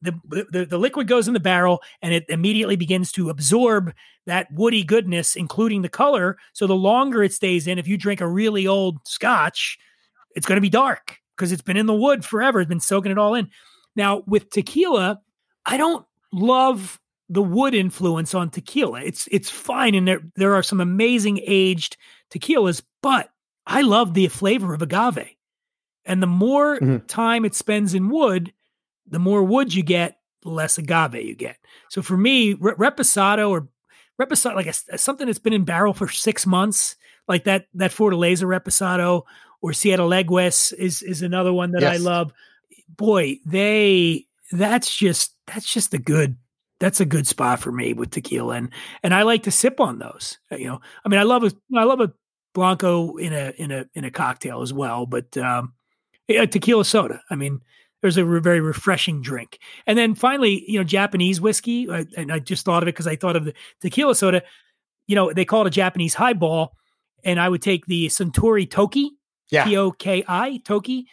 The, 0.02 0.12
the, 0.52 0.66
the 0.66 0.78
liquid 0.78 1.08
goes 1.08 1.26
in 1.26 1.34
the 1.34 1.40
barrel 1.40 1.82
and 2.02 2.14
it 2.14 2.24
immediately 2.28 2.76
begins 2.76 3.10
to 3.12 3.30
absorb 3.30 3.92
that 4.26 4.46
woody 4.52 4.84
goodness, 4.84 5.34
including 5.34 5.82
the 5.82 5.88
color. 5.88 6.36
So 6.52 6.66
the 6.66 6.76
longer 6.76 7.24
it 7.24 7.32
stays 7.32 7.66
in, 7.66 7.78
if 7.78 7.88
you 7.88 7.96
drink 7.96 8.20
a 8.20 8.28
really 8.28 8.66
old 8.66 8.98
scotch, 9.04 9.78
it's 10.36 10.46
going 10.46 10.56
to 10.56 10.62
be 10.62 10.68
dark 10.68 11.16
because 11.36 11.50
it's 11.50 11.62
been 11.62 11.76
in 11.76 11.86
the 11.86 11.94
wood 11.94 12.24
forever. 12.24 12.60
It's 12.60 12.68
been 12.68 12.78
soaking 12.78 13.10
it 13.10 13.18
all 13.18 13.34
in. 13.34 13.48
Now, 13.96 14.22
with 14.26 14.50
tequila, 14.50 15.20
I 15.64 15.78
don't 15.78 16.06
love 16.32 17.00
the 17.28 17.42
wood 17.42 17.74
influence 17.74 18.34
on 18.34 18.50
tequila. 18.50 19.00
It's 19.02 19.28
it's 19.30 19.50
fine, 19.50 19.94
and 19.94 20.06
there 20.06 20.20
there 20.36 20.54
are 20.54 20.62
some 20.62 20.80
amazing 20.80 21.40
aged 21.46 21.96
tequilas, 22.30 22.82
but 23.02 23.30
I 23.66 23.82
love 23.82 24.14
the 24.14 24.28
flavor 24.28 24.74
of 24.74 24.82
agave. 24.82 25.30
And 26.04 26.22
the 26.22 26.26
more 26.28 26.78
Mhm. 26.78 27.06
time 27.08 27.44
it 27.44 27.54
spends 27.54 27.94
in 27.94 28.08
wood, 28.10 28.52
the 29.08 29.18
more 29.18 29.42
wood 29.42 29.74
you 29.74 29.82
get, 29.82 30.18
the 30.42 30.50
less 30.50 30.78
agave 30.78 31.14
you 31.24 31.34
get. 31.34 31.56
So 31.88 32.00
for 32.00 32.16
me, 32.16 32.54
re- 32.54 32.74
reposado 32.74 33.50
or 33.50 33.68
reposado, 34.20 34.54
like 34.54 34.68
a, 34.68 34.98
something 34.98 35.26
that's 35.26 35.40
been 35.40 35.52
in 35.52 35.64
barrel 35.64 35.92
for 35.94 36.08
six 36.08 36.46
months, 36.46 36.94
like 37.26 37.42
that 37.44 37.66
that 37.74 37.90
Fortaleza 37.90 38.44
reposado 38.44 39.22
or 39.62 39.72
Siete 39.72 39.98
Leguas 40.06 40.72
is 40.78 41.02
is 41.02 41.22
another 41.22 41.52
one 41.52 41.72
that 41.72 41.82
I 41.82 41.96
love. 41.96 42.32
Boy, 42.88 43.40
they 43.44 44.26
that's 44.52 44.96
just 44.96 45.32
that's 45.46 45.72
just 45.72 45.92
a 45.92 45.98
good 45.98 46.36
that's 46.80 47.00
a 47.00 47.04
good 47.06 47.26
spot 47.26 47.60
for 47.60 47.72
me 47.72 47.92
with 47.94 48.10
tequila 48.10 48.54
and 48.56 48.70
and 49.02 49.14
I 49.14 49.22
like 49.22 49.44
to 49.44 49.50
sip 49.50 49.80
on 49.80 49.98
those. 49.98 50.38
Uh, 50.52 50.56
You 50.56 50.66
know, 50.66 50.80
I 51.04 51.08
mean, 51.08 51.20
I 51.20 51.24
love 51.24 51.44
a 51.44 51.52
I 51.76 51.84
love 51.84 52.00
a 52.00 52.12
blanco 52.54 53.16
in 53.16 53.32
a 53.32 53.52
in 53.56 53.70
a 53.70 53.86
in 53.94 54.04
a 54.04 54.10
cocktail 54.10 54.62
as 54.62 54.72
well, 54.72 55.06
but 55.06 55.36
um, 55.36 55.74
a 56.28 56.46
tequila 56.46 56.84
soda. 56.84 57.22
I 57.30 57.34
mean, 57.36 57.60
there's 58.02 58.16
a 58.16 58.24
re- 58.24 58.40
very 58.40 58.60
refreshing 58.60 59.22
drink. 59.22 59.58
And 59.86 59.96
then 59.98 60.14
finally, 60.14 60.64
you 60.70 60.78
know, 60.78 60.84
Japanese 60.84 61.40
whiskey. 61.40 61.90
I, 61.90 62.06
and 62.16 62.32
I 62.32 62.38
just 62.38 62.64
thought 62.64 62.82
of 62.82 62.88
it 62.88 62.94
because 62.94 63.06
I 63.06 63.16
thought 63.16 63.36
of 63.36 63.44
the 63.44 63.54
tequila 63.80 64.14
soda. 64.14 64.42
You 65.06 65.14
know, 65.16 65.32
they 65.32 65.44
call 65.44 65.62
it 65.62 65.68
a 65.68 65.70
Japanese 65.70 66.14
highball, 66.14 66.76
and 67.24 67.38
I 67.40 67.48
would 67.48 67.62
take 67.62 67.86
the 67.86 68.06
Suntory 68.08 68.68
Toki, 68.68 69.10
Yeah. 69.50 69.64
T 69.64 69.76
O 69.76 69.92
K 69.92 70.24
I 70.26 70.60
Toki, 70.64 71.06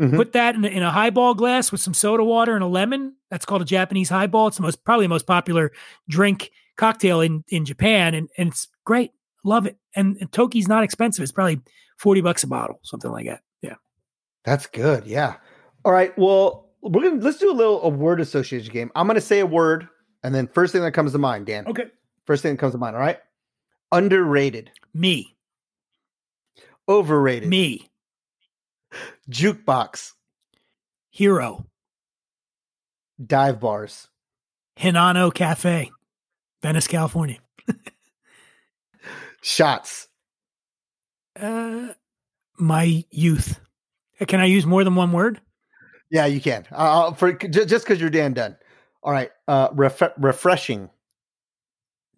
Mhm. 0.00 0.16
put 0.16 0.32
that 0.32 0.54
in 0.54 0.64
a, 0.64 0.68
in 0.68 0.82
a 0.82 0.90
highball 0.90 1.34
glass 1.34 1.72
with 1.72 1.80
some 1.80 1.94
soda 1.94 2.22
water 2.24 2.54
and 2.54 2.62
a 2.64 2.68
lemon. 2.68 3.16
That's 3.30 3.44
called 3.44 3.62
a 3.62 3.66
Japanese 3.66 4.08
highball. 4.08 4.48
It's 4.48 4.56
the 4.56 4.62
most 4.62 4.84
probably 4.84 5.04
the 5.06 5.10
most 5.10 5.26
popular 5.26 5.72
drink 6.08 6.50
cocktail 6.76 7.20
in 7.20 7.44
in 7.48 7.64
Japan, 7.64 8.14
and 8.14 8.28
and 8.36 8.48
it's 8.48 8.68
great. 8.84 9.12
Love 9.44 9.66
it. 9.66 9.76
And, 9.96 10.16
and 10.20 10.30
Toki's 10.30 10.68
not 10.68 10.82
expensive. 10.84 11.22
It's 11.22 11.32
probably 11.32 11.60
forty 11.98 12.20
bucks 12.20 12.42
a 12.42 12.46
bottle, 12.46 12.80
something 12.82 13.10
like 13.10 13.26
that. 13.26 13.40
Yeah. 13.62 13.74
That's 14.44 14.66
good. 14.66 15.06
Yeah. 15.06 15.36
All 15.84 15.92
right. 15.92 16.16
Well, 16.18 16.68
we're 16.82 17.02
gonna 17.02 17.22
let's 17.22 17.38
do 17.38 17.50
a 17.50 17.54
little 17.54 17.82
a 17.82 17.88
word 17.88 18.20
association 18.20 18.72
game. 18.72 18.90
I'm 18.94 19.06
gonna 19.06 19.20
say 19.20 19.40
a 19.40 19.46
word, 19.46 19.88
and 20.22 20.34
then 20.34 20.46
first 20.48 20.72
thing 20.72 20.82
that 20.82 20.92
comes 20.92 21.12
to 21.12 21.18
mind, 21.18 21.46
Dan. 21.46 21.66
Okay. 21.66 21.86
First 22.26 22.42
thing 22.42 22.52
that 22.54 22.58
comes 22.58 22.72
to 22.72 22.78
mind. 22.78 22.96
All 22.96 23.02
right. 23.02 23.18
Underrated, 23.92 24.70
Me. 24.94 25.36
overrated, 26.88 27.48
Me. 27.48 27.88
jukebox, 29.30 30.12
Hero. 31.10 31.66
Dive 33.24 33.60
bars. 33.60 34.08
Hinano 34.78 35.32
Cafe, 35.32 35.90
Venice, 36.62 36.86
California. 36.86 37.38
Shots. 39.42 40.08
Uh, 41.38 41.88
my 42.58 43.04
youth. 43.10 43.60
Can 44.26 44.40
I 44.40 44.46
use 44.46 44.66
more 44.66 44.84
than 44.84 44.94
one 44.94 45.12
word? 45.12 45.40
Yeah, 46.10 46.26
you 46.26 46.40
can. 46.40 46.66
Uh, 46.72 47.12
for 47.14 47.32
just 47.32 47.84
because 47.84 48.00
you're 48.00 48.10
Dan 48.10 48.32
Dunn. 48.34 48.56
All 49.02 49.12
right. 49.12 49.30
Uh, 49.48 49.68
ref- 49.72 50.12
refreshing. 50.18 50.90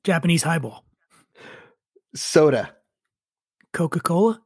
Japanese 0.05 0.43
highball. 0.43 0.85
Soda. 2.15 2.75
Coca 3.73 4.01
Cola. 4.01 4.41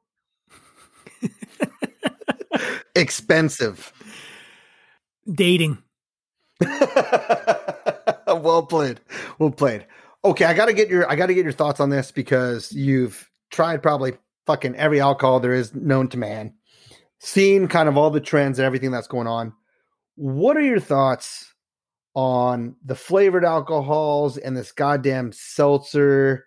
Expensive. 2.95 3.93
Dating. 5.31 5.79
well 8.27 8.67
played. 8.67 9.01
Well 9.39 9.51
played. 9.51 9.87
Okay, 10.25 10.45
I 10.45 10.55
got 10.55 10.67
to 10.67 10.73
get 10.73 10.89
your 10.89 11.09
I 11.11 11.17
got 11.17 11.27
to 11.27 11.35
get 11.35 11.45
your 11.45 11.53
thoughts 11.53 11.81
on 11.81 11.91
this 11.91 12.11
because 12.11 12.73
you've 12.73 13.31
tried 13.51 13.83
probably 13.83 14.15
fucking 14.47 14.77
every 14.77 15.01
alcohol 15.01 15.41
there 15.41 15.53
is 15.53 15.75
known 15.75 16.09
to 16.09 16.19
man. 16.19 16.55
Seen 17.19 17.69
kind 17.69 17.89
of 17.89 17.97
all 17.97 18.11
the 18.11 18.21
trends 18.21 18.59
and 18.59 18.67
everything 18.67 18.91
that's 18.91 19.07
going 19.09 19.27
on. 19.27 19.53
What 20.17 20.57
are 20.57 20.63
your 20.63 20.81
thoughts 20.81 21.53
on 22.15 22.77
the 22.85 22.95
flavored 22.95 23.45
alcohols 23.45 24.39
and 24.39 24.57
this 24.57 24.73
goddamn 24.73 25.33
seltzer 25.33 26.47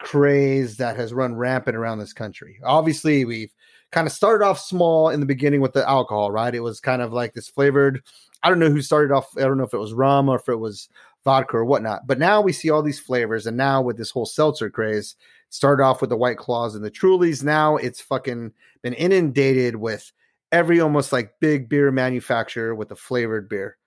craze 0.00 0.76
that 0.78 0.96
has 0.96 1.14
run 1.14 1.36
rampant 1.36 1.76
around 1.76 1.98
this 1.98 2.12
country? 2.12 2.58
Obviously, 2.64 3.24
we've 3.24 3.52
kind 3.92 4.06
of 4.06 4.12
started 4.12 4.44
off 4.44 4.58
small 4.58 5.08
in 5.08 5.20
the 5.20 5.26
beginning 5.26 5.60
with 5.60 5.72
the 5.72 5.88
alcohol, 5.88 6.30
right? 6.30 6.54
It 6.54 6.60
was 6.60 6.80
kind 6.80 7.00
of 7.00 7.12
like 7.12 7.32
this 7.32 7.48
flavored. 7.48 8.02
I 8.44 8.50
don't 8.50 8.58
know 8.58 8.70
who 8.70 8.82
started 8.82 9.12
off. 9.12 9.36
I 9.36 9.40
don't 9.40 9.58
know 9.58 9.64
if 9.64 9.74
it 9.74 9.78
was 9.78 9.94
rum 9.94 10.28
or 10.28 10.36
if 10.36 10.48
it 10.48 10.56
was 10.56 10.88
vodka 11.24 11.56
or 11.56 11.64
whatnot. 11.64 12.06
But 12.06 12.18
now 12.18 12.40
we 12.40 12.52
see 12.52 12.70
all 12.70 12.82
these 12.82 13.00
flavors, 13.00 13.46
and 13.46 13.56
now 13.56 13.80
with 13.82 13.96
this 13.96 14.10
whole 14.10 14.26
seltzer 14.26 14.70
craze, 14.70 15.16
started 15.48 15.82
off 15.82 16.00
with 16.00 16.10
the 16.10 16.16
White 16.16 16.36
Claws 16.36 16.74
and 16.74 16.84
the 16.84 16.90
Trulys. 16.90 17.42
Now 17.42 17.76
it's 17.76 18.00
fucking 18.00 18.52
been 18.82 18.92
inundated 18.92 19.76
with 19.76 20.12
every 20.52 20.78
almost 20.78 21.12
like 21.12 21.40
big 21.40 21.68
beer 21.68 21.90
manufacturer 21.90 22.74
with 22.74 22.90
a 22.90 22.96
flavored 22.96 23.48
beer. 23.48 23.78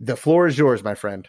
The 0.00 0.16
floor 0.16 0.46
is 0.46 0.58
yours, 0.58 0.82
my 0.82 0.94
friend. 0.94 1.28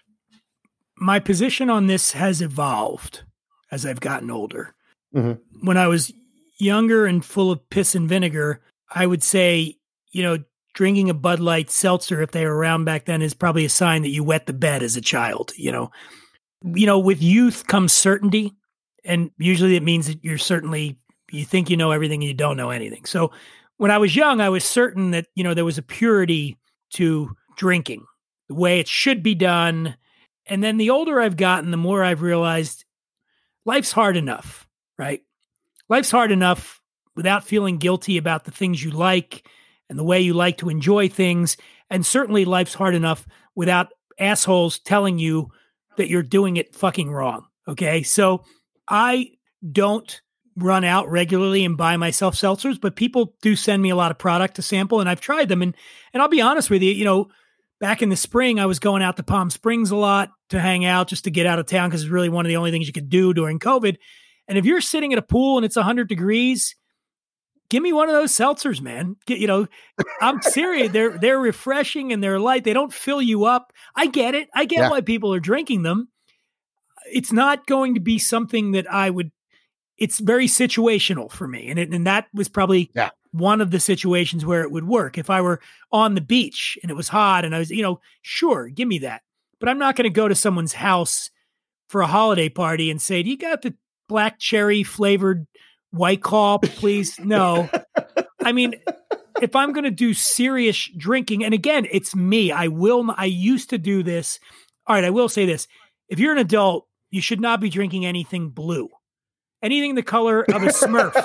My 0.95 1.19
position 1.19 1.69
on 1.69 1.87
this 1.87 2.13
has 2.13 2.41
evolved 2.41 3.23
as 3.69 3.85
I've 3.85 3.99
gotten 3.99 4.31
older. 4.31 4.73
Mm-hmm. 5.15 5.65
When 5.65 5.77
I 5.77 5.87
was 5.87 6.13
younger 6.57 7.05
and 7.05 7.23
full 7.23 7.51
of 7.51 7.69
piss 7.69 7.95
and 7.95 8.07
vinegar, 8.09 8.61
I 8.89 9.05
would 9.05 9.23
say, 9.23 9.77
you 10.11 10.23
know, 10.23 10.37
drinking 10.77 11.09
a 11.09 11.13
Bud 11.15 11.39
Light 11.39 11.71
seltzer, 11.71 12.21
if 12.21 12.29
they 12.29 12.45
were 12.45 12.55
around 12.55 12.85
back 12.85 13.05
then, 13.05 13.23
is 13.23 13.33
probably 13.33 13.65
a 13.65 13.69
sign 13.69 14.03
that 14.03 14.09
you 14.09 14.23
wet 14.23 14.45
the 14.45 14.53
bed 14.53 14.83
as 14.83 14.95
a 14.95 15.01
child. 15.01 15.51
You 15.57 15.71
know, 15.71 15.91
you 16.63 16.85
know, 16.85 16.99
with 16.99 17.19
youth 17.19 17.65
comes 17.65 17.91
certainty, 17.91 18.53
and 19.03 19.31
usually 19.39 19.75
it 19.75 19.81
means 19.81 20.05
that 20.05 20.23
you're 20.23 20.37
certainly 20.37 20.99
you 21.31 21.45
think 21.45 21.71
you 21.71 21.77
know 21.77 21.89
everything 21.89 22.21
and 22.21 22.27
you 22.27 22.35
don't 22.35 22.57
know 22.57 22.69
anything. 22.69 23.05
So 23.05 23.31
when 23.77 23.89
I 23.89 23.97
was 23.97 24.15
young, 24.15 24.39
I 24.39 24.49
was 24.49 24.63
certain 24.63 25.09
that 25.11 25.25
you 25.33 25.43
know 25.43 25.55
there 25.55 25.65
was 25.65 25.79
a 25.79 25.81
purity 25.83 26.59
to 26.91 27.35
drinking, 27.57 28.05
the 28.47 28.53
way 28.53 28.79
it 28.79 28.87
should 28.87 29.23
be 29.23 29.33
done. 29.33 29.95
And 30.45 30.63
then 30.63 30.77
the 30.77 30.91
older 30.91 31.19
I've 31.19 31.37
gotten, 31.37 31.71
the 31.71 31.77
more 31.77 32.03
I've 32.03 32.21
realized 32.21 32.85
life's 33.65 33.91
hard 33.91 34.15
enough, 34.15 34.67
right? 34.95 35.23
Life's 35.89 36.11
hard 36.11 36.31
enough 36.31 36.79
without 37.15 37.43
feeling 37.43 37.79
guilty 37.79 38.17
about 38.17 38.45
the 38.45 38.51
things 38.51 38.83
you 38.83 38.91
like 38.91 39.43
and 39.89 39.97
the 39.97 40.03
way 40.03 40.19
you 40.19 40.33
like 40.33 40.57
to 40.57 40.69
enjoy 40.69 41.09
things. 41.09 41.57
And 41.89 42.05
certainly 42.05 42.45
life's 42.45 42.73
hard 42.73 42.95
enough 42.95 43.25
without 43.55 43.89
assholes 44.19 44.79
telling 44.79 45.19
you 45.19 45.49
that 45.97 46.09
you're 46.09 46.23
doing 46.23 46.57
it 46.57 46.75
fucking 46.75 47.11
wrong. 47.11 47.45
Okay. 47.67 48.03
So 48.03 48.43
I 48.87 49.31
don't 49.71 50.21
run 50.55 50.83
out 50.83 51.09
regularly 51.09 51.63
and 51.63 51.77
buy 51.77 51.97
myself 51.97 52.35
seltzers, 52.35 52.81
but 52.81 52.95
people 52.95 53.35
do 53.41 53.55
send 53.55 53.81
me 53.81 53.89
a 53.89 53.95
lot 53.95 54.11
of 54.11 54.17
product 54.17 54.55
to 54.55 54.61
sample 54.61 54.99
and 54.99 55.09
I've 55.09 55.21
tried 55.21 55.49
them. 55.49 55.61
And, 55.61 55.75
and 56.13 56.21
I'll 56.21 56.29
be 56.29 56.41
honest 56.41 56.69
with 56.69 56.81
you, 56.81 56.91
you 56.91 57.05
know, 57.05 57.29
back 57.79 58.01
in 58.01 58.09
the 58.09 58.15
spring, 58.15 58.59
I 58.59 58.65
was 58.65 58.79
going 58.79 59.03
out 59.03 59.17
to 59.17 59.23
Palm 59.23 59.49
Springs 59.49 59.91
a 59.91 59.95
lot 59.95 60.31
to 60.49 60.59
hang 60.59 60.83
out 60.83 61.07
just 61.07 61.25
to 61.25 61.31
get 61.31 61.45
out 61.45 61.59
of 61.59 61.67
town 61.67 61.89
because 61.89 62.03
it's 62.03 62.11
really 62.11 62.29
one 62.29 62.45
of 62.45 62.49
the 62.49 62.57
only 62.57 62.71
things 62.71 62.87
you 62.87 62.93
could 62.93 63.09
do 63.09 63.33
during 63.33 63.59
COVID. 63.59 63.97
And 64.47 64.57
if 64.57 64.65
you're 64.65 64.81
sitting 64.81 65.13
at 65.13 65.19
a 65.19 65.23
pool 65.23 65.57
and 65.57 65.65
it's 65.65 65.75
100 65.75 66.07
degrees 66.07 66.75
give 67.69 67.83
me 67.83 67.93
one 67.93 68.09
of 68.09 68.15
those 68.15 68.31
seltzers, 68.31 68.81
man. 68.81 69.15
Get, 69.25 69.39
you 69.39 69.47
know, 69.47 69.67
I'm 70.21 70.41
serious. 70.41 70.91
They're 70.91 71.17
they're 71.17 71.39
refreshing 71.39 72.13
and 72.13 72.23
they're 72.23 72.39
light. 72.39 72.63
They 72.63 72.73
don't 72.73 72.93
fill 72.93 73.21
you 73.21 73.45
up. 73.45 73.73
I 73.95 74.07
get 74.07 74.35
it. 74.35 74.49
I 74.53 74.65
get 74.65 74.79
yeah. 74.79 74.89
why 74.89 75.01
people 75.01 75.33
are 75.33 75.39
drinking 75.39 75.83
them. 75.83 76.09
It's 77.11 77.31
not 77.31 77.67
going 77.67 77.95
to 77.95 78.01
be 78.01 78.19
something 78.19 78.71
that 78.71 78.91
I 78.91 79.09
would. 79.09 79.31
It's 79.97 80.19
very 80.19 80.47
situational 80.47 81.31
for 81.31 81.47
me, 81.47 81.69
and 81.69 81.79
it, 81.79 81.93
and 81.93 82.05
that 82.05 82.27
was 82.33 82.49
probably 82.49 82.91
yeah. 82.93 83.09
one 83.31 83.61
of 83.61 83.71
the 83.71 83.79
situations 83.79 84.45
where 84.45 84.61
it 84.61 84.71
would 84.71 84.87
work. 84.87 85.17
If 85.17 85.29
I 85.29 85.41
were 85.41 85.59
on 85.91 86.15
the 86.15 86.21
beach 86.21 86.77
and 86.81 86.91
it 86.91 86.95
was 86.95 87.09
hot, 87.09 87.45
and 87.45 87.55
I 87.55 87.59
was, 87.59 87.71
you 87.71 87.81
know, 87.81 87.99
sure, 88.21 88.69
give 88.69 88.87
me 88.87 88.99
that. 88.99 89.23
But 89.59 89.69
I'm 89.69 89.79
not 89.79 89.95
going 89.95 90.03
to 90.03 90.09
go 90.09 90.27
to 90.27 90.35
someone's 90.35 90.73
house 90.73 91.31
for 91.89 92.01
a 92.01 92.07
holiday 92.07 92.49
party 92.49 92.91
and 92.91 93.01
say, 93.01 93.23
"Do 93.23 93.29
you 93.29 93.37
got 93.37 93.63
the 93.63 93.73
black 94.07 94.39
cherry 94.39 94.83
flavored?" 94.83 95.47
White 95.91 96.21
Claw, 96.21 96.57
please. 96.57 97.19
No. 97.23 97.69
I 98.43 98.51
mean, 98.51 98.75
if 99.41 99.55
I'm 99.55 99.73
going 99.73 99.83
to 99.83 99.91
do 99.91 100.13
serious 100.13 100.89
drinking, 100.95 101.43
and 101.43 101.53
again, 101.53 101.87
it's 101.91 102.15
me. 102.15 102.51
I 102.51 102.67
will. 102.67 103.13
I 103.17 103.25
used 103.25 103.69
to 103.71 103.77
do 103.77 104.03
this. 104.03 104.39
All 104.85 104.95
right, 104.95 105.03
I 105.03 105.09
will 105.09 105.29
say 105.29 105.45
this: 105.45 105.67
if 106.07 106.19
you're 106.19 106.31
an 106.31 106.37
adult, 106.37 106.87
you 107.11 107.21
should 107.21 107.41
not 107.41 107.59
be 107.59 107.69
drinking 107.69 108.05
anything 108.05 108.49
blue, 108.49 108.89
anything 109.61 109.95
the 109.95 110.03
color 110.03 110.43
of 110.43 110.63
a 110.63 110.67
Smurf. 110.67 111.15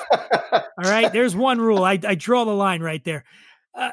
all 0.53 0.91
right, 0.91 1.13
there's 1.13 1.37
one 1.37 1.61
rule. 1.61 1.85
I, 1.85 1.99
I 2.07 2.15
draw 2.15 2.45
the 2.45 2.51
line 2.51 2.83
right 2.83 3.03
there. 3.05 3.25
Uh, 3.75 3.91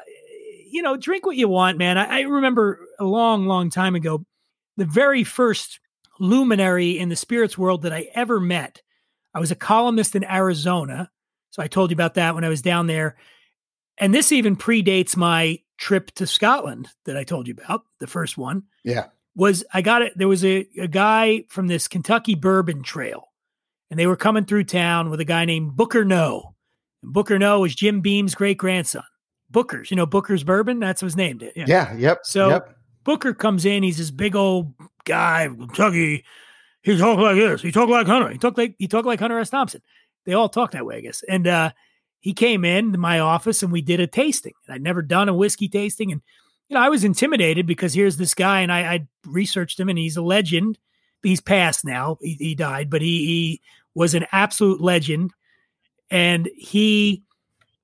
you 0.70 0.82
know, 0.82 0.96
drink 0.96 1.26
what 1.26 1.36
you 1.36 1.48
want, 1.48 1.78
man. 1.78 1.98
I, 1.98 2.18
I 2.18 2.20
remember 2.22 2.80
a 2.98 3.04
long, 3.04 3.46
long 3.46 3.70
time 3.70 3.94
ago, 3.94 4.24
the 4.76 4.84
very 4.84 5.24
first 5.24 5.80
luminary 6.18 6.98
in 6.98 7.08
the 7.08 7.16
spirits 7.16 7.56
world 7.56 7.82
that 7.82 7.92
I 7.92 8.08
ever 8.14 8.40
met 8.40 8.82
I 9.34 9.40
was 9.40 9.50
a 9.50 9.56
columnist 9.56 10.16
in 10.16 10.24
Arizona. 10.24 11.10
So 11.50 11.62
I 11.62 11.66
told 11.66 11.90
you 11.90 11.94
about 11.94 12.14
that 12.14 12.34
when 12.34 12.44
I 12.44 12.48
was 12.48 12.62
down 12.62 12.86
there. 12.86 13.16
And 13.98 14.14
this 14.14 14.32
even 14.32 14.56
predates 14.56 15.16
my 15.16 15.60
trip 15.78 16.10
to 16.12 16.26
Scotland 16.26 16.88
that 17.04 17.16
I 17.16 17.24
told 17.24 17.48
you 17.48 17.54
about, 17.54 17.82
the 17.98 18.06
first 18.06 18.38
one. 18.38 18.64
Yeah. 18.84 19.06
Was 19.34 19.64
I 19.72 19.82
got 19.82 20.02
it? 20.02 20.12
There 20.16 20.28
was 20.28 20.44
a, 20.44 20.66
a 20.78 20.88
guy 20.88 21.44
from 21.48 21.66
this 21.66 21.88
Kentucky 21.88 22.34
Bourbon 22.34 22.82
Trail, 22.82 23.28
and 23.90 23.98
they 23.98 24.06
were 24.06 24.16
coming 24.16 24.44
through 24.44 24.64
town 24.64 25.10
with 25.10 25.20
a 25.20 25.24
guy 25.24 25.44
named 25.44 25.76
Booker 25.76 26.04
Noe. 26.04 26.54
And 27.02 27.12
Booker 27.12 27.38
Noe 27.38 27.60
was 27.60 27.74
Jim 27.74 28.00
Beam's 28.00 28.34
great 28.34 28.58
grandson. 28.58 29.04
Booker's, 29.50 29.90
you 29.90 29.96
know, 29.96 30.06
Booker's 30.06 30.44
Bourbon, 30.44 30.78
that's 30.78 31.02
what 31.02 31.06
his 31.06 31.16
name 31.16 31.38
did. 31.38 31.52
Yeah. 31.56 31.64
yeah, 31.66 31.94
yep. 31.96 32.20
So 32.24 32.48
yep. 32.48 32.76
Booker 33.04 33.34
comes 33.34 33.64
in, 33.64 33.82
he's 33.82 33.98
this 33.98 34.10
big 34.10 34.36
old 34.36 34.74
guy, 35.04 35.48
Kentucky, 35.48 36.24
he 36.82 36.96
talked 36.96 37.20
like 37.20 37.36
this. 37.36 37.62
He 37.62 37.72
talked 37.72 37.90
like 37.90 38.06
Hunter. 38.06 38.30
He 38.30 38.38
talked 38.38 38.58
like 38.58 38.74
he 38.78 38.88
talked 38.88 39.06
like 39.06 39.20
Hunter 39.20 39.38
S. 39.38 39.50
Thompson. 39.50 39.82
They 40.24 40.32
all 40.32 40.48
talk 40.48 40.72
that 40.72 40.86
way, 40.86 40.96
I 40.96 41.00
guess. 41.00 41.22
And 41.28 41.46
uh, 41.46 41.70
he 42.20 42.32
came 42.32 42.64
in 42.64 42.92
to 42.92 42.98
my 42.98 43.18
office 43.20 43.62
and 43.62 43.72
we 43.72 43.82
did 43.82 44.00
a 44.00 44.06
tasting. 44.06 44.54
And 44.66 44.74
I'd 44.74 44.82
never 44.82 45.02
done 45.02 45.28
a 45.28 45.34
whiskey 45.34 45.68
tasting, 45.68 46.12
and 46.12 46.22
you 46.68 46.74
know 46.74 46.80
I 46.80 46.88
was 46.88 47.04
intimidated 47.04 47.66
because 47.66 47.94
here's 47.94 48.16
this 48.16 48.34
guy, 48.34 48.60
and 48.60 48.72
I, 48.72 48.80
I 48.94 49.08
researched 49.26 49.78
him, 49.78 49.88
and 49.88 49.98
he's 49.98 50.16
a 50.16 50.22
legend. 50.22 50.78
He's 51.22 51.40
passed 51.40 51.84
now. 51.84 52.16
He, 52.22 52.34
he 52.34 52.54
died, 52.54 52.88
but 52.88 53.02
he, 53.02 53.26
he 53.26 53.60
was 53.94 54.14
an 54.14 54.26
absolute 54.32 54.80
legend. 54.80 55.32
And 56.10 56.48
he, 56.56 57.22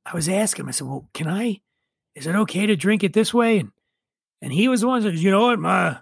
I 0.07 0.15
was 0.15 0.29
asking 0.29 0.65
him. 0.65 0.69
I 0.69 0.73
said, 0.73 0.87
"Well, 0.87 1.09
can 1.13 1.29
I? 1.29 1.61
Is 2.15 2.27
it 2.27 2.35
okay 2.35 2.67
to 2.67 2.77
drink 2.77 3.05
it 3.05 3.13
this 3.13 3.35
way?" 3.35 3.59
And 3.59 3.73
and 4.41 4.53
he 4.53 4.69
was 4.69 4.81
the 4.81 4.87
one 4.89 5.03
that 5.03 5.11
said, 5.11 5.19
"You 5.19 5.31
know 5.31 5.49
what, 5.49 5.59
my 5.59 5.99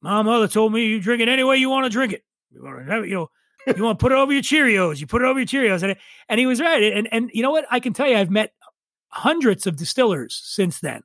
my 0.00 0.22
mother 0.22 0.48
told 0.48 0.72
me 0.72 0.86
you 0.86 1.00
drink 1.00 1.22
it 1.22 1.28
any 1.28 1.44
way 1.44 1.56
you 1.56 1.70
want 1.70 1.84
to 1.84 1.90
drink 1.90 2.12
it. 2.12 2.24
You 2.50 2.62
want 2.62 2.86
to, 2.86 3.04
you 3.04 3.14
know, 3.14 3.30
you 3.76 3.82
want 3.82 3.98
to 3.98 4.02
put 4.02 4.12
it 4.12 4.16
over 4.16 4.32
your 4.32 4.42
Cheerios. 4.42 5.00
You 5.00 5.06
put 5.06 5.22
it 5.22 5.26
over 5.26 5.38
your 5.38 5.46
Cheerios, 5.46 5.82
and 5.82 5.96
and 6.28 6.40
he 6.40 6.46
was 6.46 6.60
right. 6.60 6.82
And 6.92 7.08
and 7.12 7.30
you 7.32 7.42
know 7.42 7.50
what? 7.50 7.66
I 7.70 7.80
can 7.80 7.92
tell 7.92 8.08
you, 8.08 8.16
I've 8.16 8.30
met 8.30 8.52
hundreds 9.08 9.66
of 9.66 9.76
distillers 9.76 10.40
since 10.44 10.80
then, 10.80 11.02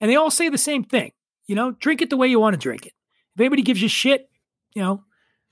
and 0.00 0.10
they 0.10 0.16
all 0.16 0.30
say 0.30 0.48
the 0.48 0.58
same 0.58 0.84
thing. 0.84 1.12
You 1.46 1.54
know, 1.54 1.72
drink 1.72 2.02
it 2.02 2.10
the 2.10 2.16
way 2.16 2.26
you 2.26 2.40
want 2.40 2.54
to 2.54 2.58
drink 2.58 2.86
it. 2.86 2.92
If 3.34 3.40
anybody 3.40 3.62
gives 3.62 3.80
you 3.80 3.88
shit, 3.88 4.28
you 4.74 4.82
know, 4.82 5.04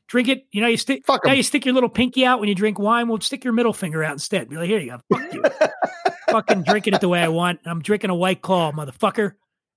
drink 0.06 0.28
it. 0.28 0.46
You 0.50 0.60
know, 0.60 0.68
you 0.68 0.76
stick 0.76 1.04
now 1.24 1.32
you 1.32 1.42
stick 1.42 1.64
your 1.64 1.74
little 1.74 1.88
pinky 1.88 2.24
out 2.24 2.40
when 2.40 2.48
you 2.48 2.54
drink 2.54 2.78
wine. 2.78 3.08
Well, 3.08 3.20
stick 3.20 3.44
your 3.44 3.52
middle 3.52 3.72
finger 3.72 4.02
out 4.02 4.12
instead. 4.12 4.48
Be 4.48 4.56
like, 4.56 4.68
here 4.68 4.80
you 4.80 4.90
go. 4.90 5.18
Fuck 5.18 5.34
you. 5.34 5.44
Fucking 6.30 6.62
drinking 6.62 6.94
it 6.94 7.00
the 7.00 7.08
way 7.08 7.20
I 7.20 7.28
want. 7.28 7.60
I'm 7.64 7.80
drinking 7.80 8.10
a 8.10 8.14
white 8.14 8.42
claw, 8.42 8.72
motherfucker. 8.72 9.34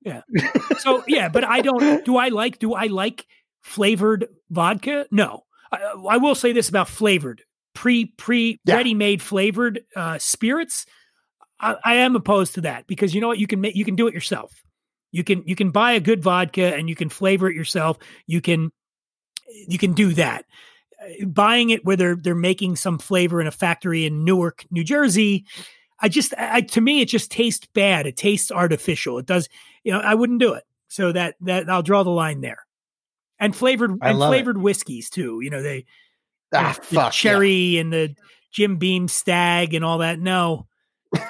Yeah. 0.07 0.21
so 0.79 1.03
yeah, 1.07 1.29
but 1.29 1.43
I 1.43 1.61
don't. 1.61 2.05
Do 2.05 2.17
I 2.17 2.29
like? 2.29 2.59
Do 2.59 2.73
I 2.73 2.85
like 2.85 3.25
flavored 3.61 4.27
vodka? 4.49 5.05
No. 5.11 5.43
I, 5.71 5.93
I 6.09 6.17
will 6.17 6.35
say 6.35 6.53
this 6.53 6.69
about 6.69 6.87
flavored 6.87 7.41
pre 7.73 8.05
pre 8.05 8.59
yeah. 8.65 8.75
ready 8.75 8.93
made 8.93 9.21
flavored 9.21 9.81
uh, 9.95 10.17
spirits. 10.17 10.85
I, 11.59 11.75
I, 11.83 11.95
am 11.95 12.15
opposed 12.15 12.55
to 12.55 12.61
that 12.61 12.87
because 12.87 13.13
you 13.13 13.21
know 13.21 13.27
what 13.27 13.39
you 13.39 13.47
can 13.47 13.61
make 13.61 13.75
you 13.75 13.85
can 13.85 13.95
do 13.95 14.07
it 14.07 14.13
yourself. 14.13 14.63
You 15.11 15.23
can 15.23 15.43
you 15.45 15.55
can 15.55 15.71
buy 15.71 15.91
a 15.91 15.99
good 15.99 16.23
vodka 16.23 16.75
and 16.75 16.89
you 16.89 16.95
can 16.95 17.09
flavor 17.09 17.49
it 17.49 17.55
yourself. 17.55 17.97
You 18.25 18.41
can 18.41 18.71
you 19.67 19.77
can 19.77 19.93
do 19.93 20.13
that. 20.13 20.45
Uh, 21.01 21.25
Buying 21.25 21.69
it 21.69 21.85
where 21.85 21.95
they're 21.95 22.15
they're 22.15 22.35
making 22.35 22.77
some 22.77 22.97
flavor 22.97 23.41
in 23.41 23.47
a 23.47 23.51
factory 23.51 24.05
in 24.05 24.23
Newark, 24.23 24.65
New 24.71 24.83
Jersey, 24.83 25.45
I 25.99 26.09
just 26.09 26.33
I, 26.37 26.61
to 26.61 26.81
me 26.81 27.01
it 27.01 27.07
just 27.09 27.31
tastes 27.31 27.67
bad. 27.73 28.05
It 28.07 28.17
tastes 28.17 28.51
artificial. 28.51 29.17
It 29.17 29.25
does, 29.25 29.49
you 29.83 29.91
know, 29.91 29.99
I 29.99 30.13
wouldn't 30.15 30.39
do 30.39 30.53
it. 30.53 30.63
So 30.87 31.11
that 31.11 31.35
that 31.41 31.69
I'll 31.69 31.83
draw 31.83 32.03
the 32.03 32.09
line 32.09 32.41
there. 32.41 32.65
And 33.39 33.55
flavored 33.55 33.97
I 34.01 34.09
and 34.09 34.19
love 34.19 34.31
it. 34.31 34.35
flavored 34.37 34.57
whiskeys 34.57 35.09
too. 35.09 35.39
You 35.41 35.49
know, 35.49 35.61
they 35.61 35.85
Ah, 36.53 36.75
the 36.77 36.95
fuck. 36.95 37.11
cherry 37.13 37.77
and 37.77 37.91
the 37.91 38.15
Jim 38.51 38.77
Beam 38.77 39.07
Stag 39.07 39.73
and 39.73 39.83
all 39.83 39.97
that. 39.99 40.19
No, 40.19 40.65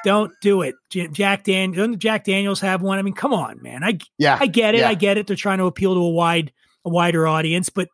don't 0.03 0.31
do 0.41 0.61
it. 0.61 0.75
Jack 0.89 1.43
Dan 1.43 1.71
doesn't 1.71 1.99
Jack 1.99 2.23
Daniels 2.23 2.59
have 2.61 2.81
one? 2.81 2.99
I 2.99 3.01
mean, 3.01 3.13
come 3.15 3.33
on, 3.33 3.61
man. 3.61 3.83
I 3.83 3.89
Yeah. 4.17 4.35
yeah. 4.35 4.37
I 4.39 4.47
get 4.47 4.75
it. 4.75 4.81
yeah. 4.81 4.89
I 4.89 4.93
get 4.93 5.17
it. 5.17 5.27
They're 5.27 5.35
trying 5.35 5.57
to 5.57 5.65
appeal 5.65 5.95
to 5.95 6.01
a 6.01 6.09
wide 6.11 6.51
a 6.85 6.89
wider 6.89 7.27
audience, 7.27 7.69
but 7.69 7.89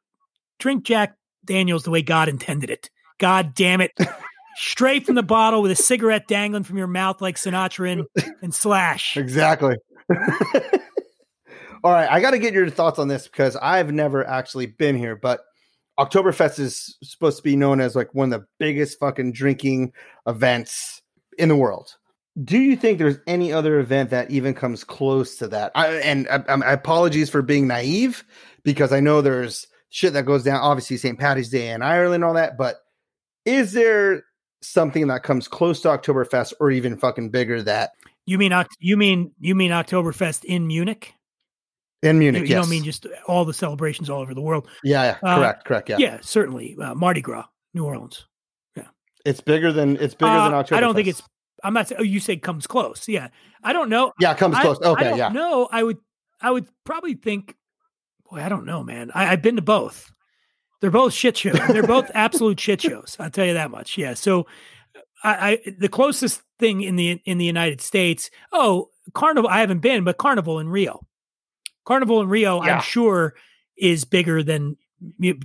drink 0.59 0.83
Jack 0.85 1.15
Daniels 1.45 1.83
the 1.83 1.91
way 1.91 2.01
God 2.01 2.29
intended 2.29 2.69
it. 2.69 2.89
God 3.19 3.53
damn 3.55 3.79
it. 3.81 3.91
Straight 4.55 5.05
from 5.05 5.15
the 5.15 5.23
bottle 5.23 5.61
with 5.61 5.71
a 5.71 5.75
cigarette 5.75 6.27
dangling 6.27 6.63
from 6.63 6.77
your 6.77 6.87
mouth 6.87 7.21
like 7.21 7.35
Sinatra 7.35 8.05
and, 8.41 8.53
Slash. 8.53 9.17
Exactly. 9.17 9.75
All 11.83 11.91
right, 11.91 12.09
I 12.09 12.21
got 12.21 12.31
to 12.31 12.39
get 12.39 12.53
your 12.53 12.69
thoughts 12.69 12.99
on 12.99 13.07
this 13.07 13.27
because 13.27 13.55
I've 13.57 13.91
never 13.91 14.25
actually 14.25 14.67
been 14.67 14.95
here, 14.95 15.15
but 15.15 15.41
Oktoberfest 15.99 16.59
is 16.59 16.97
supposed 17.03 17.37
to 17.37 17.43
be 17.43 17.55
known 17.55 17.81
as 17.81 17.95
like 17.95 18.13
one 18.13 18.31
of 18.31 18.39
the 18.39 18.47
biggest 18.57 18.99
fucking 18.99 19.33
drinking 19.33 19.91
events 20.25 21.01
in 21.37 21.49
the 21.49 21.55
world. 21.55 21.95
Do 22.43 22.57
you 22.57 22.75
think 22.75 22.97
there's 22.97 23.19
any 23.27 23.53
other 23.53 23.79
event 23.79 24.09
that 24.09 24.31
even 24.31 24.53
comes 24.53 24.83
close 24.83 25.35
to 25.37 25.47
that? 25.49 25.71
I, 25.75 25.87
and 25.95 26.27
I, 26.29 26.43
I, 26.47 26.73
apologies 26.73 27.29
for 27.29 27.43
being 27.43 27.67
naive 27.67 28.23
because 28.63 28.91
I 28.91 29.01
know 29.01 29.21
there's 29.21 29.67
shit 29.89 30.13
that 30.13 30.25
goes 30.25 30.43
down. 30.43 30.59
Obviously, 30.59 30.97
St. 30.97 31.19
Patty's 31.19 31.49
Day 31.49 31.69
in 31.69 31.83
Ireland, 31.83 32.23
all 32.23 32.33
that. 32.33 32.57
But 32.57 32.77
is 33.45 33.73
there 33.73 34.23
something 34.63 35.07
that 35.07 35.23
comes 35.23 35.47
close 35.47 35.81
to 35.81 35.89
Oktoberfest 35.89 36.53
or 36.59 36.71
even 36.71 36.95
fucking 36.97 37.29
bigger 37.29 37.61
that 37.63 37.91
You 38.25 38.37
mean 38.37 38.53
you 38.79 38.97
mean 38.97 39.31
you 39.39 39.55
mean 39.55 39.71
Oktoberfest 39.71 40.45
in 40.45 40.65
Munich? 40.67 41.13
in 42.01 42.19
Munich? 42.19 42.41
you 42.43 42.47
yes. 42.49 42.61
don't 42.63 42.69
mean 42.69 42.83
just 42.83 43.05
all 43.27 43.45
the 43.45 43.53
celebrations 43.53 44.09
all 44.09 44.21
over 44.21 44.33
the 44.33 44.41
world. 44.41 44.67
Yeah, 44.83 45.03
yeah, 45.03 45.17
Uh, 45.29 45.37
correct, 45.37 45.65
correct. 45.65 45.89
Yeah. 45.89 45.97
Yeah, 45.99 46.17
certainly. 46.21 46.75
Uh, 46.81 46.93
Mardi 46.95 47.21
Gras, 47.21 47.45
New 47.73 47.85
Orleans. 47.85 48.25
Yeah. 48.75 48.87
It's 49.25 49.39
bigger 49.41 49.71
than 49.71 49.95
it's 49.97 50.13
bigger 50.13 50.31
than 50.33 50.53
Uh, 50.53 50.57
October. 50.57 50.77
I 50.77 50.81
don't 50.81 50.95
think 50.95 51.07
it's. 51.07 51.21
I'm 51.63 51.73
not. 51.73 51.87
saying- 51.87 52.01
Oh, 52.01 52.03
you 52.03 52.19
say 52.19 52.35
comes 52.35 52.67
close. 52.67 53.07
Yeah, 53.07 53.29
I 53.63 53.71
don't 53.71 53.87
know. 53.89 54.11
yeah, 54.19 54.31
it 54.33 54.37
comes 54.37 54.55
I- 54.57 54.61
close. 54.61 54.79
I 54.83 54.89
Okay, 54.89 55.03
don't 55.05 55.17
yeah, 55.17 55.29
know. 55.29 55.69
I 55.71 55.81
would. 55.83 55.97
I 56.41 56.51
would 56.51 56.67
probably 56.83 57.13
think. 57.13 57.55
Boy, 58.29 58.41
I 58.43 58.49
don't 58.49 58.65
know, 58.65 58.83
man. 58.83 59.11
I, 59.13 59.31
I've 59.31 59.41
been 59.41 59.55
to 59.55 59.61
both. 59.61 60.11
They're 60.83 60.91
both 60.91 61.13
shit 61.13 61.37
shows. 61.37 61.57
They're 61.69 61.87
both 61.87 62.11
absolute 62.13 62.59
shit 62.59 62.81
shows. 62.81 63.15
I'll 63.17 63.29
tell 63.29 63.45
you 63.45 63.53
that 63.53 63.71
much. 63.71 63.97
Yeah. 63.97 64.15
So, 64.15 64.47
I, 65.23 65.61
I 65.65 65.71
the 65.79 65.87
closest 65.87 66.41
thing 66.59 66.81
in 66.81 66.97
the 66.97 67.21
in 67.23 67.37
the 67.37 67.45
United 67.45 67.79
States. 67.79 68.29
Oh, 68.51 68.89
Carnival. 69.13 69.49
I 69.49 69.61
haven't 69.61 69.79
been, 69.79 70.03
but 70.03 70.17
Carnival 70.17 70.59
in 70.59 70.67
Rio. 70.67 70.99
Carnival 71.85 72.19
in 72.19 72.27
Rio, 72.27 72.61
Yeah. 72.61 72.75
I'm 72.75 72.81
sure, 72.81 73.33
is 73.77 74.03
bigger 74.03 74.43
than 74.43 74.75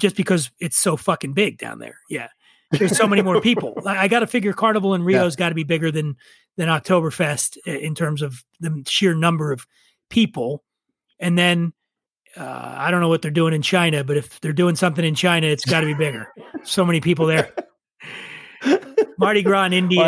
just 0.01 0.17
because 0.17 0.51
it's 0.59 0.77
so 0.77 0.97
fucking 0.97 1.35
big 1.35 1.59
down 1.59 1.79
there. 1.79 1.99
Yeah. 2.11 2.31
There's 2.73 2.97
so 2.97 3.07
many 3.07 3.23
more 3.23 3.41
people. 3.41 3.75
I, 3.87 3.99
I 3.99 4.09
got 4.09 4.21
to 4.21 4.27
figure 4.27 4.53
Carnival 4.53 4.93
in 4.95 5.05
Rio's 5.05 5.37
got 5.37 5.51
to 5.51 5.55
be 5.55 5.63
bigger 5.63 5.93
than 5.93 6.17
than 6.57 6.69
Oktoberfest 6.69 7.59
in 7.65 7.95
terms 7.95 8.23
of 8.23 8.43
the 8.59 8.83
sheer 8.89 9.15
number 9.15 9.53
of 9.53 9.69
people. 10.11 10.65
And 11.21 11.39
then 11.39 11.75
uh, 12.39 12.75
I 12.79 12.91
don't 12.91 13.01
know 13.01 13.09
what 13.09 13.23
they're 13.23 13.31
doing 13.31 13.53
in 13.53 13.63
China, 13.63 14.05
but 14.05 14.17
if 14.17 14.41
they're 14.41 14.53
doing 14.53 14.77
something 14.77 15.05
in 15.05 15.15
China, 15.15 15.49
it's 15.49 15.65
got 15.65 15.81
to 15.81 15.87
be 15.87 15.95
bigger. 15.95 16.33
so 16.63 16.85
many 16.85 17.01
people 17.01 17.27
there. 17.27 17.53
Mardi 19.19 19.43
Gras 19.43 19.65
in 19.65 19.73
India. 19.73 20.03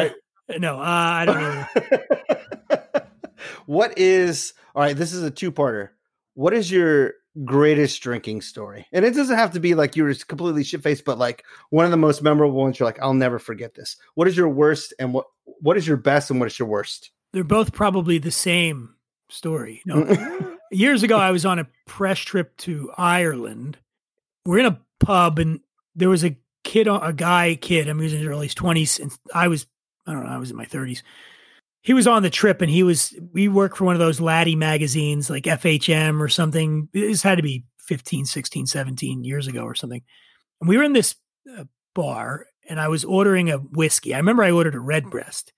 Right. 0.48 0.60
No, 0.60 0.78
uh, 0.78 0.82
I 0.82 1.24
don't 1.24 1.40
know. 1.40 2.78
what 3.66 3.98
is 3.98 4.52
all 4.74 4.82
right? 4.82 4.96
This 4.96 5.12
is 5.12 5.22
a 5.22 5.30
two-parter. 5.30 5.90
What 6.34 6.54
is 6.54 6.70
your 6.70 7.14
greatest 7.44 8.02
drinking 8.02 8.42
story? 8.42 8.86
And 8.92 9.04
it 9.04 9.14
doesn't 9.14 9.36
have 9.36 9.52
to 9.52 9.60
be 9.60 9.74
like 9.74 9.96
you 9.96 10.04
were 10.04 10.14
completely 10.14 10.64
shit 10.64 10.82
faced, 10.82 11.04
but 11.04 11.18
like 11.18 11.44
one 11.70 11.84
of 11.84 11.90
the 11.90 11.96
most 11.96 12.22
memorable 12.22 12.56
ones. 12.56 12.78
You're 12.78 12.88
like, 12.88 13.00
I'll 13.00 13.14
never 13.14 13.38
forget 13.38 13.74
this. 13.74 13.96
What 14.14 14.28
is 14.28 14.36
your 14.36 14.48
worst, 14.48 14.94
and 14.98 15.12
what 15.12 15.26
what 15.44 15.76
is 15.76 15.86
your 15.86 15.96
best, 15.96 16.30
and 16.30 16.40
what 16.40 16.46
is 16.46 16.58
your 16.58 16.68
worst? 16.68 17.10
They're 17.32 17.44
both 17.44 17.72
probably 17.72 18.18
the 18.18 18.32
same 18.32 18.94
story. 19.28 19.82
No, 19.86 20.04
years 20.70 21.02
ago, 21.02 21.16
I 21.16 21.30
was 21.30 21.44
on 21.44 21.58
a 21.58 21.68
press 21.86 22.18
trip 22.18 22.56
to 22.58 22.90
Ireland. 22.96 23.78
We're 24.46 24.58
in 24.58 24.66
a 24.66 24.80
pub, 24.98 25.38
and 25.38 25.60
there 25.94 26.08
was 26.08 26.24
a 26.24 26.36
kid, 26.64 26.86
a 26.86 27.12
guy, 27.14 27.56
kid. 27.56 27.88
I'm 27.88 28.00
using 28.00 28.20
his 28.20 28.28
early 28.28 28.48
twenties, 28.48 28.98
and 28.98 29.12
I 29.34 29.48
was, 29.48 29.66
I 30.06 30.12
don't 30.12 30.24
know, 30.24 30.30
I 30.30 30.38
was 30.38 30.50
in 30.50 30.56
my 30.56 30.64
thirties. 30.64 31.02
He 31.82 31.94
was 31.94 32.06
on 32.06 32.22
the 32.22 32.30
trip, 32.30 32.62
and 32.62 32.70
he 32.70 32.82
was. 32.82 33.14
We 33.32 33.48
worked 33.48 33.76
for 33.76 33.84
one 33.84 33.94
of 33.94 34.00
those 34.00 34.20
laddie 34.20 34.56
magazines, 34.56 35.30
like 35.30 35.44
FHM 35.44 36.20
or 36.20 36.28
something. 36.28 36.88
This 36.92 37.22
had 37.22 37.36
to 37.36 37.42
be 37.42 37.64
15, 37.80 38.26
16, 38.26 38.66
17 38.66 39.24
years 39.24 39.46
ago 39.46 39.62
or 39.62 39.74
something. 39.74 40.02
And 40.60 40.68
we 40.68 40.76
were 40.76 40.84
in 40.84 40.92
this 40.92 41.16
uh, 41.58 41.64
bar, 41.94 42.46
and 42.68 42.78
I 42.78 42.88
was 42.88 43.04
ordering 43.04 43.50
a 43.50 43.58
whiskey. 43.58 44.14
I 44.14 44.18
remember 44.18 44.42
I 44.42 44.50
ordered 44.50 44.74
a 44.74 44.80
Redbreast, 44.80 45.52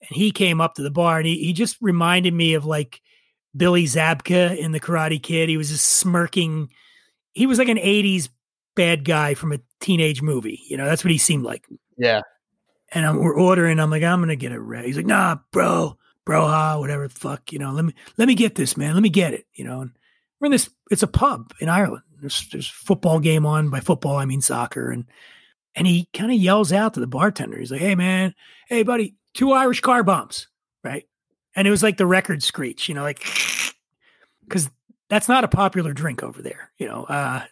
and 0.00 0.16
he 0.16 0.30
came 0.30 0.60
up 0.60 0.74
to 0.74 0.82
the 0.82 0.90
bar, 0.90 1.18
and 1.18 1.26
he 1.26 1.38
he 1.38 1.52
just 1.52 1.76
reminded 1.80 2.34
me 2.34 2.54
of 2.54 2.64
like 2.64 3.00
Billy 3.56 3.84
Zabka 3.84 4.56
in 4.56 4.72
the 4.72 4.80
Karate 4.80 5.22
Kid. 5.22 5.48
He 5.48 5.56
was 5.56 5.68
just 5.68 5.86
smirking. 5.86 6.70
He 7.32 7.46
was 7.46 7.58
like 7.58 7.68
an 7.68 7.78
80s 7.78 8.28
bad 8.74 9.04
guy 9.04 9.34
from 9.34 9.52
a 9.52 9.60
teenage 9.80 10.22
movie. 10.22 10.60
You 10.68 10.76
know, 10.76 10.84
that's 10.84 11.04
what 11.04 11.10
he 11.10 11.18
seemed 11.18 11.44
like. 11.44 11.66
Yeah, 11.98 12.22
And 12.92 13.04
I'm, 13.04 13.18
we're 13.18 13.38
ordering. 13.38 13.78
I'm 13.78 13.90
like, 13.90 14.02
I'm 14.02 14.20
gonna 14.20 14.36
get 14.36 14.52
a 14.52 14.60
red. 14.60 14.84
He's 14.84 14.96
like, 14.96 15.06
Nah, 15.06 15.36
bro, 15.52 15.98
bro, 16.24 16.46
ha, 16.46 16.78
whatever 16.78 17.06
the 17.06 17.14
fuck. 17.14 17.52
You 17.52 17.58
know, 17.58 17.72
let 17.72 17.84
me 17.84 17.94
let 18.16 18.28
me 18.28 18.34
get 18.34 18.54
this, 18.54 18.76
man. 18.76 18.94
Let 18.94 19.02
me 19.02 19.10
get 19.10 19.34
it. 19.34 19.46
You 19.54 19.64
know, 19.64 19.82
and 19.82 19.90
we're 20.40 20.46
in 20.46 20.52
this. 20.52 20.70
It's 20.90 21.02
a 21.02 21.08
pub 21.08 21.52
in 21.60 21.68
Ireland. 21.68 22.02
There's 22.20 22.48
there's 22.50 22.68
a 22.68 22.86
football 22.86 23.20
game 23.20 23.44
on. 23.46 23.70
By 23.70 23.80
football, 23.80 24.16
I 24.16 24.24
mean 24.24 24.40
soccer. 24.40 24.90
And 24.90 25.04
and 25.74 25.86
he 25.86 26.08
kind 26.12 26.32
of 26.32 26.38
yells 26.38 26.72
out 26.72 26.94
to 26.94 27.00
the 27.00 27.06
bartender. 27.06 27.58
He's 27.58 27.70
like, 27.70 27.80
Hey, 27.80 27.94
man, 27.94 28.34
hey, 28.68 28.82
buddy, 28.82 29.16
two 29.34 29.52
Irish 29.52 29.80
car 29.80 30.02
bombs? 30.02 30.48
And 31.54 31.68
it 31.68 31.70
was 31.70 31.82
like 31.82 31.96
the 31.96 32.06
record 32.06 32.42
screech. 32.42 32.88
You 32.88 32.94
know, 32.94 33.02
like 33.02 33.24
because 34.44 34.70
that's 35.08 35.28
not 35.28 35.44
a 35.44 35.48
popular 35.48 35.92
drink 35.92 36.22
over 36.22 36.42
there. 36.42 36.70
You 36.78 36.88
know, 36.88 37.04
uh, 37.04 37.44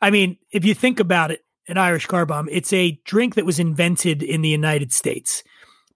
I 0.00 0.10
mean, 0.10 0.38
if 0.50 0.64
you 0.64 0.74
think 0.74 1.00
about 1.00 1.30
it, 1.30 1.44
an 1.68 1.78
Irish 1.78 2.06
car 2.06 2.26
bomb, 2.26 2.48
it's 2.50 2.72
a 2.72 3.00
drink 3.04 3.34
that 3.34 3.46
was 3.46 3.58
invented 3.58 4.22
in 4.22 4.42
the 4.42 4.48
United 4.48 4.92
States 4.92 5.42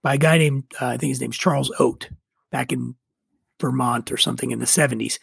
by 0.01 0.15
a 0.15 0.17
guy 0.17 0.37
named, 0.37 0.65
uh, 0.81 0.87
I 0.87 0.97
think 0.97 1.11
his 1.11 1.21
name's 1.21 1.37
Charles 1.37 1.71
Oat, 1.79 2.09
back 2.51 2.71
in 2.71 2.95
Vermont 3.59 4.11
or 4.11 4.17
something 4.17 4.51
in 4.51 4.59
the 4.59 4.65
70s. 4.65 5.19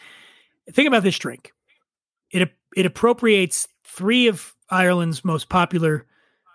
Think 0.71 0.87
about 0.87 1.03
this 1.03 1.17
drink. 1.17 1.53
It 2.31 2.51
it 2.75 2.85
appropriates 2.85 3.67
three 3.83 4.27
of 4.27 4.53
Ireland's 4.69 5.25
most 5.25 5.49
popular 5.49 6.05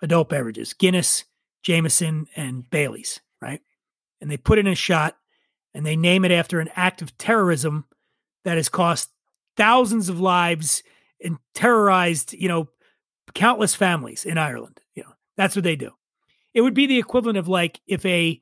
adult 0.01 0.29
beverages: 0.29 0.73
Guinness, 0.73 1.25
Jameson, 1.63 2.27
and 2.35 2.69
Bailey's. 2.69 3.19
Right, 3.41 3.61
and 4.21 4.31
they 4.31 4.37
put 4.37 4.57
in 4.57 4.67
a 4.67 4.75
shot, 4.75 5.17
and 5.75 5.85
they 5.85 5.95
name 5.95 6.25
it 6.25 6.31
after 6.31 6.59
an 6.59 6.69
act 6.75 7.01
of 7.01 7.15
terrorism 7.17 7.85
that 8.45 8.57
has 8.57 8.69
cost 8.69 9.09
thousands 9.57 10.09
of 10.09 10.19
lives 10.19 10.81
and 11.23 11.37
terrorized, 11.53 12.33
you 12.33 12.47
know, 12.47 12.69
countless 13.33 13.75
families 13.75 14.25
in 14.25 14.37
Ireland. 14.37 14.79
You 14.95 15.03
know, 15.03 15.13
that's 15.35 15.55
what 15.55 15.63
they 15.63 15.75
do. 15.75 15.91
It 16.53 16.61
would 16.61 16.73
be 16.73 16.87
the 16.87 16.97
equivalent 16.97 17.37
of 17.37 17.49
like 17.49 17.81
if 17.85 18.05
a 18.05 18.41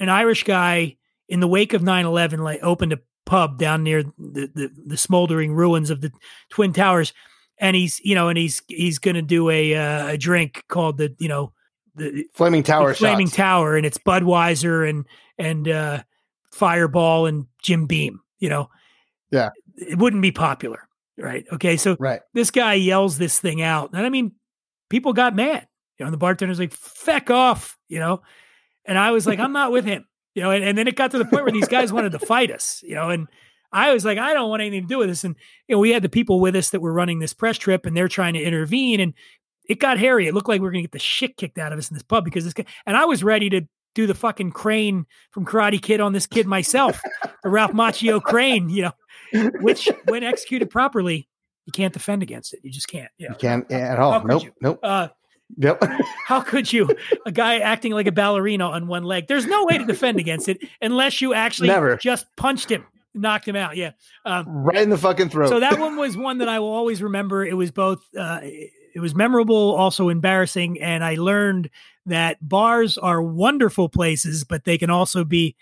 an 0.00 0.08
Irish 0.08 0.42
guy 0.42 0.96
in 1.28 1.40
the 1.40 1.48
wake 1.48 1.72
of 1.72 1.82
9-11 1.82 2.40
like 2.40 2.60
opened 2.62 2.92
a 2.92 2.98
pub 3.24 3.58
down 3.58 3.84
near 3.84 4.02
the, 4.02 4.50
the, 4.52 4.70
the 4.86 4.96
smoldering 4.96 5.54
ruins 5.54 5.90
of 5.90 6.00
the 6.00 6.10
Twin 6.50 6.72
Towers 6.72 7.12
and 7.58 7.76
he's, 7.76 8.00
you 8.00 8.16
know, 8.16 8.28
and 8.28 8.36
he's 8.36 8.60
he's 8.66 8.98
gonna 8.98 9.22
do 9.22 9.48
a 9.48 9.74
uh, 9.74 10.08
a 10.08 10.18
drink 10.18 10.64
called 10.68 10.98
the, 10.98 11.14
you 11.20 11.28
know, 11.28 11.52
the 11.94 12.24
Flaming 12.34 12.64
Tower 12.64 12.88
the 12.88 12.96
Flaming 12.96 13.28
shots. 13.28 13.36
Tower, 13.36 13.76
and 13.76 13.86
it's 13.86 13.98
Budweiser 13.98 14.88
and 14.88 15.06
and 15.38 15.68
uh, 15.68 16.02
Fireball 16.52 17.26
and 17.26 17.46
Jim 17.62 17.86
Beam. 17.86 18.20
You 18.38 18.48
know, 18.48 18.70
Yeah. 19.30 19.50
it 19.76 19.98
wouldn't 19.98 20.22
be 20.22 20.32
popular, 20.32 20.88
right? 21.16 21.44
Okay, 21.52 21.76
so 21.76 21.96
right. 21.98 22.20
this 22.34 22.50
guy 22.50 22.74
yells 22.74 23.18
this 23.18 23.38
thing 23.38 23.62
out, 23.62 23.90
and 23.92 24.04
I 24.04 24.08
mean, 24.08 24.32
people 24.88 25.12
got 25.12 25.34
mad. 25.34 25.66
You 25.98 26.04
know, 26.04 26.06
and 26.08 26.14
the 26.14 26.18
bartender's 26.18 26.58
like, 26.58 26.72
"Feck 26.72 27.30
off," 27.30 27.76
you 27.88 27.98
know, 27.98 28.22
and 28.84 28.98
I 28.98 29.10
was 29.12 29.26
like, 29.26 29.38
"I'm 29.38 29.52
not 29.52 29.72
with 29.72 29.84
him," 29.84 30.06
you 30.34 30.42
know, 30.42 30.50
and, 30.50 30.64
and 30.64 30.76
then 30.76 30.88
it 30.88 30.96
got 30.96 31.10
to 31.12 31.18
the 31.18 31.24
point 31.24 31.44
where 31.44 31.52
these 31.52 31.68
guys 31.68 31.92
wanted 31.92 32.12
to 32.12 32.18
fight 32.18 32.50
us, 32.50 32.82
you 32.82 32.94
know, 32.94 33.10
and 33.10 33.28
I 33.72 33.92
was 33.94 34.04
like, 34.04 34.18
I 34.18 34.34
don't 34.34 34.50
want 34.50 34.60
anything 34.60 34.82
to 34.82 34.88
do 34.88 34.98
with 34.98 35.08
this, 35.08 35.24
and 35.24 35.36
you 35.68 35.76
know, 35.76 35.80
we 35.80 35.90
had 35.90 36.02
the 36.02 36.08
people 36.08 36.40
with 36.40 36.56
us 36.56 36.70
that 36.70 36.80
were 36.80 36.92
running 36.92 37.18
this 37.20 37.32
press 37.34 37.56
trip, 37.58 37.86
and 37.86 37.96
they're 37.96 38.08
trying 38.08 38.34
to 38.34 38.42
intervene, 38.42 39.00
and 39.00 39.14
it 39.68 39.78
got 39.78 39.98
hairy. 39.98 40.26
It 40.26 40.34
looked 40.34 40.48
like 40.48 40.60
we 40.60 40.64
were 40.66 40.72
going 40.72 40.82
to 40.82 40.88
get 40.88 40.92
the 40.92 40.98
shit 40.98 41.36
kicked 41.36 41.58
out 41.58 41.72
of 41.72 41.78
us 41.78 41.88
in 41.90 41.94
this 41.94 42.02
pub 42.02 42.24
because 42.24 42.44
this 42.44 42.52
guy, 42.54 42.64
and 42.84 42.96
I 42.96 43.04
was 43.04 43.22
ready 43.22 43.48
to 43.50 43.62
do 43.94 44.06
the 44.06 44.14
fucking 44.14 44.52
crane 44.52 45.06
from 45.30 45.44
Karate 45.44 45.80
Kid 45.80 46.00
on 46.00 46.12
this 46.12 46.26
kid 46.26 46.46
myself, 46.46 47.00
the 47.42 47.50
Ralph 47.50 47.72
Macchio 47.72 48.22
crane, 48.22 48.68
you 48.68 48.82
know, 48.82 49.50
which 49.60 49.88
when 50.08 50.22
executed 50.22 50.70
properly, 50.70 51.28
you 51.66 51.72
can't 51.72 51.92
defend 51.92 52.22
against 52.22 52.54
it. 52.54 52.60
You 52.62 52.70
just 52.70 52.88
can't. 52.88 53.10
You, 53.18 53.28
know. 53.28 53.34
You 53.34 53.38
can't 53.38 53.70
at 53.70 53.98
all. 53.98 54.24
Nope. 54.24 54.44
you? 54.44 54.52
Nope. 54.60 54.80
Uh, 54.82 55.08
Yep. 55.58 55.82
how 56.26 56.40
could 56.40 56.72
you, 56.72 56.88
a 57.26 57.32
guy 57.32 57.58
acting 57.58 57.92
like 57.92 58.06
a 58.06 58.12
ballerina 58.12 58.68
on 58.70 58.86
one 58.86 59.04
leg? 59.04 59.26
There's 59.26 59.46
no 59.46 59.64
way 59.64 59.78
to 59.78 59.84
defend 59.84 60.18
against 60.18 60.48
it 60.48 60.58
unless 60.80 61.20
you 61.20 61.34
actually 61.34 61.68
Never. 61.68 61.96
just 61.96 62.26
punched 62.36 62.70
him, 62.70 62.86
knocked 63.14 63.46
him 63.46 63.56
out. 63.56 63.76
Yeah. 63.76 63.90
Um, 64.24 64.46
right 64.48 64.82
in 64.82 64.90
the 64.90 64.98
fucking 64.98 65.28
throat. 65.28 65.48
so 65.50 65.60
that 65.60 65.78
one 65.78 65.96
was 65.96 66.16
one 66.16 66.38
that 66.38 66.48
I 66.48 66.58
will 66.60 66.72
always 66.72 67.02
remember. 67.02 67.44
It 67.44 67.54
was 67.54 67.70
both 67.70 68.02
uh, 68.16 68.40
it 68.94 69.00
was 69.00 69.14
memorable, 69.14 69.74
also 69.74 70.08
embarrassing, 70.08 70.80
and 70.80 71.04
I 71.04 71.14
learned 71.14 71.70
that 72.06 72.36
bars 72.46 72.98
are 72.98 73.22
wonderful 73.22 73.88
places, 73.88 74.44
but 74.44 74.64
they 74.64 74.78
can 74.78 74.90
also 74.90 75.24
be 75.24 75.56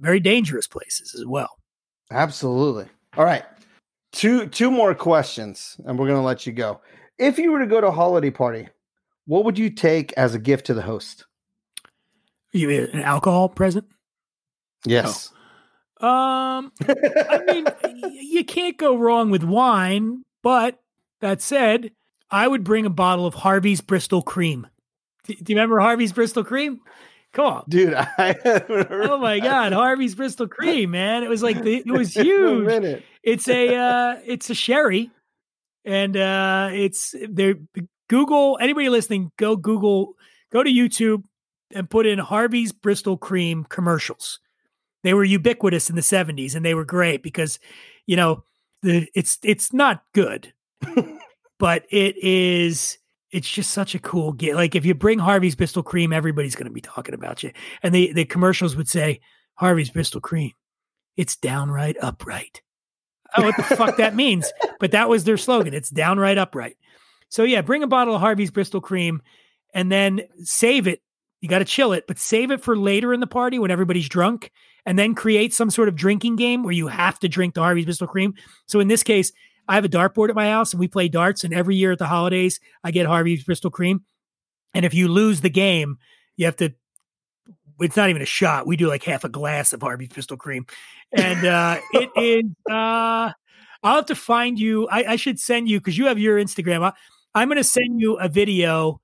very 0.00 0.20
dangerous 0.20 0.66
places 0.66 1.14
as 1.14 1.24
well. 1.24 1.58
Absolutely. 2.10 2.86
All 3.16 3.24
right. 3.24 3.44
Two 4.12 4.46
two 4.48 4.70
more 4.70 4.94
questions 4.94 5.76
and 5.84 5.98
we're 5.98 6.06
going 6.06 6.18
to 6.18 6.24
let 6.24 6.46
you 6.46 6.52
go. 6.52 6.80
If 7.18 7.38
you 7.38 7.50
were 7.52 7.60
to 7.60 7.66
go 7.66 7.80
to 7.80 7.88
a 7.88 7.92
holiday 7.92 8.30
party, 8.30 8.68
what 9.26 9.44
would 9.44 9.58
you 9.58 9.70
take 9.70 10.12
as 10.14 10.34
a 10.34 10.38
gift 10.38 10.66
to 10.66 10.74
the 10.74 10.82
host? 10.82 11.24
You 12.52 12.68
mean 12.68 12.82
an 12.92 13.00
alcohol 13.02 13.48
present? 13.48 13.86
Yes. 14.84 15.30
Um, 16.00 16.72
I 16.86 17.40
mean, 17.46 17.64
y- 17.84 18.18
you 18.20 18.44
can't 18.44 18.76
go 18.76 18.96
wrong 18.96 19.30
with 19.30 19.42
wine, 19.42 20.24
but 20.42 20.80
that 21.20 21.40
said, 21.40 21.92
I 22.34 22.48
would 22.48 22.64
bring 22.64 22.84
a 22.84 22.90
bottle 22.90 23.26
of 23.26 23.34
Harvey's 23.34 23.80
Bristol 23.80 24.20
Cream. 24.20 24.66
Do 25.24 25.34
do 25.34 25.52
you 25.52 25.56
remember 25.56 25.78
Harvey's 25.78 26.12
Bristol 26.12 26.42
Cream? 26.42 26.80
Come 27.32 27.46
on. 27.46 27.64
Dude, 27.68 27.94
I 27.94 28.36
Oh 28.90 29.18
my 29.18 29.38
God, 29.40 29.72
Harvey's 29.72 30.14
Bristol 30.14 30.48
Cream, 30.48 30.90
man! 30.90 31.22
It 31.22 31.28
was 31.28 31.42
like 31.42 31.62
the, 31.62 31.76
it 31.76 31.86
was 31.86 32.12
huge. 32.14 32.66
minute. 32.66 33.04
It's 33.22 33.48
a 33.48 33.74
uh, 33.76 34.16
it's 34.26 34.50
a 34.50 34.54
sherry, 34.54 35.10
and 35.84 36.16
uh, 36.16 36.70
it's 36.72 37.14
there. 37.28 37.54
Google 38.08 38.58
anybody 38.60 38.88
listening, 38.88 39.30
go 39.38 39.56
Google, 39.56 40.14
go 40.52 40.62
to 40.62 40.70
YouTube, 40.70 41.22
and 41.72 41.88
put 41.88 42.04
in 42.04 42.18
Harvey's 42.18 42.72
Bristol 42.72 43.16
Cream 43.16 43.64
commercials. 43.68 44.40
They 45.04 45.14
were 45.14 45.24
ubiquitous 45.24 45.88
in 45.88 45.96
the 45.96 46.02
'70s, 46.02 46.54
and 46.54 46.64
they 46.64 46.74
were 46.74 46.84
great 46.84 47.22
because, 47.22 47.58
you 48.06 48.16
know, 48.16 48.44
the 48.82 49.08
it's 49.14 49.38
it's 49.42 49.72
not 49.72 50.02
good, 50.12 50.52
but 51.58 51.84
it 51.90 52.16
is. 52.22 52.98
It's 53.30 53.48
just 53.48 53.72
such 53.72 53.94
a 53.94 53.98
cool 53.98 54.32
get. 54.32 54.54
Like 54.54 54.74
if 54.74 54.84
you 54.84 54.94
bring 54.94 55.18
Harvey's 55.18 55.56
Bristol 55.56 55.82
Cream, 55.82 56.12
everybody's 56.12 56.54
going 56.54 56.66
to 56.66 56.72
be 56.72 56.80
talking 56.80 57.14
about 57.14 57.42
you. 57.42 57.52
And 57.82 57.94
the 57.94 58.12
the 58.12 58.24
commercials 58.24 58.76
would 58.76 58.88
say 58.88 59.20
Harvey's 59.54 59.90
Bristol 59.90 60.20
Cream. 60.20 60.52
It's 61.16 61.36
downright 61.36 61.96
upright. 62.00 62.62
I 63.34 63.40
don't 63.40 63.50
know 63.50 63.56
what 63.56 63.68
the 63.68 63.76
fuck 63.76 63.96
that 63.96 64.14
means, 64.14 64.52
but 64.80 64.92
that 64.92 65.08
was 65.08 65.24
their 65.24 65.36
slogan. 65.36 65.74
It's 65.74 65.90
downright 65.90 66.38
upright. 66.38 66.76
So 67.28 67.42
yeah, 67.42 67.62
bring 67.62 67.82
a 67.82 67.88
bottle 67.88 68.14
of 68.14 68.20
Harvey's 68.20 68.50
Bristol 68.50 68.80
Cream 68.80 69.22
and 69.72 69.90
then 69.90 70.22
save 70.42 70.86
it. 70.86 71.02
You 71.40 71.48
got 71.48 71.58
to 71.58 71.64
chill 71.64 71.92
it, 71.92 72.06
but 72.06 72.18
save 72.18 72.50
it 72.50 72.62
for 72.62 72.76
later 72.76 73.12
in 73.12 73.20
the 73.20 73.26
party 73.26 73.58
when 73.58 73.70
everybody's 73.70 74.08
drunk 74.08 74.50
and 74.86 74.98
then 74.98 75.14
create 75.14 75.52
some 75.52 75.70
sort 75.70 75.88
of 75.88 75.96
drinking 75.96 76.36
game 76.36 76.62
where 76.62 76.72
you 76.72 76.86
have 76.86 77.18
to 77.18 77.28
drink 77.28 77.54
the 77.54 77.60
Harvey's 77.60 77.84
Bristol 77.84 78.06
Cream. 78.06 78.34
So 78.66 78.80
in 78.80 78.88
this 78.88 79.02
case, 79.02 79.32
I 79.68 79.74
have 79.74 79.84
a 79.84 79.88
dartboard 79.88 80.28
at 80.28 80.34
my 80.34 80.50
house 80.50 80.72
and 80.72 80.80
we 80.80 80.88
play 80.88 81.08
darts 81.08 81.44
and 81.44 81.54
every 81.54 81.76
year 81.76 81.92
at 81.92 81.98
the 81.98 82.06
holidays, 82.06 82.60
I 82.82 82.90
get 82.90 83.06
Harvey's 83.06 83.44
Bristol 83.44 83.70
Cream. 83.70 84.04
And 84.74 84.84
if 84.84 84.92
you 84.92 85.08
lose 85.08 85.40
the 85.40 85.50
game, 85.50 85.98
you 86.36 86.46
have 86.46 86.56
to 86.56 86.74
it's 87.80 87.96
not 87.96 88.10
even 88.10 88.22
a 88.22 88.26
shot. 88.26 88.66
We 88.66 88.76
do 88.76 88.88
like 88.88 89.02
half 89.02 89.24
a 89.24 89.28
glass 89.28 89.72
of 89.72 89.82
Harvey's 89.82 90.08
Bristol 90.08 90.36
Cream, 90.36 90.66
and 91.12 91.44
uh, 91.44 91.78
it 91.92 92.10
is. 92.16 92.50
Uh, 92.70 93.32
I'll 93.82 93.96
have 93.96 94.06
to 94.06 94.14
find 94.14 94.58
you. 94.58 94.88
I, 94.88 95.04
I 95.12 95.16
should 95.16 95.38
send 95.38 95.68
you 95.68 95.78
because 95.78 95.98
you 95.98 96.06
have 96.06 96.18
your 96.18 96.38
Instagram. 96.38 96.82
I, 96.82 96.92
I'm 97.34 97.48
going 97.48 97.58
to 97.58 97.64
send 97.64 98.00
you 98.00 98.14
a 98.14 98.28
video 98.28 99.00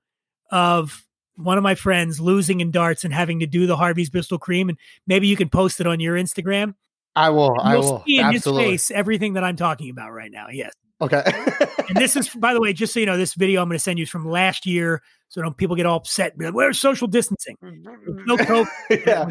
of 0.51 1.05
one 1.35 1.57
of 1.57 1.63
my 1.63 1.75
friends 1.75 2.19
losing 2.19 2.61
in 2.61 2.71
darts 2.71 3.03
and 3.03 3.13
having 3.13 3.39
to 3.39 3.45
do 3.45 3.67
the 3.67 3.77
Harvey's 3.77 4.09
Bristol 4.09 4.37
Cream, 4.37 4.69
and 4.69 4.77
maybe 5.05 5.27
you 5.27 5.35
can 5.35 5.49
post 5.49 5.79
it 5.79 5.87
on 5.87 5.99
your 5.99 6.15
Instagram. 6.15 6.75
I 7.15 7.29
will. 7.29 7.59
I 7.59 7.77
will. 7.77 8.03
see 8.07 8.19
in 8.19 8.25
Absolutely. 8.25 8.71
his 8.71 8.87
face 8.87 8.91
everything 8.91 9.33
that 9.33 9.43
I'm 9.43 9.55
talking 9.55 9.89
about 9.89 10.11
right 10.11 10.31
now. 10.31 10.47
Yes. 10.49 10.71
Okay. 11.01 11.23
And 11.89 11.99
this 11.99 12.15
is, 12.15 12.29
by 12.29 12.53
the 12.53 12.61
way, 12.61 12.71
just 12.71 12.93
so 12.93 13.01
you 13.01 13.05
know, 13.05 13.17
this 13.17 13.33
video 13.33 13.61
I'm 13.61 13.67
going 13.67 13.75
to 13.75 13.83
send 13.83 13.99
you 13.99 14.03
is 14.03 14.09
from 14.09 14.25
last 14.25 14.65
year, 14.65 15.01
so 15.27 15.41
don't 15.41 15.57
people 15.57 15.75
get 15.75 15.85
all 15.85 15.97
upset. 15.97 16.37
be 16.37 16.45
like, 16.45 16.53
Where's 16.53 16.79
social 16.79 17.05
distancing? 17.05 17.57
No 17.61 18.37
yeah. 18.89 19.25